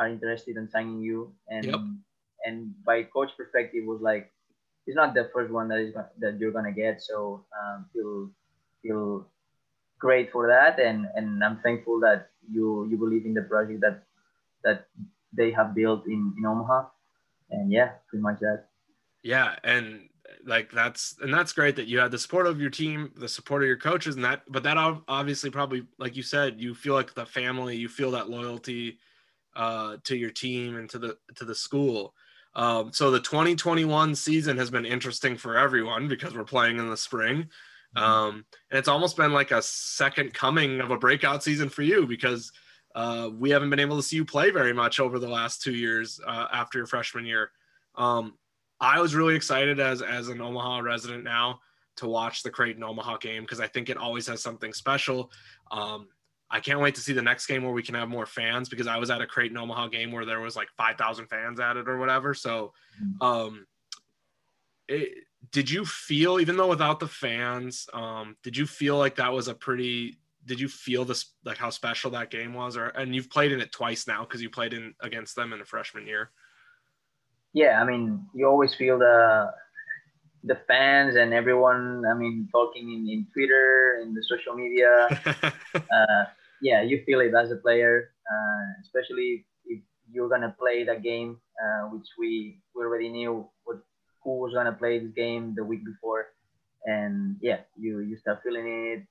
are 0.00 0.08
interested 0.08 0.56
in 0.56 0.70
signing 0.72 1.04
you, 1.04 1.36
and 1.52 1.66
Yep. 1.68 1.80
and 2.46 2.72
by 2.84 3.04
coach 3.04 3.36
perspective 3.36 3.84
was 3.84 4.00
like, 4.00 4.32
he's 4.86 4.96
not 4.96 5.12
the 5.12 5.28
first 5.34 5.52
one 5.52 5.68
that 5.68 5.78
is 5.78 5.92
that 5.92 6.40
you're 6.40 6.56
gonna 6.56 6.72
get, 6.72 7.02
so 7.02 7.44
um, 7.52 7.84
feel 7.92 8.32
feel 8.82 9.28
great 10.00 10.32
for 10.32 10.48
that, 10.48 10.80
and 10.80 11.06
and 11.14 11.44
I'm 11.44 11.60
thankful 11.60 12.00
that 12.00 12.32
you 12.48 12.88
you 12.88 12.96
believe 12.96 13.26
in 13.26 13.34
the 13.34 13.44
project 13.44 13.84
that 13.84 14.08
that 14.64 14.88
they 15.36 15.52
have 15.52 15.74
built 15.76 16.06
in 16.06 16.32
in 16.38 16.46
Omaha, 16.48 16.88
and 17.50 17.70
yeah, 17.70 18.00
pretty 18.08 18.22
much 18.22 18.40
that. 18.40 18.72
Yeah, 19.22 19.56
and 19.62 20.08
like 20.44 20.72
that's 20.72 21.16
and 21.20 21.32
that's 21.32 21.52
great 21.52 21.76
that 21.76 21.88
you 21.88 21.98
had 21.98 22.10
the 22.10 22.18
support 22.18 22.46
of 22.46 22.60
your 22.60 22.70
team, 22.70 23.12
the 23.16 23.28
support 23.28 23.62
of 23.62 23.68
your 23.68 23.76
coaches, 23.76 24.16
and 24.16 24.24
that. 24.24 24.42
But 24.48 24.62
that 24.62 24.76
obviously 25.08 25.50
probably, 25.50 25.86
like 25.98 26.16
you 26.16 26.22
said, 26.22 26.60
you 26.60 26.74
feel 26.74 26.94
like 26.94 27.12
the 27.12 27.26
family, 27.26 27.76
you 27.76 27.88
feel 27.88 28.10
that 28.12 28.30
loyalty 28.30 28.98
uh, 29.56 29.96
to 30.04 30.16
your 30.16 30.30
team 30.30 30.76
and 30.76 30.88
to 30.90 30.98
the 30.98 31.16
to 31.36 31.44
the 31.44 31.54
school. 31.54 32.14
Um, 32.54 32.92
so 32.92 33.10
the 33.10 33.20
2021 33.20 34.14
season 34.14 34.56
has 34.56 34.70
been 34.70 34.84
interesting 34.84 35.36
for 35.36 35.56
everyone 35.56 36.08
because 36.08 36.34
we're 36.34 36.44
playing 36.44 36.78
in 36.78 36.90
the 36.90 36.96
spring. 36.96 37.48
Um, 37.96 38.44
and 38.70 38.78
it's 38.78 38.88
almost 38.88 39.16
been 39.16 39.32
like 39.32 39.50
a 39.50 39.62
second 39.62 40.34
coming 40.34 40.80
of 40.80 40.90
a 40.90 40.98
breakout 40.98 41.42
season 41.42 41.68
for 41.68 41.82
you 41.82 42.06
because 42.06 42.52
uh, 42.94 43.30
we 43.32 43.50
haven't 43.50 43.70
been 43.70 43.80
able 43.80 43.96
to 43.96 44.02
see 44.02 44.16
you 44.16 44.24
play 44.24 44.50
very 44.50 44.72
much 44.72 45.00
over 45.00 45.18
the 45.18 45.28
last 45.28 45.62
two 45.62 45.74
years 45.74 46.20
uh, 46.26 46.46
after 46.52 46.78
your 46.78 46.86
freshman 46.86 47.24
year. 47.24 47.50
Um, 47.96 48.34
I 48.80 49.00
was 49.00 49.14
really 49.14 49.34
excited 49.34 49.78
as 49.78 50.02
as 50.02 50.28
an 50.28 50.40
Omaha 50.40 50.78
resident 50.80 51.22
now 51.24 51.60
to 51.96 52.08
watch 52.08 52.42
the 52.42 52.50
Creighton 52.50 52.82
Omaha 52.82 53.18
game 53.18 53.42
because 53.42 53.60
I 53.60 53.66
think 53.66 53.90
it 53.90 53.96
always 53.96 54.26
has 54.26 54.42
something 54.42 54.72
special. 54.72 55.30
Um, 55.70 56.08
I 56.50 56.60
can't 56.60 56.80
wait 56.80 56.96
to 56.96 57.00
see 57.00 57.12
the 57.12 57.22
next 57.22 57.46
game 57.46 57.62
where 57.62 57.72
we 57.72 57.82
can 57.82 57.94
have 57.94 58.08
more 58.08 58.26
fans 58.26 58.68
because 58.68 58.88
I 58.88 58.96
was 58.96 59.08
at 59.10 59.20
a 59.20 59.26
Creighton 59.26 59.56
Omaha 59.56 59.88
game 59.88 60.10
where 60.10 60.24
there 60.24 60.40
was 60.40 60.56
like 60.56 60.68
5,000 60.76 61.26
fans 61.26 61.60
at 61.60 61.76
it 61.76 61.88
or 61.88 61.98
whatever. 61.98 62.34
So, 62.34 62.72
um, 63.20 63.66
it, 64.88 65.24
did 65.52 65.70
you 65.70 65.84
feel, 65.84 66.40
even 66.40 66.56
though 66.56 66.68
without 66.68 66.98
the 66.98 67.06
fans, 67.06 67.88
um, 67.92 68.36
did 68.42 68.56
you 68.56 68.66
feel 68.66 68.98
like 68.98 69.16
that 69.16 69.32
was 69.32 69.46
a 69.46 69.54
pretty, 69.54 70.18
did 70.44 70.58
you 70.58 70.68
feel 70.68 71.04
this, 71.04 71.32
like 71.44 71.56
how 71.56 71.70
special 71.70 72.10
that 72.10 72.30
game 72.30 72.52
was? 72.52 72.76
Or, 72.76 72.86
and 72.86 73.14
you've 73.14 73.30
played 73.30 73.52
in 73.52 73.60
it 73.60 73.70
twice 73.70 74.08
now 74.08 74.24
because 74.24 74.42
you 74.42 74.50
played 74.50 74.74
in 74.74 74.94
against 75.00 75.36
them 75.36 75.52
in 75.52 75.60
a 75.60 75.64
freshman 75.64 76.06
year. 76.06 76.30
yeah, 77.52 77.80
I 77.80 77.84
mean, 77.84 78.26
you 78.34 78.46
always 78.48 78.74
feel 78.74 78.98
the 78.98 79.52
the 80.42 80.58
fans 80.66 81.16
and 81.16 81.32
everyone. 81.32 82.04
I 82.10 82.14
mean, 82.14 82.48
talking 82.50 82.92
in, 82.92 83.08
in 83.08 83.26
Twitter 83.32 84.00
in 84.02 84.14
the 84.14 84.22
social 84.24 84.54
media. 84.54 85.08
uh, 85.74 86.24
yeah, 86.62 86.82
you 86.82 87.02
feel 87.06 87.20
it 87.20 87.34
as 87.34 87.50
a 87.50 87.56
player, 87.56 88.12
uh, 88.30 88.64
especially 88.82 89.46
if 89.66 89.80
you're 90.10 90.28
gonna 90.28 90.54
play 90.58 90.84
the 90.84 90.96
game, 90.96 91.40
uh, 91.62 91.88
which 91.88 92.06
we 92.18 92.60
we 92.74 92.84
already 92.84 93.08
knew 93.08 93.48
what 93.64 93.78
who 94.22 94.38
was 94.38 94.52
gonna 94.54 94.72
play 94.72 94.98
this 94.98 95.12
game 95.14 95.54
the 95.56 95.64
week 95.64 95.84
before, 95.84 96.26
and 96.84 97.36
yeah, 97.40 97.60
you 97.76 98.00
you 98.00 98.16
start 98.18 98.40
feeling 98.42 98.66
it. 98.66 99.06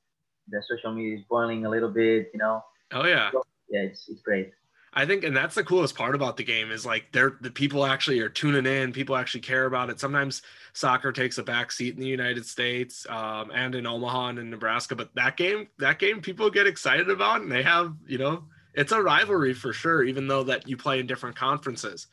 The 0.49 0.63
social 0.67 0.91
media 0.91 1.17
is 1.17 1.23
boiling 1.29 1.65
a 1.65 1.69
little 1.69 1.89
bit, 1.89 2.29
you 2.33 2.39
know. 2.39 2.63
oh 2.93 3.05
yeah. 3.05 3.31
Yeah, 3.69 3.81
it's 3.81 4.09
it's 4.09 4.21
great. 4.21 4.51
I 4.93 5.05
think, 5.05 5.23
and 5.23 5.35
that's 5.35 5.55
the 5.55 5.63
coolest 5.63 5.95
part 5.95 6.15
about 6.15 6.35
the 6.35 6.43
game 6.43 6.71
is 6.71 6.85
like 6.85 7.11
they're 7.11 7.37
the 7.41 7.51
people 7.51 7.85
actually 7.85 8.19
are 8.21 8.29
tuning 8.29 8.65
in. 8.65 8.91
People 8.91 9.15
actually 9.15 9.41
care 9.41 9.65
about 9.65 9.89
it. 9.89 9.99
Sometimes 9.99 10.41
soccer 10.73 11.11
takes 11.11 11.37
a 11.37 11.43
back 11.43 11.71
seat 11.71 11.93
in 11.93 11.99
the 11.99 12.07
United 12.07 12.45
States 12.45 13.05
um, 13.09 13.51
and 13.53 13.75
in 13.75 13.85
Omaha 13.85 14.29
and 14.29 14.39
in 14.39 14.49
Nebraska, 14.49 14.95
but 14.95 15.13
that 15.15 15.37
game, 15.37 15.67
that 15.77 15.99
game, 15.99 16.21
people 16.21 16.49
get 16.49 16.67
excited 16.67 17.09
about, 17.09 17.41
and 17.41 17.51
they 17.51 17.63
have, 17.63 17.93
you 18.07 18.17
know, 18.17 18.45
it's 18.73 18.91
a 18.91 19.01
rivalry 19.01 19.53
for 19.53 19.73
sure. 19.73 20.03
Even 20.03 20.27
though 20.27 20.43
that 20.43 20.67
you 20.67 20.75
play 20.75 20.99
in 20.99 21.07
different 21.07 21.35
conferences. 21.35 22.07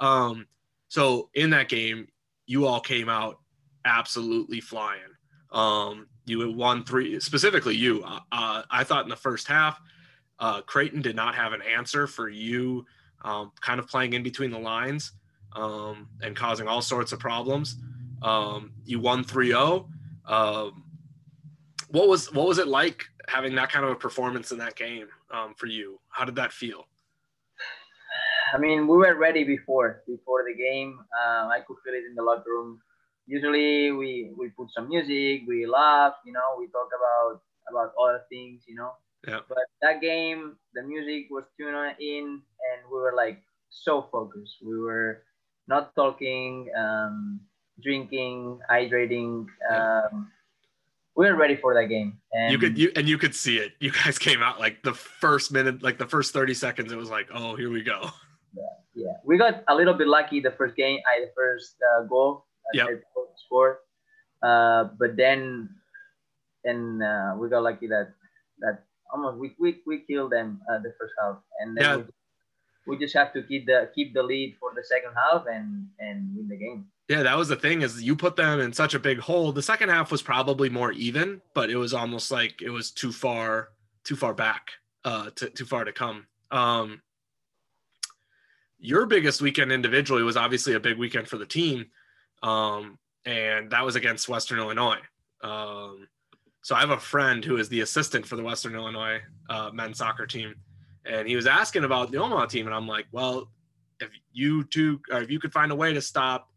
Um, 0.00 0.46
so 0.88 1.30
in 1.34 1.50
that 1.50 1.68
game, 1.68 2.08
you 2.46 2.66
all 2.66 2.80
came 2.80 3.08
out 3.08 3.38
absolutely 3.84 4.60
flying. 4.60 5.00
Um, 5.52 6.08
you 6.26 6.52
won 6.52 6.84
three, 6.84 7.18
specifically 7.20 7.76
you. 7.76 8.02
Uh, 8.04 8.20
uh, 8.32 8.62
I 8.70 8.84
thought 8.84 9.04
in 9.04 9.08
the 9.08 9.16
first 9.16 9.46
half 9.46 9.80
uh, 10.38 10.62
Creighton 10.62 11.02
did 11.02 11.16
not 11.16 11.34
have 11.34 11.52
an 11.52 11.62
answer 11.62 12.06
for 12.06 12.28
you, 12.28 12.86
um, 13.24 13.52
kind 13.60 13.80
of 13.80 13.88
playing 13.88 14.12
in 14.12 14.22
between 14.22 14.50
the 14.50 14.58
lines 14.58 15.12
um, 15.54 16.08
and 16.22 16.36
causing 16.36 16.68
all 16.68 16.82
sorts 16.82 17.12
of 17.12 17.18
problems. 17.18 17.76
Um, 18.22 18.72
you 18.84 19.00
won 19.00 19.24
3-0. 19.24 19.88
Um, 20.26 20.84
what 21.88 22.08
was 22.08 22.32
what 22.32 22.48
was 22.48 22.58
it 22.58 22.66
like 22.66 23.04
having 23.28 23.54
that 23.54 23.70
kind 23.70 23.84
of 23.84 23.92
a 23.92 23.94
performance 23.94 24.50
in 24.50 24.58
that 24.58 24.74
game 24.76 25.06
um, 25.30 25.54
for 25.54 25.66
you? 25.66 26.00
How 26.08 26.24
did 26.24 26.34
that 26.36 26.52
feel? 26.52 26.86
I 28.52 28.58
mean, 28.58 28.86
we 28.86 28.96
were 28.96 29.14
ready 29.14 29.44
before 29.44 30.02
before 30.06 30.44
the 30.44 30.54
game. 30.54 30.98
Uh, 31.14 31.48
I 31.48 31.60
could 31.66 31.76
feel 31.84 31.94
it 31.94 32.04
in 32.08 32.14
the 32.14 32.22
locker 32.22 32.50
room. 32.50 32.80
Usually, 33.26 33.92
we 33.92 34.32
we 34.36 34.48
put 34.50 34.68
some 34.74 34.88
music, 34.88 35.42
we 35.46 35.66
laugh, 35.66 36.14
you 36.24 36.32
know, 36.32 36.56
we 36.58 36.66
talk 36.68 36.88
about 36.94 37.42
about 37.70 37.92
other 38.02 38.22
things, 38.28 38.62
you 38.66 38.74
know. 38.74 38.92
Yeah. 39.26 39.40
But 39.48 39.66
that 39.82 40.00
game, 40.00 40.56
the 40.74 40.82
music 40.82 41.26
was 41.30 41.44
tuned 41.58 41.76
in, 42.00 42.24
and 42.24 42.78
we 42.90 42.98
were 42.98 43.14
like 43.16 43.42
so 43.70 44.08
focused. 44.12 44.58
We 44.64 44.78
were 44.78 45.22
not 45.68 45.94
talking, 45.94 46.70
um, 46.76 47.40
drinking, 47.82 48.60
hydrating. 48.70 49.46
Um, 49.70 50.30
we 51.16 51.26
were 51.26 51.34
ready 51.34 51.56
for 51.56 51.74
that 51.74 51.86
game. 51.86 52.18
And 52.32 52.52
you 52.52 52.58
could 52.58 52.78
you 52.78 52.92
and 52.94 53.08
you 53.08 53.18
could 53.18 53.34
see 53.34 53.58
it. 53.58 53.72
You 53.80 53.90
guys 53.90 54.18
came 54.26 54.42
out 54.42 54.60
like 54.60 54.82
the 54.82 54.94
first 54.94 55.50
minute, 55.50 55.82
like 55.82 55.98
the 55.98 56.06
first 56.06 56.32
30 56.32 56.54
seconds, 56.54 56.92
it 56.92 56.96
was 56.96 57.10
like, 57.10 57.28
oh, 57.32 57.56
here 57.56 57.70
we 57.70 57.82
go. 57.82 58.10
yeah, 58.94 59.12
we 59.24 59.38
got 59.38 59.64
a 59.68 59.74
little 59.74 59.94
bit 59.94 60.06
lucky 60.06 60.40
the 60.40 60.52
first 60.52 60.76
game, 60.76 61.00
I 61.10 61.20
the 61.20 61.32
first 61.34 61.76
uh, 61.82 62.04
goal, 62.04 62.46
uh, 62.66 62.78
Yep. 62.78 63.02
score. 63.46 63.80
Uh, 64.42 64.84
but 64.98 65.16
then, 65.16 65.70
and 66.64 67.02
uh, 67.02 67.34
we 67.38 67.48
got 67.48 67.62
lucky 67.62 67.88
that 67.88 68.12
that 68.60 68.84
almost 69.12 69.38
we 69.38 69.54
we, 69.58 69.80
we 69.86 70.00
killed 70.00 70.32
them 70.32 70.60
uh, 70.70 70.78
the 70.78 70.92
first 70.98 71.14
half, 71.20 71.36
and 71.60 71.76
then 71.76 71.84
Yeah. 71.84 71.96
we, 71.96 72.04
we 72.86 72.98
just 72.98 73.14
have 73.14 73.32
to 73.32 73.42
keep 73.42 73.66
the 73.66 73.90
keep 73.94 74.14
the 74.14 74.22
lead 74.22 74.56
for 74.60 74.72
the 74.74 74.84
second 74.84 75.12
half 75.14 75.44
and 75.46 75.86
and 75.98 76.36
win 76.36 76.48
the 76.48 76.56
game. 76.56 76.86
Yeah, 77.08 77.22
that 77.22 77.36
was 77.36 77.48
the 77.48 77.56
thing 77.56 77.82
is 77.82 78.02
you 78.02 78.16
put 78.16 78.34
them 78.36 78.60
in 78.60 78.72
such 78.72 78.94
a 78.94 78.98
big 78.98 79.18
hole. 79.20 79.52
The 79.52 79.62
second 79.62 79.90
half 79.90 80.10
was 80.10 80.22
probably 80.22 80.68
more 80.68 80.90
even, 80.92 81.40
but 81.54 81.70
it 81.70 81.76
was 81.76 81.94
almost 81.94 82.30
like 82.32 82.62
it 82.62 82.70
was 82.70 82.90
too 82.90 83.12
far, 83.12 83.68
too 84.02 84.16
far 84.16 84.34
back, 84.34 84.70
uh, 85.04 85.30
to, 85.36 85.48
too 85.50 85.64
far 85.64 85.84
to 85.84 85.92
come. 85.92 86.26
Um, 86.50 87.00
your 88.78 89.06
biggest 89.06 89.40
weekend 89.40 89.70
individually 89.72 90.22
was 90.22 90.36
obviously 90.36 90.74
a 90.74 90.80
big 90.80 90.98
weekend 90.98 91.28
for 91.28 91.38
the 91.38 91.46
team, 91.46 91.86
um, 92.42 92.98
and 93.24 93.70
that 93.70 93.84
was 93.84 93.96
against 93.96 94.28
Western 94.28 94.58
Illinois. 94.58 94.98
Um, 95.42 96.08
so 96.66 96.74
I 96.74 96.80
have 96.80 96.90
a 96.90 96.98
friend 96.98 97.44
who 97.44 97.58
is 97.58 97.68
the 97.68 97.82
assistant 97.82 98.26
for 98.26 98.34
the 98.34 98.42
Western 98.42 98.74
Illinois 98.74 99.20
uh, 99.48 99.70
men's 99.72 99.98
soccer 99.98 100.26
team, 100.26 100.56
and 101.04 101.28
he 101.28 101.36
was 101.36 101.46
asking 101.46 101.84
about 101.84 102.10
the 102.10 102.18
Omaha 102.18 102.46
team, 102.46 102.66
and 102.66 102.74
I'm 102.74 102.88
like, 102.88 103.06
well, 103.12 103.52
if 104.00 104.08
you 104.32 104.64
two, 104.64 105.00
or 105.12 105.22
if 105.22 105.30
you 105.30 105.38
could 105.38 105.52
find 105.52 105.70
a 105.70 105.76
way 105.76 105.92
to 105.92 106.00
stop 106.00 106.50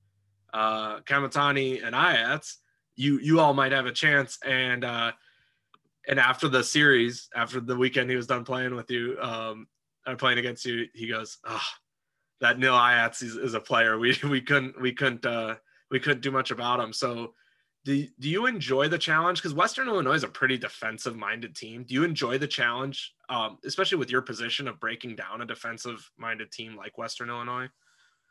uh, 0.51 1.01
Kamatani 1.01 1.85
and 1.85 1.93
Ayats, 1.93 2.55
you 2.95 3.19
you 3.19 3.39
all 3.39 3.53
might 3.53 3.71
have 3.71 3.85
a 3.85 3.91
chance. 3.91 4.39
And 4.43 4.83
uh, 4.83 5.11
and 6.07 6.19
after 6.19 6.47
the 6.47 6.63
series, 6.63 7.29
after 7.35 7.59
the 7.59 7.77
weekend 7.77 8.09
he 8.09 8.15
was 8.15 8.25
done 8.25 8.43
playing 8.43 8.73
with 8.73 8.89
you, 8.89 9.15
um, 9.21 9.67
playing 10.17 10.39
against 10.39 10.65
you, 10.65 10.87
he 10.95 11.07
goes, 11.07 11.37
"Ah, 11.45 11.61
oh, 11.63 11.77
that 12.41 12.57
Nil 12.57 12.73
Ayats 12.73 13.21
is, 13.21 13.35
is, 13.35 13.53
a 13.53 13.59
player. 13.59 13.99
We 13.99 14.17
we 14.27 14.41
couldn't 14.41 14.81
we 14.81 14.91
couldn't 14.91 15.23
uh, 15.23 15.57
we 15.91 15.99
couldn't 15.99 16.21
do 16.21 16.31
much 16.31 16.49
about 16.49 16.79
him." 16.79 16.93
So. 16.93 17.35
Do, 17.85 18.05
do 18.19 18.29
you 18.29 18.45
enjoy 18.45 18.89
the 18.89 18.97
challenge? 18.97 19.41
Because 19.41 19.53
Western 19.53 19.87
Illinois 19.87 20.15
is 20.15 20.23
a 20.23 20.27
pretty 20.27 20.57
defensive 20.57 21.15
minded 21.15 21.55
team. 21.55 21.85
Do 21.87 21.93
you 21.93 22.03
enjoy 22.03 22.37
the 22.37 22.47
challenge, 22.47 23.13
um, 23.29 23.57
especially 23.65 23.97
with 23.97 24.11
your 24.11 24.21
position 24.21 24.67
of 24.67 24.79
breaking 24.79 25.15
down 25.15 25.41
a 25.41 25.45
defensive 25.45 26.09
minded 26.17 26.51
team 26.51 26.75
like 26.75 26.97
Western 26.97 27.29
Illinois? 27.29 27.67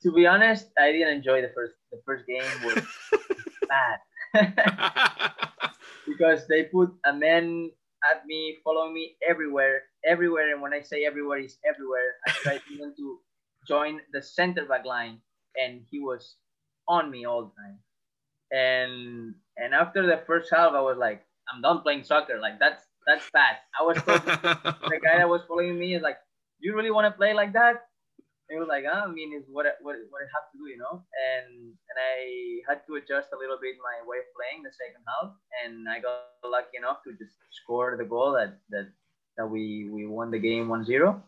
To 0.02 0.12
be 0.12 0.26
honest, 0.26 0.68
I 0.78 0.92
didn't 0.92 1.16
enjoy 1.16 1.40
the 1.42 1.50
first 1.54 1.74
the 1.90 2.00
first 2.04 2.24
game 2.26 2.44
was 2.64 2.84
bad 3.68 3.98
because 6.06 6.46
they 6.46 6.64
put 6.64 6.90
a 7.06 7.12
man 7.12 7.70
at 8.08 8.24
me, 8.26 8.56
following 8.62 8.94
me 8.94 9.16
everywhere, 9.28 9.82
everywhere. 10.06 10.52
And 10.52 10.62
when 10.62 10.72
I 10.72 10.82
say 10.82 11.04
everywhere, 11.04 11.38
is 11.38 11.58
everywhere. 11.66 12.14
I 12.26 12.30
tried 12.42 12.60
even 12.72 12.94
to 12.96 13.18
join 13.66 14.00
the 14.12 14.22
center 14.22 14.66
back 14.66 14.84
line, 14.84 15.20
and 15.56 15.82
he 15.90 15.98
was 16.00 16.36
on 16.86 17.10
me 17.10 17.24
all 17.24 17.44
the 17.44 17.62
time. 17.62 17.78
And 18.50 19.34
and 19.56 19.74
after 19.74 20.06
the 20.06 20.22
first 20.26 20.50
half, 20.50 20.72
I 20.72 20.80
was 20.80 20.96
like, 20.98 21.24
I'm 21.52 21.60
done 21.62 21.82
playing 21.82 22.04
soccer. 22.04 22.38
Like 22.40 22.58
that's 22.58 22.84
that's 23.06 23.28
bad. 23.32 23.56
I 23.78 23.84
was 23.84 23.96
the 24.06 25.00
guy 25.02 25.18
that 25.18 25.28
was 25.28 25.42
following 25.48 25.78
me 25.78 25.94
is 25.94 26.02
like, 26.02 26.18
you 26.60 26.74
really 26.74 26.90
want 26.90 27.06
to 27.06 27.16
play 27.16 27.34
like 27.34 27.52
that? 27.52 27.88
it 28.48 28.56
was 28.56 28.68
like, 28.68 28.84
oh, 28.88 29.04
I 29.04 29.12
mean, 29.12 29.36
it's 29.36 29.46
what 29.52 29.66
what 29.82 29.96
what 30.08 30.24
I 30.24 30.28
have 30.32 30.48
to 30.52 30.58
do, 30.58 30.66
you 30.72 30.78
know. 30.78 31.04
And 31.04 31.76
and 31.76 31.96
I 32.00 32.64
had 32.68 32.80
to 32.88 32.96
adjust 32.96 33.28
a 33.32 33.38
little 33.38 33.58
bit 33.60 33.76
my 33.76 34.00
way 34.08 34.24
of 34.24 34.28
playing 34.32 34.64
the 34.64 34.72
second 34.72 35.04
half, 35.04 35.36
and 35.64 35.84
I 35.88 36.00
got 36.00 36.32
lucky 36.44 36.80
enough 36.80 37.04
to 37.04 37.12
just 37.12 37.36
score 37.52 37.96
the 37.96 38.08
goal 38.08 38.32
that 38.32 38.56
that 38.70 38.88
that 39.36 39.46
we 39.46 39.88
we 39.92 40.06
won 40.06 40.30
the 40.30 40.38
game 40.38 40.68
1-0. 40.68 41.20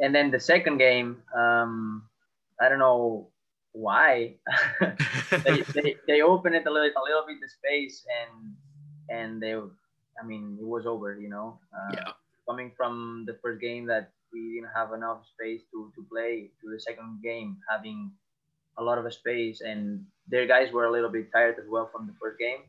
And 0.00 0.14
then 0.14 0.30
the 0.30 0.40
second 0.40 0.78
game, 0.78 1.22
um, 1.34 2.04
I 2.60 2.68
don't 2.68 2.78
know 2.78 3.31
why 3.72 4.34
they, 5.44 5.62
they 5.74 5.96
they 6.06 6.20
opened 6.20 6.54
it 6.54 6.66
a 6.66 6.70
little 6.70 6.88
a 6.88 7.04
little 7.04 7.24
bit 7.26 7.38
the 7.40 7.48
space 7.48 8.04
and 8.20 8.54
and 9.08 9.42
they 9.42 9.54
I 9.54 10.26
mean 10.26 10.58
it 10.60 10.66
was 10.66 10.86
over, 10.86 11.18
you 11.18 11.28
know. 11.28 11.58
Uh, 11.72 11.92
yeah. 11.94 12.12
Coming 12.48 12.72
from 12.76 13.24
the 13.26 13.38
first 13.42 13.60
game 13.60 13.86
that 13.86 14.10
we 14.32 14.54
didn't 14.54 14.70
have 14.74 14.92
enough 14.92 15.22
space 15.26 15.60
to, 15.70 15.92
to 15.94 16.04
play 16.10 16.50
to 16.60 16.70
the 16.70 16.80
second 16.80 17.20
game, 17.22 17.56
having 17.70 18.10
a 18.78 18.82
lot 18.82 18.98
of 18.98 19.12
space, 19.12 19.60
and 19.60 20.04
their 20.26 20.46
guys 20.46 20.72
were 20.72 20.86
a 20.86 20.92
little 20.92 21.10
bit 21.10 21.30
tired 21.32 21.56
as 21.58 21.68
well 21.68 21.88
from 21.92 22.06
the 22.06 22.14
first 22.20 22.38
game. 22.38 22.64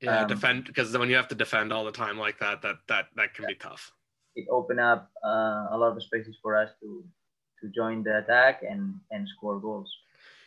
Yeah, 0.00 0.22
um, 0.22 0.28
defend 0.28 0.64
because 0.64 0.96
when 0.96 1.08
you 1.08 1.16
have 1.16 1.28
to 1.28 1.34
defend 1.34 1.72
all 1.72 1.84
the 1.84 1.92
time 1.92 2.18
like 2.18 2.38
that, 2.40 2.62
that 2.62 2.76
that 2.88 3.06
that 3.16 3.34
can 3.34 3.44
yeah. 3.44 3.48
be 3.48 3.54
tough. 3.54 3.92
It 4.34 4.46
opened 4.50 4.80
up 4.80 5.10
uh, 5.24 5.68
a 5.70 5.76
lot 5.76 5.96
of 5.96 6.02
spaces 6.02 6.36
for 6.42 6.56
us 6.56 6.70
to 6.80 7.04
to 7.60 7.68
join 7.68 8.02
the 8.02 8.18
attack 8.18 8.62
and 8.68 8.94
and 9.10 9.28
score 9.36 9.60
goals. 9.60 9.90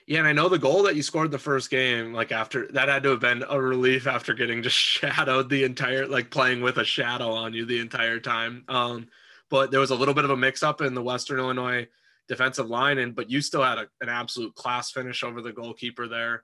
Yeah, 0.08 0.20
and 0.20 0.28
I 0.28 0.34
know 0.34 0.50
the 0.50 0.60
goal 0.60 0.84
that 0.84 0.96
you 0.96 1.02
scored 1.02 1.32
the 1.32 1.40
first 1.40 1.72
game, 1.72 2.14
like 2.14 2.32
after 2.32 2.68
that 2.74 2.90
had 2.90 3.02
to 3.04 3.10
have 3.10 3.20
been 3.20 3.44
a 3.50 3.60
relief 3.60 4.06
after 4.06 4.36
getting 4.36 4.62
just 4.62 4.78
shadowed 4.78 5.50
the 5.50 5.64
entire, 5.64 6.06
like 6.06 6.30
playing 6.30 6.62
with 6.62 6.78
a 6.78 6.86
shadow 6.86 7.32
on 7.32 7.54
you 7.54 7.66
the 7.66 7.80
entire 7.80 8.20
time. 8.20 8.64
Um, 8.68 9.08
but 9.50 9.72
there 9.72 9.80
was 9.80 9.92
a 9.92 9.96
little 9.96 10.14
bit 10.14 10.26
of 10.26 10.30
a 10.30 10.38
mix 10.38 10.62
up 10.62 10.82
in 10.82 10.94
the 10.94 11.02
Western 11.02 11.40
Illinois 11.40 11.88
defensive 12.28 12.70
line, 12.70 13.00
and 13.00 13.16
but 13.16 13.32
you 13.32 13.42
still 13.42 13.64
had 13.64 13.80
a, 13.80 13.88
an 14.02 14.10
absolute 14.10 14.54
class 14.54 14.92
finish 14.92 15.24
over 15.24 15.42
the 15.42 15.52
goalkeeper 15.52 16.08
there. 16.08 16.44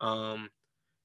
Um, 0.00 0.48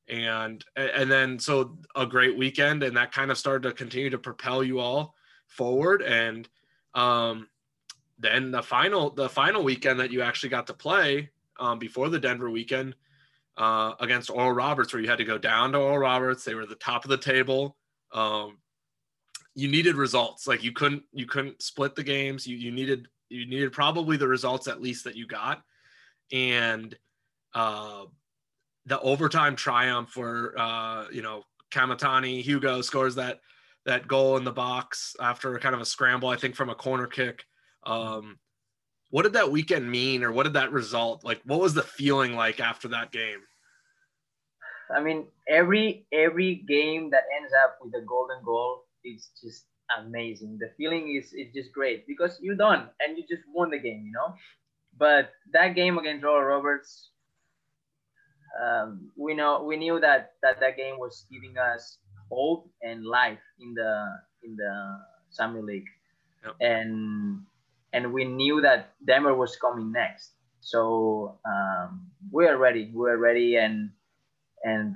and 0.08 0.64
and 0.78 1.12
then 1.12 1.40
so 1.40 1.78
a 1.94 2.06
great 2.06 2.38
weekend, 2.38 2.84
and 2.84 2.96
that 2.96 3.12
kind 3.12 3.32
of 3.32 3.38
started 3.38 3.68
to 3.68 3.76
continue 3.76 4.10
to 4.12 4.18
propel 4.18 4.64
you 4.64 4.80
all 4.80 5.14
forward. 5.48 6.02
And 6.02 6.48
um, 6.94 7.50
then 8.18 8.52
the 8.52 8.64
final 8.64 9.10
the 9.10 9.28
final 9.28 9.64
weekend 9.64 10.00
that 10.00 10.12
you 10.12 10.22
actually 10.22 10.50
got 10.50 10.68
to 10.68 10.74
play 10.74 11.32
um, 11.60 11.80
before 11.80 12.10
the 12.10 12.20
Denver 12.20 12.50
weekend 12.50 12.96
uh, 13.58 13.94
against 14.00 14.30
Oral 14.30 14.52
Roberts, 14.52 14.94
where 14.94 15.02
you 15.02 15.10
had 15.10 15.18
to 15.18 15.24
go 15.24 15.38
down 15.38 15.72
to 15.72 15.80
Oral 15.80 15.98
Roberts. 15.98 16.44
They 16.44 16.56
were 16.56 16.66
the 16.66 16.76
top 16.76 17.04
of 17.04 17.10
the 17.10 17.18
table. 17.18 17.76
Um, 18.14 18.58
you 19.56 19.68
needed 19.68 19.96
results. 19.96 20.48
Like 20.48 20.64
you 20.64 20.72
couldn't 20.72 21.04
you 21.12 21.26
couldn't 21.26 21.62
split 21.62 21.96
the 21.96 22.04
games. 22.04 22.46
You 22.46 22.58
you 22.58 22.72
needed 22.72 23.08
you 23.30 23.46
needed 23.46 23.72
probably 23.72 24.16
the 24.18 24.28
results 24.28 24.68
at 24.68 24.82
least 24.82 25.04
that 25.06 25.16
you 25.16 25.26
got, 25.26 25.64
and 26.32 26.96
uh, 27.54 28.04
the 28.86 29.00
overtime 29.02 29.56
triumph 29.56 30.10
for 30.12 30.54
uh, 30.58 31.06
you 31.12 31.24
know 31.24 31.44
Kamatani 31.72 32.42
Hugo 32.42 32.82
scores 32.82 33.16
that 33.16 33.40
that 33.86 34.08
goal 34.08 34.38
in 34.38 34.44
the 34.44 34.52
box 34.52 35.16
after 35.20 35.58
kind 35.60 35.74
of 35.74 35.82
a 35.82 35.86
scramble, 35.86 36.30
I 36.30 36.36
think 36.36 36.56
from 36.56 36.70
a 36.70 36.76
corner 36.76 37.08
kick. 37.08 37.46
Um, 37.84 38.38
what 39.10 39.24
did 39.24 39.34
that 39.34 39.52
weekend 39.52 39.90
mean, 39.90 40.24
or 40.24 40.32
what 40.32 40.44
did 40.44 40.54
that 40.54 40.72
result 40.72 41.24
like? 41.24 41.42
What 41.46 41.60
was 41.60 41.74
the 41.74 41.84
feeling 41.84 42.36
like 42.36 42.60
after 42.60 42.90
that 42.90 43.12
game? 43.12 43.40
I 44.96 45.02
mean, 45.02 45.28
every 45.48 46.06
every 46.12 46.64
game 46.68 47.10
that 47.12 47.24
ends 47.40 47.52
up 47.64 47.78
with 47.82 47.94
a 47.94 48.06
golden 48.06 48.44
goal 48.44 48.84
it's 49.08 49.32
just 49.42 49.66
amazing. 49.98 50.58
The 50.60 50.72
feeling 50.78 51.16
is 51.16 51.34
is 51.34 51.54
just 51.54 51.72
great 51.72 52.06
because 52.08 52.38
you're 52.42 52.60
done 52.60 52.90
and 53.00 53.18
you 53.18 53.24
just 53.28 53.44
won 53.54 53.72
the 53.72 53.80
game, 53.80 54.04
you 54.06 54.12
know. 54.12 54.36
But 54.98 55.32
that 55.54 55.76
game 55.76 55.98
against 55.98 56.26
Oral 56.26 56.44
Roberts, 56.44 57.12
um, 58.62 59.12
we 59.16 59.34
know 59.34 59.64
we 59.64 59.78
knew 59.78 60.00
that 60.00 60.34
that 60.44 60.60
that 60.60 60.78
game 60.78 61.00
was 61.00 61.26
giving 61.32 61.58
us 61.58 62.00
hope 62.30 62.70
and 62.82 63.06
life 63.06 63.44
in 63.60 63.74
the 63.74 63.92
in 64.44 64.56
the 64.56 64.74
Summit 65.30 65.64
League, 65.64 65.90
yep. 66.44 66.56
and 66.60 67.44
and 67.98 68.14
we 68.14 68.24
knew 68.26 68.62
that 68.62 68.94
Denver 69.06 69.34
was 69.34 69.58
coming 69.58 69.92
next. 69.92 70.34
So 70.62 71.40
um, 71.46 72.06
we 72.32 72.46
are 72.46 72.58
ready. 72.58 72.92
We 72.94 73.10
are 73.10 73.18
ready, 73.18 73.56
and 73.56 73.90
and 74.64 74.96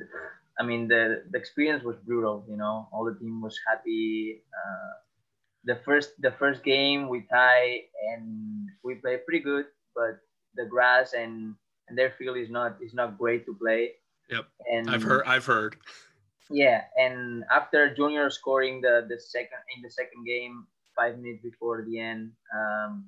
I 0.60 0.64
mean, 0.64 0.88
the, 0.88 1.24
the 1.32 1.38
experience 1.38 1.84
was 1.84 1.98
brutal. 2.06 2.46
You 2.48 2.58
know, 2.58 2.88
all 2.94 3.04
the 3.06 3.18
team 3.18 3.42
was 3.42 3.58
happy. 3.68 4.44
Uh, 4.54 4.94
the 5.64 5.78
first 5.84 6.10
the 6.22 6.34
first 6.38 6.64
game 6.64 7.10
we 7.10 7.26
tie 7.32 7.82
and 8.14 8.70
we 8.84 8.96
play 8.96 9.18
pretty 9.26 9.44
good, 9.44 9.66
but 9.96 10.22
the 10.56 10.66
grass 10.66 11.14
and 11.14 11.56
and 11.90 11.98
their 11.98 12.14
field 12.18 12.38
is 12.38 12.50
not 12.50 12.78
is 12.82 12.94
not 12.94 13.18
great 13.18 13.46
to 13.48 13.56
play. 13.56 13.98
Yep. 14.30 14.46
And 14.72 14.90
I've 14.90 15.04
heard 15.04 15.24
I've 15.26 15.46
heard. 15.46 15.76
Yeah, 16.50 16.84
and 16.98 17.46
after 17.50 17.94
Junior 17.96 18.30
scoring 18.30 18.82
the 18.82 19.06
the 19.10 19.20
second 19.20 19.62
in 19.76 19.82
the 19.82 19.90
second 19.90 20.26
game, 20.26 20.68
five 21.02 21.18
minutes 21.18 21.42
before 21.42 21.84
the 21.88 22.00
end, 22.00 22.32
um, 22.54 23.06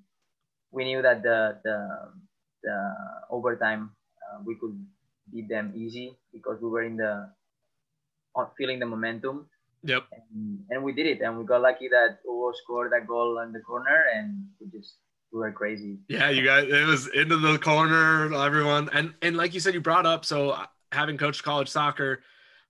we 0.72 0.84
knew 0.86 1.02
that 1.02 1.22
the 1.22 1.58
the 1.64 1.78
the 2.64 2.78
overtime 3.30 3.92
uh, 4.24 4.42
we 4.46 4.56
could 4.56 4.74
beat 5.32 5.48
them 5.50 5.74
easy 5.76 6.18
because 6.34 6.58
we 6.62 6.70
were 6.70 6.84
in 6.84 6.98
the 6.98 7.30
feeling 8.58 8.80
the 8.80 8.86
momentum. 8.86 9.46
Yep. 9.86 10.04
And, 10.12 10.60
and, 10.70 10.84
we 10.84 10.94
did 10.94 11.08
it, 11.08 11.22
and 11.22 11.38
we 11.38 11.44
got 11.44 11.62
lucky 11.62 11.90
that 11.90 12.20
Hugo 12.24 12.54
scored 12.64 12.94
that 12.94 13.06
goal 13.06 13.38
on 13.38 13.52
the 13.52 13.60
corner, 13.60 14.06
and 14.16 14.48
we 14.60 14.68
just 14.72 14.96
we 15.32 15.40
were 15.40 15.52
crazy. 15.52 16.00
Yeah, 16.08 16.30
you 16.30 16.46
guys, 16.46 16.70
it 16.70 16.88
was 16.88 17.08
into 17.08 17.36
the 17.36 17.60
corner, 17.60 18.34
everyone, 18.34 18.90
and 18.94 19.14
and 19.22 19.36
like 19.36 19.54
you 19.54 19.60
said, 19.60 19.74
you 19.74 19.82
brought 19.82 20.06
up 20.06 20.24
so 20.24 20.52
uh, 20.52 20.66
having 20.94 21.18
coached 21.18 21.44
college 21.44 21.68
soccer, 21.68 22.24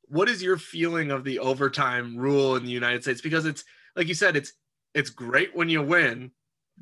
what 0.07 0.27
is 0.27 0.41
your 0.41 0.57
feeling 0.57 1.11
of 1.11 1.23
the 1.23 1.37
overtime 1.39 2.17
rule 2.17 2.55
in 2.55 2.65
the 2.65 2.71
United 2.71 3.03
States? 3.03 3.21
Because 3.21 3.45
it's 3.45 3.63
like 3.95 4.07
you 4.07 4.15
said, 4.15 4.35
it's 4.35 4.53
it's 4.93 5.09
great 5.09 5.55
when 5.55 5.69
you 5.69 5.81
win, 5.81 6.31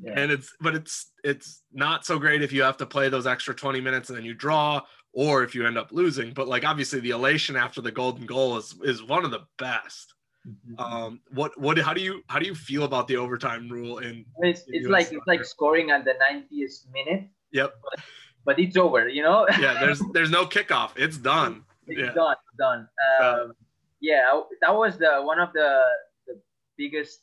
yeah. 0.00 0.14
and 0.16 0.30
it's 0.30 0.54
but 0.60 0.74
it's 0.74 1.12
it's 1.24 1.62
not 1.72 2.04
so 2.04 2.18
great 2.18 2.42
if 2.42 2.52
you 2.52 2.62
have 2.62 2.76
to 2.78 2.86
play 2.86 3.08
those 3.08 3.26
extra 3.26 3.54
20 3.54 3.80
minutes 3.80 4.08
and 4.08 4.18
then 4.18 4.24
you 4.24 4.34
draw 4.34 4.80
or 5.12 5.42
if 5.42 5.54
you 5.54 5.66
end 5.66 5.78
up 5.78 5.92
losing. 5.92 6.32
But 6.32 6.48
like 6.48 6.64
obviously 6.64 7.00
the 7.00 7.10
elation 7.10 7.56
after 7.56 7.80
the 7.80 7.92
golden 7.92 8.26
goal 8.26 8.56
is 8.56 8.74
is 8.82 9.02
one 9.02 9.24
of 9.24 9.30
the 9.30 9.46
best. 9.58 10.14
Mm-hmm. 10.46 10.80
Um, 10.80 11.20
what 11.32 11.58
what 11.58 11.78
how 11.78 11.94
do 11.94 12.00
you 12.00 12.22
how 12.28 12.38
do 12.38 12.46
you 12.46 12.54
feel 12.54 12.84
about 12.84 13.06
the 13.06 13.16
overtime 13.16 13.68
rule 13.68 13.98
in? 13.98 14.24
It's 14.38 14.62
in 14.62 14.74
it's 14.74 14.88
like 14.88 15.06
soccer? 15.06 15.18
it's 15.18 15.26
like 15.26 15.44
scoring 15.44 15.90
at 15.90 16.04
the 16.04 16.14
90th 16.14 16.92
minute. 16.92 17.28
Yep. 17.52 17.74
But, 17.82 18.04
but 18.44 18.58
it's 18.58 18.76
over, 18.76 19.08
you 19.08 19.22
know. 19.22 19.46
yeah, 19.60 19.78
there's 19.80 20.00
there's 20.12 20.30
no 20.30 20.44
kickoff. 20.46 20.90
It's 20.96 21.16
done. 21.16 21.64
It's 21.86 22.00
yeah. 22.00 22.12
done. 22.12 22.36
Done. 22.58 22.88
Um, 23.22 23.52
yeah, 24.00 24.40
that 24.60 24.74
was 24.74 24.98
the 24.98 25.22
one 25.22 25.38
of 25.38 25.52
the 25.52 25.82
the 26.26 26.40
biggest 26.76 27.20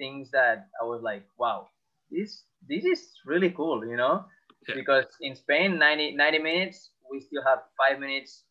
things 0.00 0.30
that 0.32 0.68
I 0.80 0.84
was 0.84 1.00
like, 1.02 1.24
wow, 1.38 1.68
this 2.10 2.42
this 2.68 2.84
is 2.84 3.00
really 3.24 3.50
cool, 3.50 3.86
you 3.86 3.96
know. 3.96 4.24
Yeah. 4.68 4.74
Because 4.74 5.06
in 5.20 5.34
Spain, 5.34 5.78
90, 5.78 6.16
90 6.16 6.38
minutes 6.38 6.90
we 7.10 7.20
still 7.20 7.42
have 7.44 7.60
five 7.76 8.00
minutes. 8.00 8.44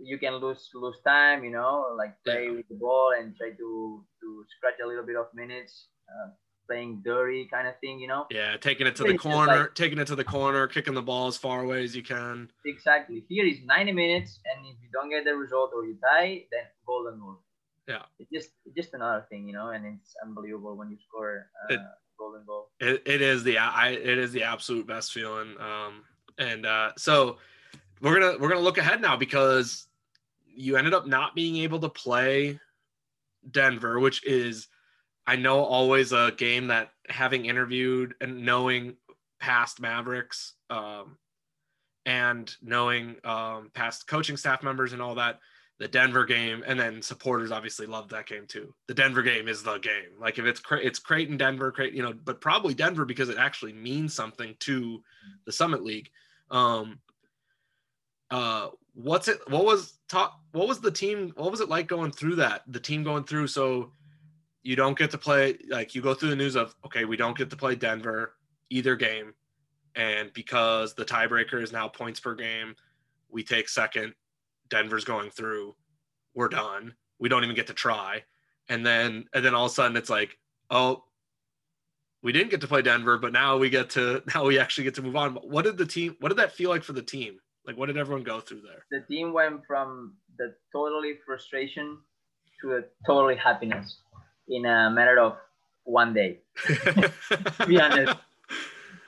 You 0.00 0.18
can 0.18 0.34
lose 0.36 0.70
lose 0.74 0.96
time, 1.06 1.44
you 1.44 1.50
know, 1.50 1.94
like 1.96 2.14
play 2.24 2.46
yeah. 2.46 2.56
with 2.56 2.68
the 2.68 2.76
ball 2.76 3.12
and 3.18 3.36
try 3.36 3.50
to 3.50 4.04
to 4.20 4.28
scratch 4.56 4.80
a 4.82 4.86
little 4.86 5.04
bit 5.04 5.16
of 5.16 5.26
minutes. 5.34 5.88
Uh, 6.08 6.30
playing 6.68 7.00
dirty 7.04 7.46
kind 7.52 7.68
of 7.68 7.74
thing, 7.80 8.00
you 8.00 8.08
know. 8.08 8.26
Yeah, 8.30 8.56
taking 8.56 8.88
it 8.88 8.96
to 8.96 9.04
the 9.04 9.16
corner, 9.16 9.58
like, 9.60 9.74
taking 9.74 9.98
it 9.98 10.06
to 10.08 10.16
the 10.16 10.24
corner, 10.24 10.66
kicking 10.66 10.94
the 10.94 11.02
ball 11.02 11.28
as 11.28 11.36
far 11.36 11.62
away 11.62 11.84
as 11.84 11.94
you 11.94 12.02
can. 12.02 12.50
Exactly. 12.64 13.24
Here 13.28 13.46
is 13.46 13.58
90 13.64 13.92
minutes, 13.92 14.40
and 14.44 14.66
if 14.66 14.76
you 14.82 14.88
don't 14.92 15.10
get 15.10 15.24
the 15.24 15.36
result 15.36 15.70
or 15.74 15.84
you 15.84 15.96
tie, 16.02 16.42
then 16.50 16.66
golden 16.84 17.20
goal. 17.20 17.38
Yeah. 17.88 18.02
It's 18.18 18.30
just 18.30 18.50
it's 18.64 18.74
just 18.74 18.94
another 18.94 19.26
thing, 19.30 19.46
you 19.46 19.52
know, 19.52 19.68
and 19.70 19.86
it's 19.86 20.14
unbelievable 20.24 20.76
when 20.76 20.90
you 20.90 20.96
score 21.08 21.46
uh, 21.70 21.74
it, 21.74 21.80
golden 22.18 22.44
goal. 22.44 22.70
It, 22.80 23.02
it 23.06 23.22
is 23.22 23.44
the 23.44 23.58
I 23.58 23.90
it 23.90 24.18
is 24.18 24.32
the 24.32 24.42
absolute 24.42 24.86
best 24.86 25.12
feeling. 25.12 25.54
Um, 25.60 26.02
and 26.38 26.66
uh, 26.66 26.92
so 26.96 27.38
we're 28.00 28.18
gonna 28.18 28.38
we're 28.38 28.48
gonna 28.48 28.60
look 28.60 28.78
ahead 28.78 29.00
now 29.00 29.16
because 29.16 29.86
you 30.46 30.76
ended 30.76 30.94
up 30.94 31.06
not 31.06 31.34
being 31.34 31.56
able 31.56 31.78
to 31.80 31.88
play 31.88 32.58
Denver, 33.50 34.00
which 34.00 34.24
is 34.26 34.68
I 35.26 35.36
know 35.36 35.60
always 35.60 36.12
a 36.12 36.32
game 36.36 36.68
that 36.68 36.92
having 37.08 37.46
interviewed 37.46 38.14
and 38.20 38.44
knowing 38.44 38.96
past 39.38 39.80
Mavericks 39.80 40.54
um, 40.70 41.18
and 42.04 42.54
knowing 42.62 43.16
um, 43.24 43.70
past 43.74 44.06
coaching 44.06 44.36
staff 44.36 44.62
members 44.62 44.92
and 44.92 45.02
all 45.02 45.16
that, 45.16 45.40
the 45.78 45.88
Denver 45.88 46.24
game, 46.24 46.64
and 46.66 46.80
then 46.80 47.02
supporters 47.02 47.52
obviously 47.52 47.86
love 47.86 48.08
that 48.08 48.26
game 48.26 48.46
too. 48.46 48.74
The 48.88 48.94
Denver 48.94 49.22
game 49.22 49.46
is 49.46 49.62
the 49.62 49.78
game. 49.78 50.18
Like 50.18 50.38
if 50.38 50.44
it's 50.46 50.62
it's 50.70 50.98
Creighton, 50.98 51.36
Denver, 51.36 51.70
Creighton, 51.70 51.96
you 51.96 52.02
know, 52.02 52.14
but 52.24 52.40
probably 52.40 52.74
Denver 52.74 53.04
because 53.04 53.28
it 53.28 53.38
actually 53.38 53.72
means 53.72 54.14
something 54.14 54.54
to 54.60 55.02
the 55.44 55.52
Summit 55.52 55.84
League. 55.84 56.10
Um, 56.50 57.00
uh, 58.30 58.68
what's 58.94 59.28
it? 59.28 59.38
What 59.48 59.64
was 59.64 59.98
top? 60.08 60.40
What 60.52 60.66
was 60.66 60.80
the 60.80 60.90
team? 60.90 61.32
What 61.36 61.50
was 61.50 61.60
it 61.60 61.68
like 61.68 61.88
going 61.88 62.12
through 62.12 62.36
that? 62.36 62.62
The 62.68 62.80
team 62.80 63.02
going 63.04 63.24
through 63.24 63.48
so 63.48 63.92
you 64.66 64.74
don't 64.74 64.98
get 64.98 65.12
to 65.12 65.18
play 65.18 65.56
like 65.68 65.94
you 65.94 66.02
go 66.02 66.12
through 66.12 66.30
the 66.30 66.36
news 66.36 66.56
of 66.56 66.74
okay 66.84 67.04
we 67.04 67.16
don't 67.16 67.38
get 67.38 67.48
to 67.48 67.56
play 67.56 67.76
denver 67.76 68.34
either 68.68 68.96
game 68.96 69.32
and 69.94 70.32
because 70.32 70.92
the 70.94 71.04
tiebreaker 71.04 71.62
is 71.62 71.72
now 71.72 71.86
points 71.86 72.18
per 72.18 72.34
game 72.34 72.74
we 73.30 73.44
take 73.44 73.68
second 73.68 74.12
denver's 74.70 75.04
going 75.04 75.30
through 75.30 75.74
we're 76.36 76.48
done. 76.48 76.94
We 77.18 77.28
don't 77.28 77.42
even 77.42 77.56
get 77.56 77.66
to 77.68 77.74
try. 77.74 78.22
And 78.68 78.86
then 78.86 79.24
and 79.34 79.44
then 79.44 79.54
all 79.54 79.64
of 79.64 79.72
a 79.72 79.74
sudden 79.74 79.96
it's 79.96 80.10
like 80.10 80.36
oh 80.70 81.02
we 82.22 82.32
didn't 82.32 82.50
get 82.50 82.60
to 82.60 82.66
play 82.66 82.82
denver 82.82 83.16
but 83.18 83.32
now 83.32 83.56
we 83.56 83.70
get 83.70 83.90
to 83.90 84.22
now 84.34 84.44
we 84.44 84.58
actually 84.58 84.84
get 84.84 84.94
to 84.96 85.02
move 85.02 85.16
on. 85.16 85.34
What 85.36 85.64
did 85.64 85.76
the 85.76 85.86
team 85.86 86.16
what 86.20 86.28
did 86.28 86.38
that 86.38 86.52
feel 86.52 86.70
like 86.70 86.84
for 86.84 86.92
the 86.92 87.02
team? 87.02 87.38
Like 87.66 87.76
what 87.76 87.86
did 87.86 87.96
everyone 87.96 88.22
go 88.22 88.38
through 88.38 88.60
there? 88.60 88.84
The 88.90 89.04
team 89.12 89.32
went 89.32 89.62
from 89.66 90.14
the 90.38 90.54
totally 90.72 91.14
frustration 91.24 91.98
to 92.60 92.76
a 92.76 92.80
totally 93.06 93.36
happiness 93.36 93.98
in 94.48 94.66
a 94.66 94.90
matter 94.90 95.18
of 95.18 95.36
one 95.84 96.12
day. 96.12 96.40
to 96.66 97.66
be 97.66 97.80
honest, 97.80 98.16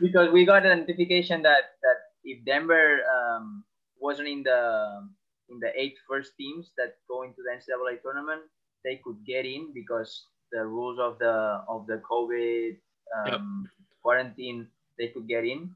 because 0.00 0.32
we 0.32 0.44
got 0.44 0.64
a 0.64 0.74
notification 0.76 1.42
that 1.42 1.76
that 1.82 1.96
if 2.24 2.44
Denver 2.44 2.98
um, 3.16 3.64
wasn't 4.00 4.28
in 4.28 4.42
the 4.42 5.08
in 5.50 5.58
the 5.60 5.72
eight 5.78 5.96
first 6.08 6.36
teams 6.36 6.70
that 6.76 6.96
go 7.08 7.22
into 7.22 7.42
the 7.42 7.50
NCAA 7.56 8.02
tournament, 8.02 8.42
they 8.84 9.00
could 9.04 9.16
get 9.26 9.44
in 9.46 9.72
because 9.72 10.26
the 10.52 10.64
rules 10.64 10.98
of 10.98 11.18
the 11.18 11.62
of 11.68 11.86
the 11.86 12.00
COVID 12.08 12.76
um, 13.16 13.64
yep. 13.66 13.72
quarantine, 14.02 14.66
they 14.98 15.08
could 15.08 15.28
get 15.28 15.44
in. 15.44 15.70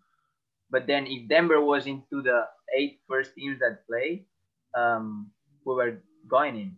But 0.70 0.86
then 0.86 1.06
if 1.06 1.28
Denver 1.28 1.60
was 1.60 1.86
into 1.86 2.22
the 2.22 2.48
eight 2.76 3.00
first 3.08 3.34
teams 3.34 3.58
that 3.60 3.86
play, 3.86 4.24
um, 4.74 5.30
we 5.64 5.74
were 5.74 5.98
going 6.28 6.56
in 6.56 6.76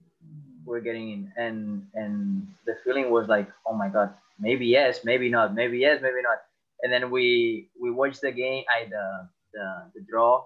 we're 0.65 0.81
getting 0.81 1.11
in 1.11 1.33
and 1.37 1.87
and 1.95 2.47
the 2.67 2.77
feeling 2.85 3.11
was 3.11 3.29
like 3.29 3.49
oh 3.67 3.75
my 3.75 3.89
god 3.89 4.13
maybe 4.41 4.67
yes 4.67 5.01
maybe 5.05 5.29
not 5.29 5.55
maybe 5.55 5.79
yes 5.79 6.01
maybe 6.03 6.23
not 6.23 6.39
and 6.83 6.93
then 6.93 7.11
we 7.11 7.69
we 7.81 7.91
watched 7.91 8.21
the 8.21 8.33
game 8.33 8.65
i 8.75 8.89
the 8.89 9.29
the, 9.53 9.83
the 9.95 10.01
draw 10.09 10.45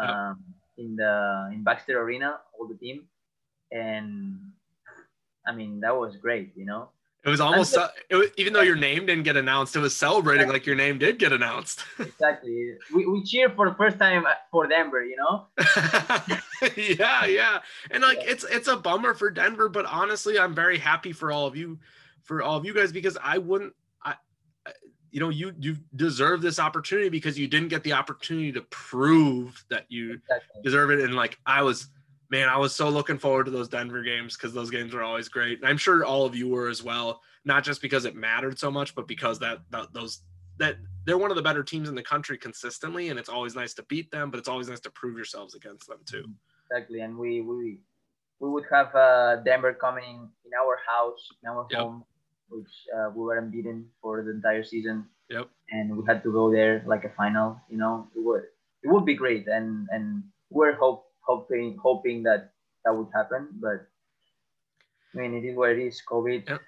um, 0.00 0.42
in 0.78 0.96
the 0.96 1.50
in 1.52 1.62
baxter 1.62 2.00
arena 2.00 2.38
all 2.58 2.66
the 2.66 2.74
team 2.74 3.04
and 3.70 4.38
i 5.46 5.52
mean 5.54 5.80
that 5.80 5.96
was 5.96 6.16
great 6.16 6.52
you 6.56 6.64
know 6.64 6.88
it 7.24 7.30
was 7.30 7.40
almost 7.40 7.74
it 8.10 8.16
was, 8.16 8.28
even 8.36 8.52
though 8.52 8.60
your 8.60 8.76
name 8.76 9.06
didn't 9.06 9.24
get 9.24 9.38
announced, 9.38 9.74
it 9.74 9.78
was 9.78 9.96
celebrating 9.96 10.46
like 10.46 10.66
your 10.66 10.76
name 10.76 10.98
did 10.98 11.18
get 11.18 11.32
announced. 11.32 11.82
exactly. 11.98 12.74
We, 12.94 13.06
we 13.06 13.24
cheer 13.24 13.48
for 13.48 13.66
the 13.66 13.74
first 13.76 13.98
time 13.98 14.26
uh, 14.26 14.32
for 14.50 14.66
Denver, 14.66 15.02
you 15.02 15.16
know. 15.16 15.46
yeah, 16.76 17.24
yeah, 17.24 17.60
and 17.90 18.02
like 18.02 18.18
yeah. 18.18 18.30
it's 18.30 18.44
it's 18.44 18.68
a 18.68 18.76
bummer 18.76 19.14
for 19.14 19.30
Denver, 19.30 19.70
but 19.70 19.86
honestly, 19.86 20.38
I'm 20.38 20.54
very 20.54 20.76
happy 20.76 21.12
for 21.12 21.32
all 21.32 21.46
of 21.46 21.56
you, 21.56 21.78
for 22.24 22.42
all 22.42 22.58
of 22.58 22.66
you 22.66 22.74
guys, 22.74 22.92
because 22.92 23.16
I 23.22 23.38
wouldn't, 23.38 23.72
you 25.14 25.20
know, 25.20 25.28
you 25.28 25.54
you 25.60 25.76
deserve 25.94 26.42
this 26.42 26.58
opportunity 26.58 27.08
because 27.08 27.38
you 27.38 27.46
didn't 27.46 27.68
get 27.68 27.84
the 27.84 27.92
opportunity 27.92 28.50
to 28.50 28.62
prove 28.62 29.64
that 29.70 29.86
you 29.88 30.14
exactly. 30.14 30.62
deserve 30.64 30.90
it, 30.90 30.98
and 30.98 31.14
like 31.14 31.38
I 31.46 31.62
was 31.62 31.86
man, 32.30 32.48
I 32.48 32.56
was 32.56 32.74
so 32.74 32.88
looking 32.88 33.16
forward 33.16 33.44
to 33.44 33.52
those 33.52 33.68
Denver 33.68 34.02
games 34.02 34.36
because 34.36 34.52
those 34.52 34.70
games 34.70 34.92
were 34.92 35.04
always 35.04 35.28
great. 35.28 35.60
And 35.60 35.68
I'm 35.68 35.76
sure 35.76 36.04
all 36.04 36.24
of 36.24 36.34
you 36.34 36.48
were 36.48 36.68
as 36.68 36.82
well, 36.82 37.20
not 37.44 37.62
just 37.62 37.80
because 37.80 38.06
it 38.06 38.16
mattered 38.16 38.58
so 38.58 38.72
much, 38.72 38.92
but 38.96 39.06
because 39.06 39.38
that, 39.38 39.60
that 39.70 39.92
those 39.92 40.22
that 40.58 40.78
they're 41.04 41.16
one 41.16 41.30
of 41.30 41.36
the 41.36 41.42
better 41.42 41.62
teams 41.62 41.88
in 41.88 41.94
the 41.94 42.02
country 42.02 42.36
consistently, 42.36 43.10
and 43.10 43.18
it's 43.20 43.28
always 43.28 43.54
nice 43.54 43.72
to 43.74 43.84
beat 43.84 44.10
them, 44.10 44.32
but 44.32 44.38
it's 44.38 44.48
always 44.48 44.68
nice 44.68 44.80
to 44.80 44.90
prove 44.90 45.14
yourselves 45.14 45.54
against 45.54 45.86
them 45.86 46.00
too. 46.06 46.24
Exactly, 46.72 47.02
and 47.02 47.16
we 47.16 47.40
we 47.40 47.78
we 48.40 48.48
would 48.48 48.64
have 48.68 48.92
uh, 48.96 49.36
Denver 49.44 49.74
coming 49.74 50.28
in 50.44 50.50
our 50.60 50.80
house, 50.88 51.28
in 51.40 51.50
our 51.50 51.68
yep. 51.70 51.80
home, 51.82 52.04
which 52.48 52.70
uh, 52.94 53.10
we 53.14 53.22
were 53.22 53.38
unbeaten 53.38 53.86
for 54.00 54.22
the 54.22 54.30
entire 54.30 54.64
season. 54.64 55.06
Yep. 55.30 55.48
And 55.70 55.96
we 55.96 56.04
had 56.06 56.22
to 56.22 56.32
go 56.32 56.52
there 56.52 56.84
like 56.86 57.04
a 57.04 57.10
final. 57.16 57.60
You 57.68 57.78
know, 57.78 58.08
it 58.14 58.20
would 58.20 58.42
it 58.82 58.88
would 58.88 59.04
be 59.04 59.14
great, 59.14 59.48
and 59.48 59.88
and 59.90 60.22
we're 60.50 60.74
hope 60.74 61.06
hoping 61.20 61.78
hoping 61.82 62.22
that 62.24 62.52
that 62.84 62.94
would 62.94 63.08
happen. 63.14 63.48
But 63.60 63.88
I 65.14 65.18
mean, 65.18 65.34
it 65.34 65.44
is 65.44 65.56
what 65.56 65.70
it 65.70 65.78
is. 65.78 66.02
COVID. 66.08 66.48
Yep. 66.48 66.60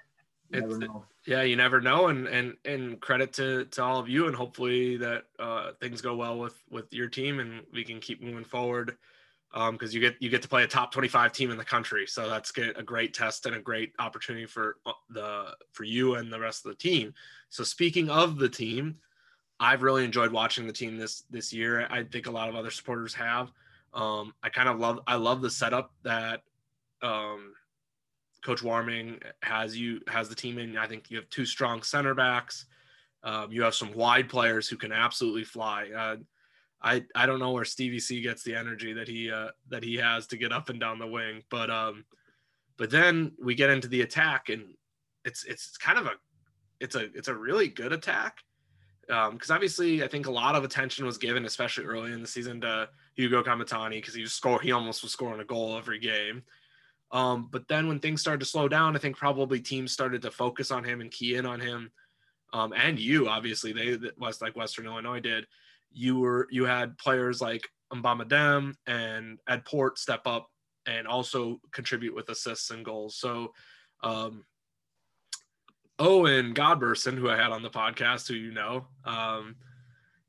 yeah, 1.25 1.41
you 1.41 1.55
never 1.55 1.81
know, 1.81 2.07
and 2.07 2.27
and 2.27 2.55
and 2.65 2.99
credit 3.01 3.33
to 3.33 3.65
to 3.65 3.83
all 3.83 3.99
of 3.99 4.09
you, 4.09 4.27
and 4.27 4.35
hopefully 4.35 4.97
that 4.97 5.25
uh, 5.37 5.71
things 5.79 6.01
go 6.01 6.15
well 6.15 6.39
with 6.39 6.55
with 6.69 6.91
your 6.93 7.09
team, 7.09 7.39
and 7.39 7.63
we 7.73 7.83
can 7.83 7.99
keep 7.99 8.21
moving 8.21 8.45
forward. 8.45 8.97
Because 9.53 9.89
um, 9.89 9.95
you 9.95 9.99
get 9.99 10.15
you 10.19 10.29
get 10.29 10.41
to 10.41 10.47
play 10.47 10.63
a 10.63 10.67
top 10.67 10.91
25 10.91 11.31
team 11.31 11.51
in 11.51 11.57
the 11.57 11.63
country, 11.63 12.05
so 12.05 12.29
that's 12.29 12.51
a 12.57 12.83
great 12.83 13.13
test 13.13 13.45
and 13.45 13.55
a 13.55 13.59
great 13.61 13.93
opportunity 13.97 14.45
for 14.45 14.77
uh, 14.85 14.91
the 15.09 15.55
for 15.71 15.83
you 15.83 16.15
and 16.15 16.31
the 16.31 16.39
rest 16.39 16.65
of 16.65 16.71
the 16.71 16.77
team. 16.77 17.13
So 17.49 17.63
speaking 17.63 18.09
of 18.09 18.37
the 18.37 18.49
team, 18.49 18.97
I've 19.59 19.83
really 19.83 20.03
enjoyed 20.03 20.31
watching 20.31 20.67
the 20.67 20.73
team 20.73 20.97
this 20.97 21.23
this 21.29 21.53
year. 21.53 21.87
I 21.89 22.03
think 22.03 22.27
a 22.27 22.31
lot 22.31 22.49
of 22.49 22.55
other 22.55 22.71
supporters 22.71 23.13
have. 23.13 23.51
Um, 23.93 24.33
I 24.43 24.49
kind 24.49 24.69
of 24.69 24.79
love 24.79 24.99
I 25.07 25.15
love 25.15 25.41
the 25.41 25.49
setup 25.49 25.93
that 26.03 26.41
um, 27.01 27.53
Coach 28.43 28.61
Warming 28.61 29.19
has 29.41 29.77
you 29.77 30.01
has 30.07 30.29
the 30.29 30.35
team 30.35 30.57
in. 30.57 30.77
I 30.77 30.87
think 30.87 31.09
you 31.09 31.17
have 31.17 31.29
two 31.29 31.45
strong 31.45 31.81
center 31.83 32.13
backs. 32.13 32.65
Um, 33.23 33.51
you 33.51 33.63
have 33.63 33.75
some 33.75 33.93
wide 33.93 34.29
players 34.29 34.67
who 34.67 34.77
can 34.77 34.91
absolutely 34.91 35.43
fly. 35.43 35.89
Uh, 35.95 36.17
I 36.81 37.03
I 37.15 37.25
don't 37.25 37.39
know 37.39 37.51
where 37.51 37.65
Stevie 37.65 37.99
C 37.99 38.21
gets 38.21 38.43
the 38.43 38.55
energy 38.55 38.93
that 38.93 39.07
he 39.07 39.31
uh, 39.31 39.49
that 39.69 39.83
he 39.83 39.95
has 39.95 40.27
to 40.27 40.37
get 40.37 40.51
up 40.51 40.69
and 40.69 40.79
down 40.79 40.99
the 40.99 41.07
wing, 41.07 41.43
but 41.49 41.69
um, 41.69 42.05
but 42.77 42.89
then 42.89 43.31
we 43.41 43.55
get 43.55 43.69
into 43.69 43.87
the 43.87 44.01
attack 44.01 44.49
and 44.49 44.75
it's 45.25 45.43
it's 45.45 45.77
kind 45.77 45.97
of 45.97 46.05
a 46.05 46.13
it's 46.79 46.95
a 46.95 47.05
it's 47.15 47.27
a 47.27 47.35
really 47.35 47.67
good 47.67 47.91
attack 47.91 48.37
because 49.07 49.49
um, 49.49 49.55
obviously 49.55 50.03
I 50.03 50.07
think 50.07 50.27
a 50.27 50.31
lot 50.31 50.55
of 50.55 50.63
attention 50.63 51.05
was 51.05 51.17
given, 51.17 51.45
especially 51.45 51.85
early 51.85 52.11
in 52.11 52.21
the 52.21 52.27
season, 52.27 52.61
to 52.61 52.89
Hugo 53.15 53.41
Kamatani 53.41 53.91
because 53.91 54.13
he 54.13 54.21
was 54.21 54.33
score 54.33 54.61
he 54.61 54.71
almost 54.71 55.01
was 55.01 55.11
scoring 55.11 55.39
a 55.39 55.45
goal 55.45 55.77
every 55.77 55.99
game. 55.99 56.43
Um, 57.11 57.47
but 57.49 57.67
then 57.69 57.87
when 57.87 57.99
things 57.99 58.19
started 58.19 58.41
to 58.41 58.45
slow 58.45 58.67
down, 58.67 58.95
I 58.95 58.99
think 58.99 59.15
probably 59.15 59.61
teams 59.61 59.93
started 59.93 60.21
to 60.23 60.31
focus 60.31 60.71
on 60.71 60.83
him 60.83 60.99
and 60.99 61.09
key 61.09 61.35
in 61.35 61.45
on 61.45 61.59
him. 61.59 61.89
Um, 62.53 62.73
and 62.73 62.99
you 62.99 63.29
obviously 63.29 63.71
they 63.71 63.97
was 64.17 64.41
like 64.41 64.55
Western 64.55 64.85
Illinois 64.85 65.21
did. 65.21 65.47
You 65.91 66.19
were 66.19 66.47
you 66.51 66.65
had 66.65 66.97
players 66.97 67.41
like 67.41 67.67
Mboma 67.93 68.27
Dem 68.27 68.75
and 68.85 69.39
Ed 69.47 69.65
Port 69.65 69.97
step 69.97 70.21
up 70.25 70.47
and 70.85 71.07
also 71.07 71.59
contribute 71.71 72.15
with 72.15 72.29
assists 72.29 72.71
and 72.71 72.83
goals. 72.83 73.17
So 73.17 73.53
um, 74.03 74.45
Owen 75.99 76.53
Godberson, 76.53 77.17
who 77.17 77.29
I 77.29 77.35
had 77.35 77.51
on 77.51 77.63
the 77.63 77.69
podcast, 77.69 78.27
who 78.27 78.35
you 78.35 78.51
know, 78.51 78.87
um, 79.05 79.55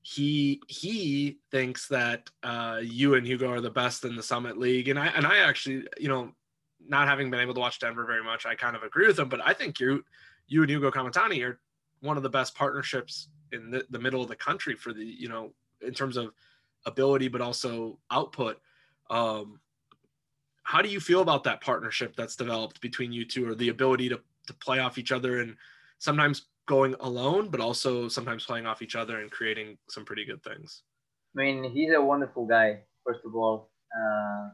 he 0.03 0.63
he 0.69 1.39
thinks 1.51 1.89
that 1.89 2.29
uh, 2.43 2.81
you 2.83 3.15
and 3.15 3.27
Hugo 3.27 3.51
are 3.51 3.61
the 3.61 3.71
best 3.71 4.05
in 4.05 4.17
the 4.17 4.23
Summit 4.23 4.59
League, 4.59 4.89
and 4.89 4.99
I 4.99 5.09
and 5.09 5.27
I 5.27 5.39
actually, 5.39 5.87
you 5.99 6.09
know, 6.09 6.33
not 6.87 7.09
having 7.09 7.31
been 7.31 7.41
able 7.41 7.55
to 7.55 7.61
watch 7.61 7.79
Denver 7.79 8.07
very 8.07 8.25
much, 8.25 8.47
I 8.47 8.55
kind 8.55 8.75
of 8.75 8.83
agree 8.83 9.07
with 9.07 9.19
him. 9.19 9.29
But 9.29 9.41
I 9.45 9.53
think 9.53 9.79
you 9.79 10.05
you 10.47 10.63
and 10.63 10.71
Hugo 10.71 10.91
Kamatani 10.91 11.45
are 11.47 11.61
one 12.01 12.17
of 12.17 12.23
the 12.23 12.31
best 12.31 12.55
partnerships 12.55 13.29
in 13.53 13.71
the, 13.71 13.85
the 13.91 13.99
middle 13.99 14.23
of 14.23 14.29
the 14.29 14.37
country 14.37 14.75
for 14.75 14.93
the 14.93 15.05
you 15.05 15.29
know 15.29 15.53
in 15.81 15.93
terms 15.93 16.17
of 16.17 16.33
ability, 16.87 17.29
but 17.29 17.41
also 17.41 17.99
output. 18.11 18.61
Um, 19.11 19.61
how 20.63 20.83
do 20.83 20.89
you 20.89 21.01
feel 21.01 21.23
about 21.23 21.45
that 21.45 21.61
partnership 21.61 22.15
that's 22.15 22.37
developed 22.37 22.81
between 22.81 23.13
you 23.13 23.25
two, 23.25 23.49
or 23.49 23.55
the 23.55 23.69
ability 23.69 24.09
to 24.11 24.21
to 24.47 24.55
play 24.55 24.79
off 24.79 24.99
each 24.99 25.13
other 25.13 25.41
and 25.41 25.57
sometimes 25.99 26.47
going 26.67 26.95
alone, 27.01 27.49
but 27.49 27.61
also 27.61 28.09
sometimes 28.09 28.45
playing 28.45 28.67
off 28.67 28.83
each 28.83 28.97
other 28.97 29.21
and 29.21 29.31
creating 29.31 29.79
some 29.89 30.05
pretty 30.05 30.25
good 30.25 30.43
things. 30.43 30.83
I 31.37 31.41
mean, 31.41 31.65
he's 31.71 31.93
a 31.95 32.01
wonderful 32.01 32.47
guy, 32.47 32.81
first 33.05 33.21
of 33.25 33.35
all. 33.35 33.71
Uh, 33.93 34.49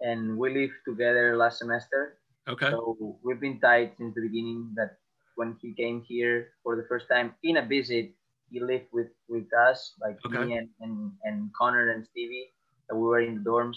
and 0.00 0.38
we 0.38 0.54
lived 0.54 0.74
together 0.86 1.36
last 1.36 1.58
semester. 1.58 2.18
Okay. 2.48 2.70
So 2.70 3.18
we've 3.22 3.40
been 3.40 3.60
tight 3.60 3.94
since 3.98 4.14
the 4.14 4.22
beginning 4.22 4.72
that 4.76 4.98
when 5.36 5.56
he 5.60 5.74
came 5.74 6.02
here 6.06 6.54
for 6.62 6.76
the 6.76 6.86
first 6.88 7.06
time 7.10 7.34
in 7.42 7.58
a 7.58 7.66
visit, 7.66 8.12
he 8.50 8.60
lived 8.60 8.86
with, 8.92 9.08
with 9.28 9.46
us, 9.68 9.94
like 10.00 10.18
Okay. 10.26 10.38
me 10.38 10.56
and, 10.56 10.68
and, 10.80 11.12
and 11.24 11.50
Connor 11.58 11.90
and 11.90 12.04
Stevie, 12.04 12.52
that 12.88 12.96
we 12.96 13.02
were 13.02 13.20
in 13.20 13.42
the 13.42 13.50
dorms. 13.50 13.76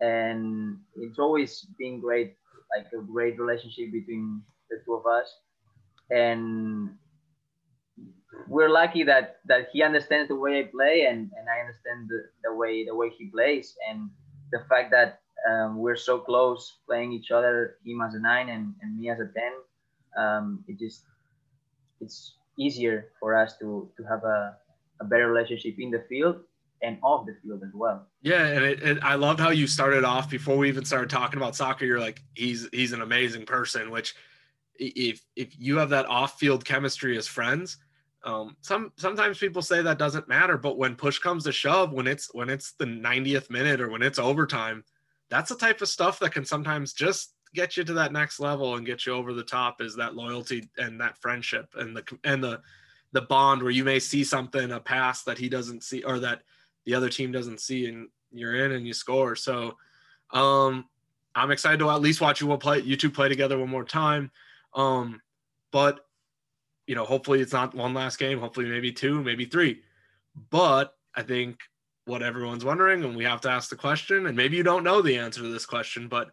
And 0.00 0.78
it's 0.96 1.18
always 1.18 1.66
been 1.78 2.00
great, 2.00 2.36
like 2.76 2.86
a 2.92 3.02
great 3.02 3.38
relationship 3.38 3.92
between 3.92 4.42
the 4.70 4.78
two 4.84 4.94
of 4.94 5.06
us. 5.06 5.32
And 6.10 6.90
we're 8.48 8.68
lucky 8.68 9.02
that 9.04 9.36
that 9.46 9.68
he 9.72 9.82
understands 9.82 10.28
the 10.28 10.36
way 10.36 10.60
I 10.60 10.64
play 10.64 11.06
and, 11.06 11.30
and 11.36 11.48
I 11.48 11.60
understand 11.60 12.08
the, 12.08 12.24
the 12.44 12.54
way 12.54 12.84
the 12.84 12.94
way 12.94 13.10
he 13.10 13.26
plays 13.26 13.74
and 13.88 14.10
the 14.52 14.60
fact 14.68 14.90
that 14.92 15.20
um, 15.48 15.78
we're 15.78 15.96
so 15.96 16.18
close 16.18 16.78
playing 16.86 17.12
each 17.12 17.30
other, 17.30 17.76
him 17.84 18.00
as 18.02 18.14
a 18.14 18.20
nine 18.20 18.48
and, 18.48 18.74
and 18.82 18.98
me 18.98 19.10
as 19.10 19.20
a 19.20 19.28
ten, 19.36 19.52
um, 20.18 20.64
it 20.68 20.78
just 20.78 21.04
it's 22.00 22.34
easier 22.58 23.12
for 23.20 23.36
us 23.36 23.56
to 23.58 23.90
to 23.96 24.02
have 24.04 24.24
a, 24.24 24.56
a 25.00 25.04
better 25.04 25.28
relationship 25.28 25.76
in 25.78 25.90
the 25.90 26.04
field 26.08 26.36
and 26.82 26.98
off 27.02 27.26
the 27.26 27.34
field 27.42 27.62
as 27.64 27.72
well. 27.74 28.06
Yeah, 28.22 28.46
and 28.46 28.64
it, 28.64 28.82
it, 28.82 28.98
I 29.02 29.14
love 29.14 29.38
how 29.38 29.50
you 29.50 29.66
started 29.66 30.04
off 30.04 30.28
before 30.28 30.56
we 30.56 30.68
even 30.68 30.84
started 30.84 31.10
talking 31.10 31.38
about 31.38 31.56
soccer. 31.56 31.84
You're 31.84 32.00
like, 32.00 32.22
he's 32.34 32.68
he's 32.72 32.92
an 32.92 33.02
amazing 33.02 33.46
person. 33.46 33.90
Which, 33.90 34.14
if 34.74 35.22
if 35.36 35.58
you 35.58 35.78
have 35.78 35.90
that 35.90 36.06
off-field 36.06 36.64
chemistry 36.64 37.16
as 37.16 37.26
friends, 37.26 37.78
um, 38.24 38.56
some 38.60 38.92
sometimes 38.96 39.38
people 39.38 39.62
say 39.62 39.82
that 39.82 39.98
doesn't 39.98 40.28
matter, 40.28 40.58
but 40.58 40.78
when 40.78 40.96
push 40.96 41.18
comes 41.18 41.44
to 41.44 41.52
shove, 41.52 41.92
when 41.92 42.06
it's 42.06 42.28
when 42.34 42.50
it's 42.50 42.72
the 42.72 42.84
90th 42.84 43.50
minute 43.50 43.80
or 43.80 43.88
when 43.88 44.02
it's 44.02 44.18
overtime, 44.18 44.84
that's 45.30 45.48
the 45.48 45.56
type 45.56 45.80
of 45.80 45.88
stuff 45.88 46.18
that 46.18 46.32
can 46.32 46.44
sometimes 46.44 46.92
just 46.92 47.35
get 47.56 47.76
you 47.76 47.82
to 47.84 47.94
that 47.94 48.12
next 48.12 48.38
level 48.38 48.76
and 48.76 48.86
get 48.86 49.06
you 49.06 49.12
over 49.12 49.32
the 49.32 49.42
top. 49.42 49.80
Is 49.80 49.96
that 49.96 50.14
loyalty 50.14 50.68
and 50.76 51.00
that 51.00 51.18
friendship 51.18 51.70
and 51.74 51.96
the 51.96 52.04
and 52.22 52.44
the 52.44 52.60
the 53.12 53.22
bond 53.22 53.62
where 53.62 53.72
you 53.72 53.82
may 53.82 53.98
see 53.98 54.22
something 54.22 54.70
a 54.72 54.78
pass 54.78 55.22
that 55.24 55.38
he 55.38 55.48
doesn't 55.48 55.82
see 55.82 56.02
or 56.04 56.18
that 56.20 56.42
the 56.84 56.94
other 56.94 57.08
team 57.08 57.32
doesn't 57.32 57.60
see 57.60 57.86
and 57.86 58.08
you're 58.30 58.64
in 58.64 58.72
and 58.72 58.86
you 58.86 58.92
score. 58.92 59.34
So 59.34 59.76
um 60.32 60.84
I'm 61.34 61.50
excited 61.50 61.78
to 61.78 61.90
at 61.90 62.00
least 62.00 62.20
watch 62.20 62.40
you 62.40 62.46
will 62.46 62.58
play 62.58 62.80
you 62.80 62.96
two 62.96 63.10
play 63.10 63.28
together 63.28 63.58
one 63.58 63.70
more 63.70 63.84
time. 63.84 64.30
Um 64.74 65.20
but 65.72 66.00
you 66.86 66.94
know, 66.94 67.04
hopefully 67.04 67.40
it's 67.40 67.52
not 67.52 67.74
one 67.74 67.94
last 67.94 68.18
game, 68.18 68.38
hopefully 68.38 68.66
maybe 68.66 68.92
two, 68.92 69.22
maybe 69.22 69.44
three. 69.44 69.80
But 70.50 70.94
I 71.14 71.22
think 71.22 71.58
what 72.04 72.22
everyone's 72.22 72.64
wondering, 72.64 73.02
and 73.02 73.16
we 73.16 73.24
have 73.24 73.40
to 73.40 73.50
ask 73.50 73.68
the 73.68 73.76
question, 73.76 74.26
and 74.26 74.36
maybe 74.36 74.56
you 74.56 74.62
don't 74.62 74.84
know 74.84 75.02
the 75.02 75.18
answer 75.18 75.42
to 75.42 75.48
this 75.48 75.66
question, 75.66 76.06
but 76.06 76.30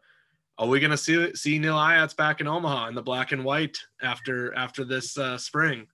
are 0.58 0.68
we 0.68 0.80
gonna 0.80 0.97
see 0.97 1.34
see 1.36 1.58
Nil 1.60 1.76
Ayats 1.76 2.16
back 2.16 2.41
in 2.41 2.47
Omaha 2.47 2.88
in 2.88 2.95
the 2.95 3.01
black 3.01 3.32
and 3.32 3.43
white 3.43 3.78
after 4.01 4.54
after 4.56 4.84
this 4.84 5.18
uh, 5.18 5.38
spring? 5.38 5.88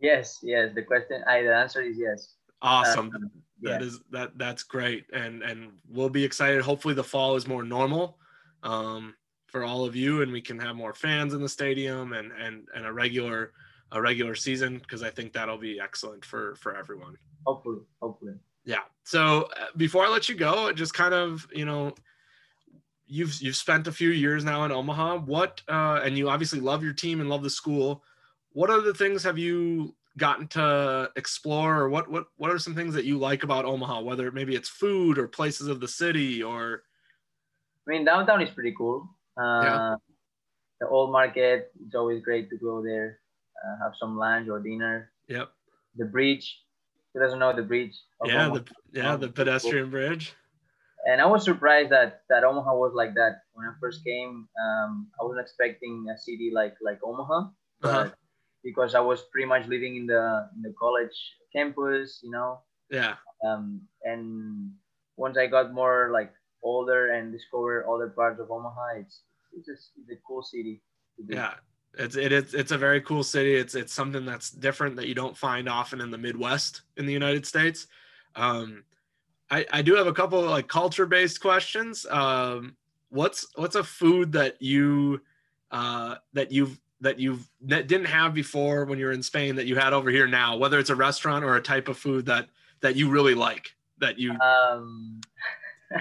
Yes, 0.00 0.38
yes. 0.42 0.72
The 0.74 0.82
question, 0.82 1.22
I 1.26 1.42
the 1.42 1.54
answer 1.54 1.82
is 1.82 1.96
yes. 1.98 2.34
Awesome. 2.62 3.10
Um, 3.14 3.30
That 3.62 3.80
yeah. 3.80 3.86
is 3.86 4.00
that 4.10 4.36
that's 4.36 4.62
great, 4.62 5.06
and 5.12 5.42
and 5.42 5.72
we'll 5.88 6.10
be 6.10 6.24
excited. 6.24 6.60
Hopefully, 6.60 6.94
the 6.94 7.04
fall 7.04 7.36
is 7.36 7.46
more 7.46 7.62
normal 7.62 8.18
um, 8.62 9.14
for 9.46 9.64
all 9.64 9.86
of 9.86 9.96
you, 9.96 10.20
and 10.20 10.30
we 10.30 10.42
can 10.42 10.58
have 10.58 10.76
more 10.76 10.92
fans 10.92 11.32
in 11.32 11.40
the 11.40 11.48
stadium 11.48 12.12
and 12.12 12.32
and 12.32 12.68
and 12.74 12.84
a 12.84 12.92
regular 12.92 13.52
a 13.92 14.02
regular 14.02 14.34
season 14.34 14.78
because 14.78 15.02
I 15.02 15.10
think 15.10 15.32
that'll 15.32 15.56
be 15.56 15.80
excellent 15.80 16.24
for 16.24 16.54
for 16.56 16.76
everyone. 16.76 17.16
Hopefully, 17.46 17.80
hopefully. 18.02 18.34
Yeah. 18.64 18.84
So 19.04 19.48
uh, 19.56 19.66
before 19.76 20.04
I 20.04 20.08
let 20.08 20.28
you 20.28 20.34
go, 20.34 20.70
just 20.72 20.92
kind 20.92 21.14
of 21.14 21.46
you 21.54 21.64
know, 21.64 21.94
you've 23.06 23.40
you've 23.40 23.56
spent 23.56 23.86
a 23.86 23.92
few 23.92 24.10
years 24.10 24.44
now 24.44 24.64
in 24.64 24.72
Omaha. 24.72 25.18
What 25.18 25.62
uh, 25.68 26.00
and 26.04 26.16
you 26.16 26.28
obviously 26.28 26.60
love 26.60 26.82
your 26.82 26.92
team 26.92 27.20
and 27.20 27.28
love 27.28 27.42
the 27.42 27.50
school. 27.50 28.02
What 28.52 28.70
other 28.70 28.92
things 28.92 29.22
have 29.22 29.38
you 29.38 29.94
gotten 30.18 30.48
to 30.48 31.10
explore, 31.16 31.76
or 31.80 31.88
what 31.88 32.08
what 32.10 32.26
what 32.36 32.50
are 32.50 32.58
some 32.58 32.74
things 32.74 32.94
that 32.94 33.04
you 33.04 33.18
like 33.18 33.42
about 33.42 33.64
Omaha? 33.64 34.00
Whether 34.00 34.30
maybe 34.32 34.54
it's 34.54 34.68
food 34.68 35.18
or 35.18 35.28
places 35.28 35.68
of 35.68 35.80
the 35.80 35.88
city, 35.88 36.42
or 36.42 36.82
I 37.86 37.90
mean, 37.90 38.04
downtown 38.04 38.42
is 38.42 38.50
pretty 38.50 38.74
cool. 38.76 39.08
Uh, 39.38 39.60
Yeah. 39.64 39.94
The 40.78 40.88
old 40.88 41.10
market, 41.10 41.72
it's 41.86 41.94
always 41.94 42.22
great 42.22 42.50
to 42.50 42.56
go 42.58 42.82
there, 42.82 43.20
uh, 43.64 43.82
have 43.82 43.92
some 43.98 44.18
lunch 44.18 44.46
or 44.50 44.60
dinner. 44.60 45.10
yep, 45.26 45.48
The 45.96 46.04
bridge, 46.04 46.60
who 47.14 47.20
doesn't 47.20 47.38
know 47.38 47.54
the 47.56 47.62
bridge? 47.62 47.94
yeah, 48.26 48.46
Omaha? 48.48 48.54
the 48.54 48.64
yeah 48.92 49.16
the 49.16 49.28
pedestrian 49.28 49.88
bridge. 49.90 50.34
And 51.06 51.20
I 51.20 51.26
was 51.26 51.44
surprised 51.44 51.90
that 51.90 52.22
that 52.28 52.44
Omaha 52.44 52.74
was 52.76 52.92
like 52.94 53.14
that 53.14 53.42
when 53.54 53.66
I 53.66 53.72
first 53.80 54.04
came. 54.04 54.48
Um, 54.64 55.08
I 55.20 55.24
wasn't 55.24 55.42
expecting 55.46 56.06
a 56.12 56.18
city 56.18 56.50
like 56.52 56.74
like 56.82 57.00
Omaha, 57.02 57.50
but 57.80 57.90
Uh-huh. 57.90 58.10
because 58.62 58.94
I 58.94 59.00
was 59.00 59.22
pretty 59.32 59.46
much 59.46 59.66
living 59.66 59.96
in 59.96 60.06
the 60.06 60.24
in 60.56 60.62
the 60.62 60.74
college 60.78 61.16
campus, 61.54 62.20
you 62.22 62.30
know. 62.30 62.60
Yeah, 62.90 63.16
Um, 63.44 63.82
and 64.04 64.72
once 65.16 65.36
I 65.38 65.46
got 65.46 65.72
more 65.74 66.10
like 66.12 66.32
older 66.62 67.12
and 67.12 67.32
discovered 67.32 67.86
other 67.90 68.10
parts 68.10 68.38
of 68.40 68.50
Omaha, 68.50 69.00
it's 69.02 69.22
it's 69.54 69.66
just 69.66 69.90
it's 69.98 70.10
a 70.10 70.18
cool 70.26 70.42
city. 70.42 70.82
To 71.16 71.22
be. 71.24 71.34
yeah. 71.34 71.54
It's 71.98 72.14
it, 72.16 72.30
it's 72.30 72.52
it's 72.52 72.72
a 72.72 72.78
very 72.78 73.00
cool 73.00 73.24
city. 73.24 73.54
It's 73.56 73.74
it's 73.74 73.92
something 73.92 74.26
that's 74.26 74.50
different 74.50 74.96
that 74.96 75.08
you 75.08 75.14
don't 75.14 75.36
find 75.36 75.66
often 75.66 76.00
in 76.02 76.10
the 76.10 76.18
Midwest 76.18 76.82
in 76.98 77.06
the 77.06 77.12
United 77.12 77.46
States. 77.46 77.86
Um, 78.34 78.84
I 79.50 79.66
I 79.72 79.82
do 79.82 79.94
have 79.94 80.06
a 80.06 80.12
couple 80.12 80.42
of 80.42 80.50
like 80.50 80.68
culture 80.68 81.06
based 81.06 81.40
questions. 81.40 82.06
Um, 82.10 82.76
what's 83.10 83.46
what's 83.56 83.76
a 83.76 83.84
food 83.84 84.32
that 84.32 84.60
you 84.60 85.20
uh, 85.70 86.16
that 86.32 86.50
you've 86.52 86.78
that 87.00 87.18
you've 87.18 87.48
that 87.62 87.86
didn't 87.86 88.06
have 88.06 88.34
before 88.34 88.84
when 88.84 88.98
you 88.98 89.06
were 89.06 89.12
in 89.12 89.22
Spain 89.22 89.56
that 89.56 89.66
you 89.66 89.76
had 89.76 89.92
over 89.92 90.10
here 90.10 90.26
now? 90.26 90.56
Whether 90.56 90.78
it's 90.78 90.90
a 90.90 90.96
restaurant 90.96 91.44
or 91.44 91.56
a 91.56 91.62
type 91.62 91.88
of 91.88 91.96
food 91.98 92.26
that 92.26 92.48
that 92.80 92.96
you 92.96 93.08
really 93.08 93.34
like 93.34 93.74
that 93.98 94.18
you 94.18 94.32
Um, 94.40 95.20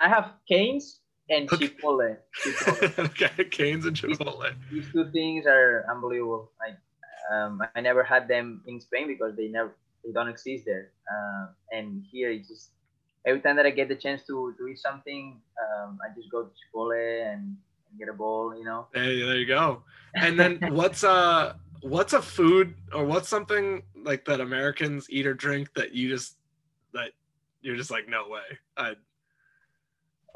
I 0.00 0.08
have 0.08 0.34
Cane's 0.48 1.00
and 1.30 1.50
Okay. 1.52 1.68
chipotle. 1.68 2.16
chipotle. 2.44 2.98
okay 3.10 3.44
Cane's 3.44 3.86
and 3.86 3.96
chipotle. 3.96 4.52
These 4.70 4.86
two 4.92 5.10
things 5.12 5.46
are 5.46 5.84
unbelievable. 5.90 6.52
Like 6.60 6.76
um, 7.32 7.60
I 7.74 7.80
never 7.80 8.02
had 8.02 8.28
them 8.28 8.62
in 8.66 8.80
Spain 8.80 9.06
because 9.06 9.36
they 9.36 9.48
never 9.48 9.74
they 10.08 10.12
don't 10.12 10.28
exist 10.28 10.64
there. 10.64 10.90
Uh, 11.12 11.46
and 11.70 12.02
here 12.10 12.30
it's 12.30 12.48
just 12.48 12.70
every 13.26 13.40
time 13.40 13.56
that 13.56 13.66
I 13.66 13.70
get 13.70 13.88
the 13.88 13.96
chance 13.96 14.22
to, 14.26 14.54
to 14.58 14.66
eat 14.66 14.78
something, 14.78 15.40
um, 15.62 15.98
I 16.02 16.14
just 16.16 16.30
go 16.30 16.44
to 16.44 16.50
Chipotle 16.50 17.32
and, 17.32 17.56
and 17.90 17.98
get 17.98 18.08
a 18.08 18.14
bowl. 18.14 18.56
You 18.56 18.64
know. 18.64 18.86
Hey, 18.94 19.22
there 19.22 19.36
you 19.36 19.46
go. 19.46 19.82
And 20.14 20.40
then 20.40 20.58
what's 20.70 21.04
uh 21.04 21.54
what's 21.82 22.14
a 22.14 22.22
food 22.22 22.74
or 22.94 23.04
what's 23.04 23.28
something 23.28 23.82
like 23.94 24.24
that 24.24 24.40
Americans 24.40 25.06
eat 25.10 25.26
or 25.26 25.34
drink 25.34 25.68
that 25.74 25.92
you 25.92 26.08
just 26.08 26.36
that 26.94 27.12
you're 27.60 27.76
just 27.76 27.90
like 27.90 28.08
no 28.08 28.26
way. 28.26 28.48
I 28.78 28.94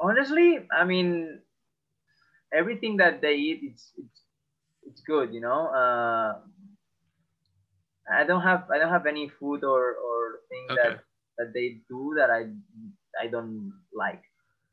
honestly 0.03 0.59
i 0.71 0.83
mean 0.83 1.39
everything 2.53 2.97
that 2.97 3.21
they 3.21 3.35
eat 3.35 3.61
it's 3.63 3.91
it's, 3.97 4.21
it's 4.85 5.01
good 5.01 5.33
you 5.33 5.41
know 5.41 5.67
uh, 5.67 6.39
i 8.11 8.23
don't 8.23 8.41
have 8.41 8.63
i 8.71 8.77
don't 8.77 8.89
have 8.91 9.05
any 9.05 9.29
food 9.39 9.63
or 9.63 9.95
or 9.95 10.39
thing 10.49 10.67
Okay. 10.71 10.81
that 10.89 10.99
that 11.37 11.53
they 11.53 11.79
do 11.89 12.13
that 12.17 12.29
i 12.29 12.45
i 13.23 13.27
don't 13.27 13.71
like 13.93 14.21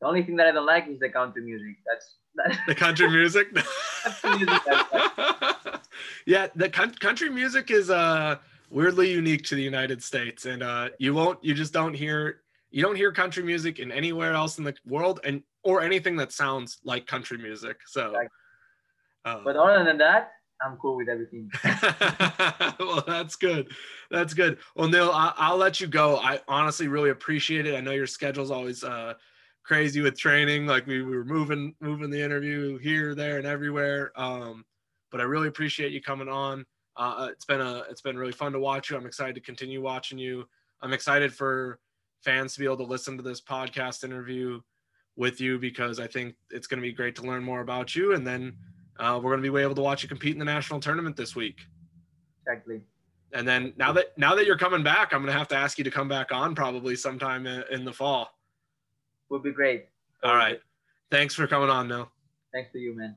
the 0.01 0.07
only 0.07 0.23
thing 0.23 0.37
that 0.37 0.47
i 0.47 0.53
don't 0.53 0.67
like 0.67 0.87
is 0.89 0.99
the 0.99 1.09
country 1.09 1.43
music 1.43 1.77
that's 1.87 2.17
that's 2.35 2.57
the 2.67 2.75
country 2.75 3.09
music. 3.11 3.49
Music, 4.25 4.49
yeah, 6.27 6.47
the 6.55 6.71
coun- 6.71 6.95
country 6.95 7.29
music 7.29 7.71
is 7.71 7.91
uh 7.91 8.37
weirdly 8.71 9.11
unique 9.11 9.43
to 9.45 9.55
the 9.55 9.63
United 9.63 10.03
States, 10.03 10.47
and 10.47 10.63
uh 10.63 10.89
you 10.99 11.13
won't 11.13 11.43
you 11.45 11.53
just 11.53 11.73
don't 11.75 11.93
hear 11.93 12.41
you 12.71 12.83
don't 12.83 12.97
hear 12.97 13.13
country 13.13 13.43
music 13.43 13.79
in 13.79 13.93
anywhere 13.93 14.33
else 14.33 14.57
in 14.59 14.65
the 14.65 14.75
world, 14.87 15.21
and 15.25 15.43
or 15.65 15.83
anything 15.83 16.17
that 16.17 16.33
sounds 16.33 16.79
like 16.83 17.07
country 17.07 17.37
music. 17.37 17.77
So. 17.87 18.13
Right. 18.13 18.29
uh, 19.27 19.41
but 19.45 19.57
other 19.57 19.85
than 19.85 19.99
that 19.99 20.31
i'm 20.65 20.77
cool 20.77 20.97
with 20.97 21.09
everything 21.09 21.51
well, 22.81 23.05
that's 23.07 23.37
good. 23.37 23.69
That's 24.11 24.35
good. 24.35 24.59
Well, 24.75 24.89
Nil, 24.89 25.11
I- 25.13 25.35
I'll 25.37 25.57
let 25.57 25.81
you 25.81 25.87
go. 25.87 26.17
I 26.19 26.41
honestly 26.49 26.89
really 26.89 27.11
appreciate 27.11 27.67
it. 27.67 27.75
I 27.77 27.81
know 27.81 27.93
your 27.93 28.07
schedule's 28.07 28.51
always 28.51 28.83
uh, 28.83 29.15
crazy 29.63 30.01
with 30.01 30.19
training. 30.19 30.67
Like 30.67 30.87
we, 30.87 31.03
we 31.03 31.17
were 31.17 31.25
moving, 31.25 31.75
moving 31.81 32.11
the 32.11 32.21
interview 32.21 32.79
here, 32.79 33.15
there, 33.15 33.39
and 33.39 33.47
everywhere. 33.47 34.13
Um, 34.17 34.65
but 35.11 35.21
I 35.21 35.25
really 35.25 35.49
appreciate 35.49 35.93
you 35.93 36.01
coming 36.03 36.29
on. 36.29 36.65
Uh, 36.97 37.29
it's 37.31 37.45
been 37.45 37.61
a, 37.61 37.85
it's 37.91 38.03
been 38.03 38.19
really 38.19 38.33
fun 38.33 38.53
to 38.53 38.59
watch 38.59 38.91
you. 38.91 38.97
I'm 38.97 39.07
excited 39.07 39.35
to 39.37 39.41
continue 39.41 39.81
watching 39.81 40.19
you. 40.19 40.49
I'm 40.83 40.93
excited 40.93 41.33
for 41.33 41.79
fans 42.25 42.55
to 42.55 42.61
be 42.61 42.65
able 42.65 42.79
to 42.79 42.85
listen 42.85 43.17
to 43.17 43.23
this 43.23 43.41
podcast 43.41 44.05
interview 44.05 44.61
with 45.17 45.41
you 45.41 45.59
because 45.59 46.01
I 46.01 46.07
think 46.07 46.35
it's 46.51 46.67
going 46.67 46.81
to 46.81 46.87
be 46.87 46.93
great 46.93 47.15
to 47.17 47.23
learn 47.23 47.43
more 47.45 47.61
about 47.61 47.95
you. 47.95 48.15
And 48.15 48.27
then 48.27 48.57
uh, 49.01 49.19
we're 49.21 49.31
going 49.31 49.43
to 49.43 49.51
be 49.51 49.61
able 49.61 49.75
to 49.75 49.83
watch 49.83 50.03
you 50.03 50.09
compete 50.09 50.35
in 50.35 50.39
the 50.39 50.45
national 50.45 50.79
tournament 50.79 51.17
this 51.17 51.35
week. 51.35 51.57
Exactly. 52.47 52.83
And 53.33 53.47
then 53.47 53.73
now 53.77 53.93
that 53.93 54.17
now 54.19 54.35
that 54.35 54.45
you're 54.45 54.59
coming 54.59 54.83
back, 54.83 55.13
I'm 55.13 55.21
going 55.23 55.33
to 55.33 55.39
have 55.39 55.49
to 55.49 55.57
ask 55.57 55.79
you 55.79 55.85
to 55.85 55.91
come 55.91 56.09
back 56.09 56.33
on 56.33 56.55
probably 56.55 56.97
sometime 56.97 57.47
in, 57.47 57.65
in 57.71 57.85
the 57.85 57.93
fall. 57.93 58.29
Would 59.31 59.43
be 59.43 59.53
great. 59.53 59.87
All 60.23 60.37
right. 60.37 60.61
Thanks 61.11 61.35
for 61.35 61.47
coming 61.47 61.71
on, 61.71 61.89
Nil. 61.89 62.11
Thanks 62.53 62.73
to 62.73 62.79
you, 62.79 62.97
man. 62.97 63.17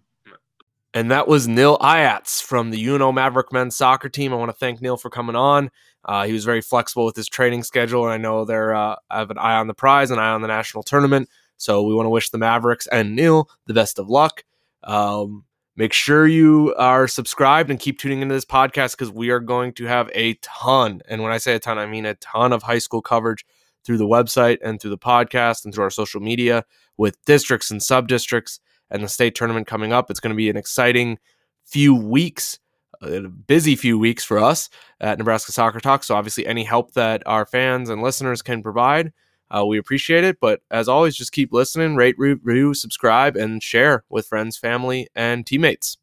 And 0.93 1.09
that 1.09 1.27
was 1.27 1.47
Nil 1.47 1.79
Ayats 1.79 2.41
from 2.41 2.69
the 2.69 2.87
UNO 2.87 3.11
Maverick 3.11 3.51
men's 3.51 3.75
soccer 3.75 4.09
team. 4.09 4.31
I 4.31 4.35
want 4.35 4.49
to 4.49 4.57
thank 4.57 4.79
Nil 4.79 4.95
for 4.95 5.09
coming 5.09 5.35
on. 5.35 5.71
Uh, 6.05 6.25
he 6.25 6.33
was 6.33 6.45
very 6.45 6.61
flexible 6.61 7.05
with 7.05 7.15
his 7.15 7.27
training 7.27 7.63
schedule, 7.63 8.03
and 8.03 8.13
I 8.13 8.17
know 8.17 8.45
they're 8.45 8.75
uh, 8.75 8.95
have 9.09 9.31
an 9.31 9.39
eye 9.39 9.55
on 9.55 9.65
the 9.65 9.73
prize, 9.73 10.11
an 10.11 10.19
eye 10.19 10.29
on 10.29 10.41
the 10.41 10.47
national 10.47 10.83
tournament. 10.83 11.29
So 11.57 11.81
we 11.81 11.95
want 11.95 12.05
to 12.05 12.11
wish 12.11 12.29
the 12.29 12.37
Mavericks 12.37 12.85
and 12.87 13.15
Nil 13.15 13.49
the 13.65 13.73
best 13.73 13.97
of 13.97 14.07
luck. 14.07 14.43
Um, 14.83 15.45
make 15.75 15.93
sure 15.93 16.27
you 16.27 16.73
are 16.77 17.07
subscribed 17.07 17.69
and 17.69 17.79
keep 17.79 17.99
tuning 17.99 18.21
into 18.21 18.33
this 18.33 18.45
podcast 18.45 18.91
because 18.91 19.11
we 19.11 19.29
are 19.29 19.39
going 19.39 19.73
to 19.73 19.85
have 19.85 20.09
a 20.13 20.35
ton, 20.35 21.01
and 21.07 21.21
when 21.23 21.31
I 21.31 21.37
say 21.37 21.55
a 21.55 21.59
ton, 21.59 21.77
I 21.77 21.85
mean 21.85 22.05
a 22.05 22.15
ton 22.15 22.53
of 22.53 22.63
high 22.63 22.79
school 22.79 23.01
coverage 23.01 23.45
through 23.83 23.97
the 23.97 24.07
website 24.07 24.59
and 24.63 24.79
through 24.79 24.91
the 24.91 24.97
podcast 24.97 25.65
and 25.65 25.73
through 25.73 25.83
our 25.83 25.89
social 25.89 26.21
media 26.21 26.63
with 26.97 27.17
districts 27.25 27.71
and 27.71 27.81
sub 27.81 28.07
districts 28.07 28.59
and 28.89 29.03
the 29.03 29.09
state 29.09 29.35
tournament 29.35 29.67
coming 29.67 29.91
up. 29.91 30.09
It's 30.09 30.19
going 30.19 30.33
to 30.33 30.37
be 30.37 30.49
an 30.49 30.57
exciting 30.57 31.17
few 31.65 31.95
weeks, 31.95 32.59
uh, 33.01 33.23
a 33.23 33.29
busy 33.29 33.75
few 33.75 33.97
weeks 33.97 34.23
for 34.23 34.39
us 34.39 34.69
at 35.01 35.17
Nebraska 35.17 35.51
Soccer 35.51 35.79
Talk. 35.79 36.03
So, 36.03 36.15
obviously, 36.15 36.45
any 36.45 36.63
help 36.63 36.93
that 36.93 37.23
our 37.25 37.45
fans 37.45 37.89
and 37.89 38.01
listeners 38.01 38.41
can 38.41 38.63
provide, 38.63 39.11
uh, 39.55 39.65
we 39.65 39.77
appreciate 39.77 40.23
it. 40.23 40.39
But 40.39 40.61
as 40.71 40.87
always, 40.87 41.15
just 41.15 41.31
keep 41.31 41.53
listening, 41.53 41.95
rate, 41.95 42.15
review, 42.17 42.73
subscribe, 42.73 43.35
and 43.35 43.61
share 43.61 44.03
with 44.09 44.27
friends, 44.27 44.57
family, 44.57 45.07
and 45.15 45.45
teammates. 45.45 45.97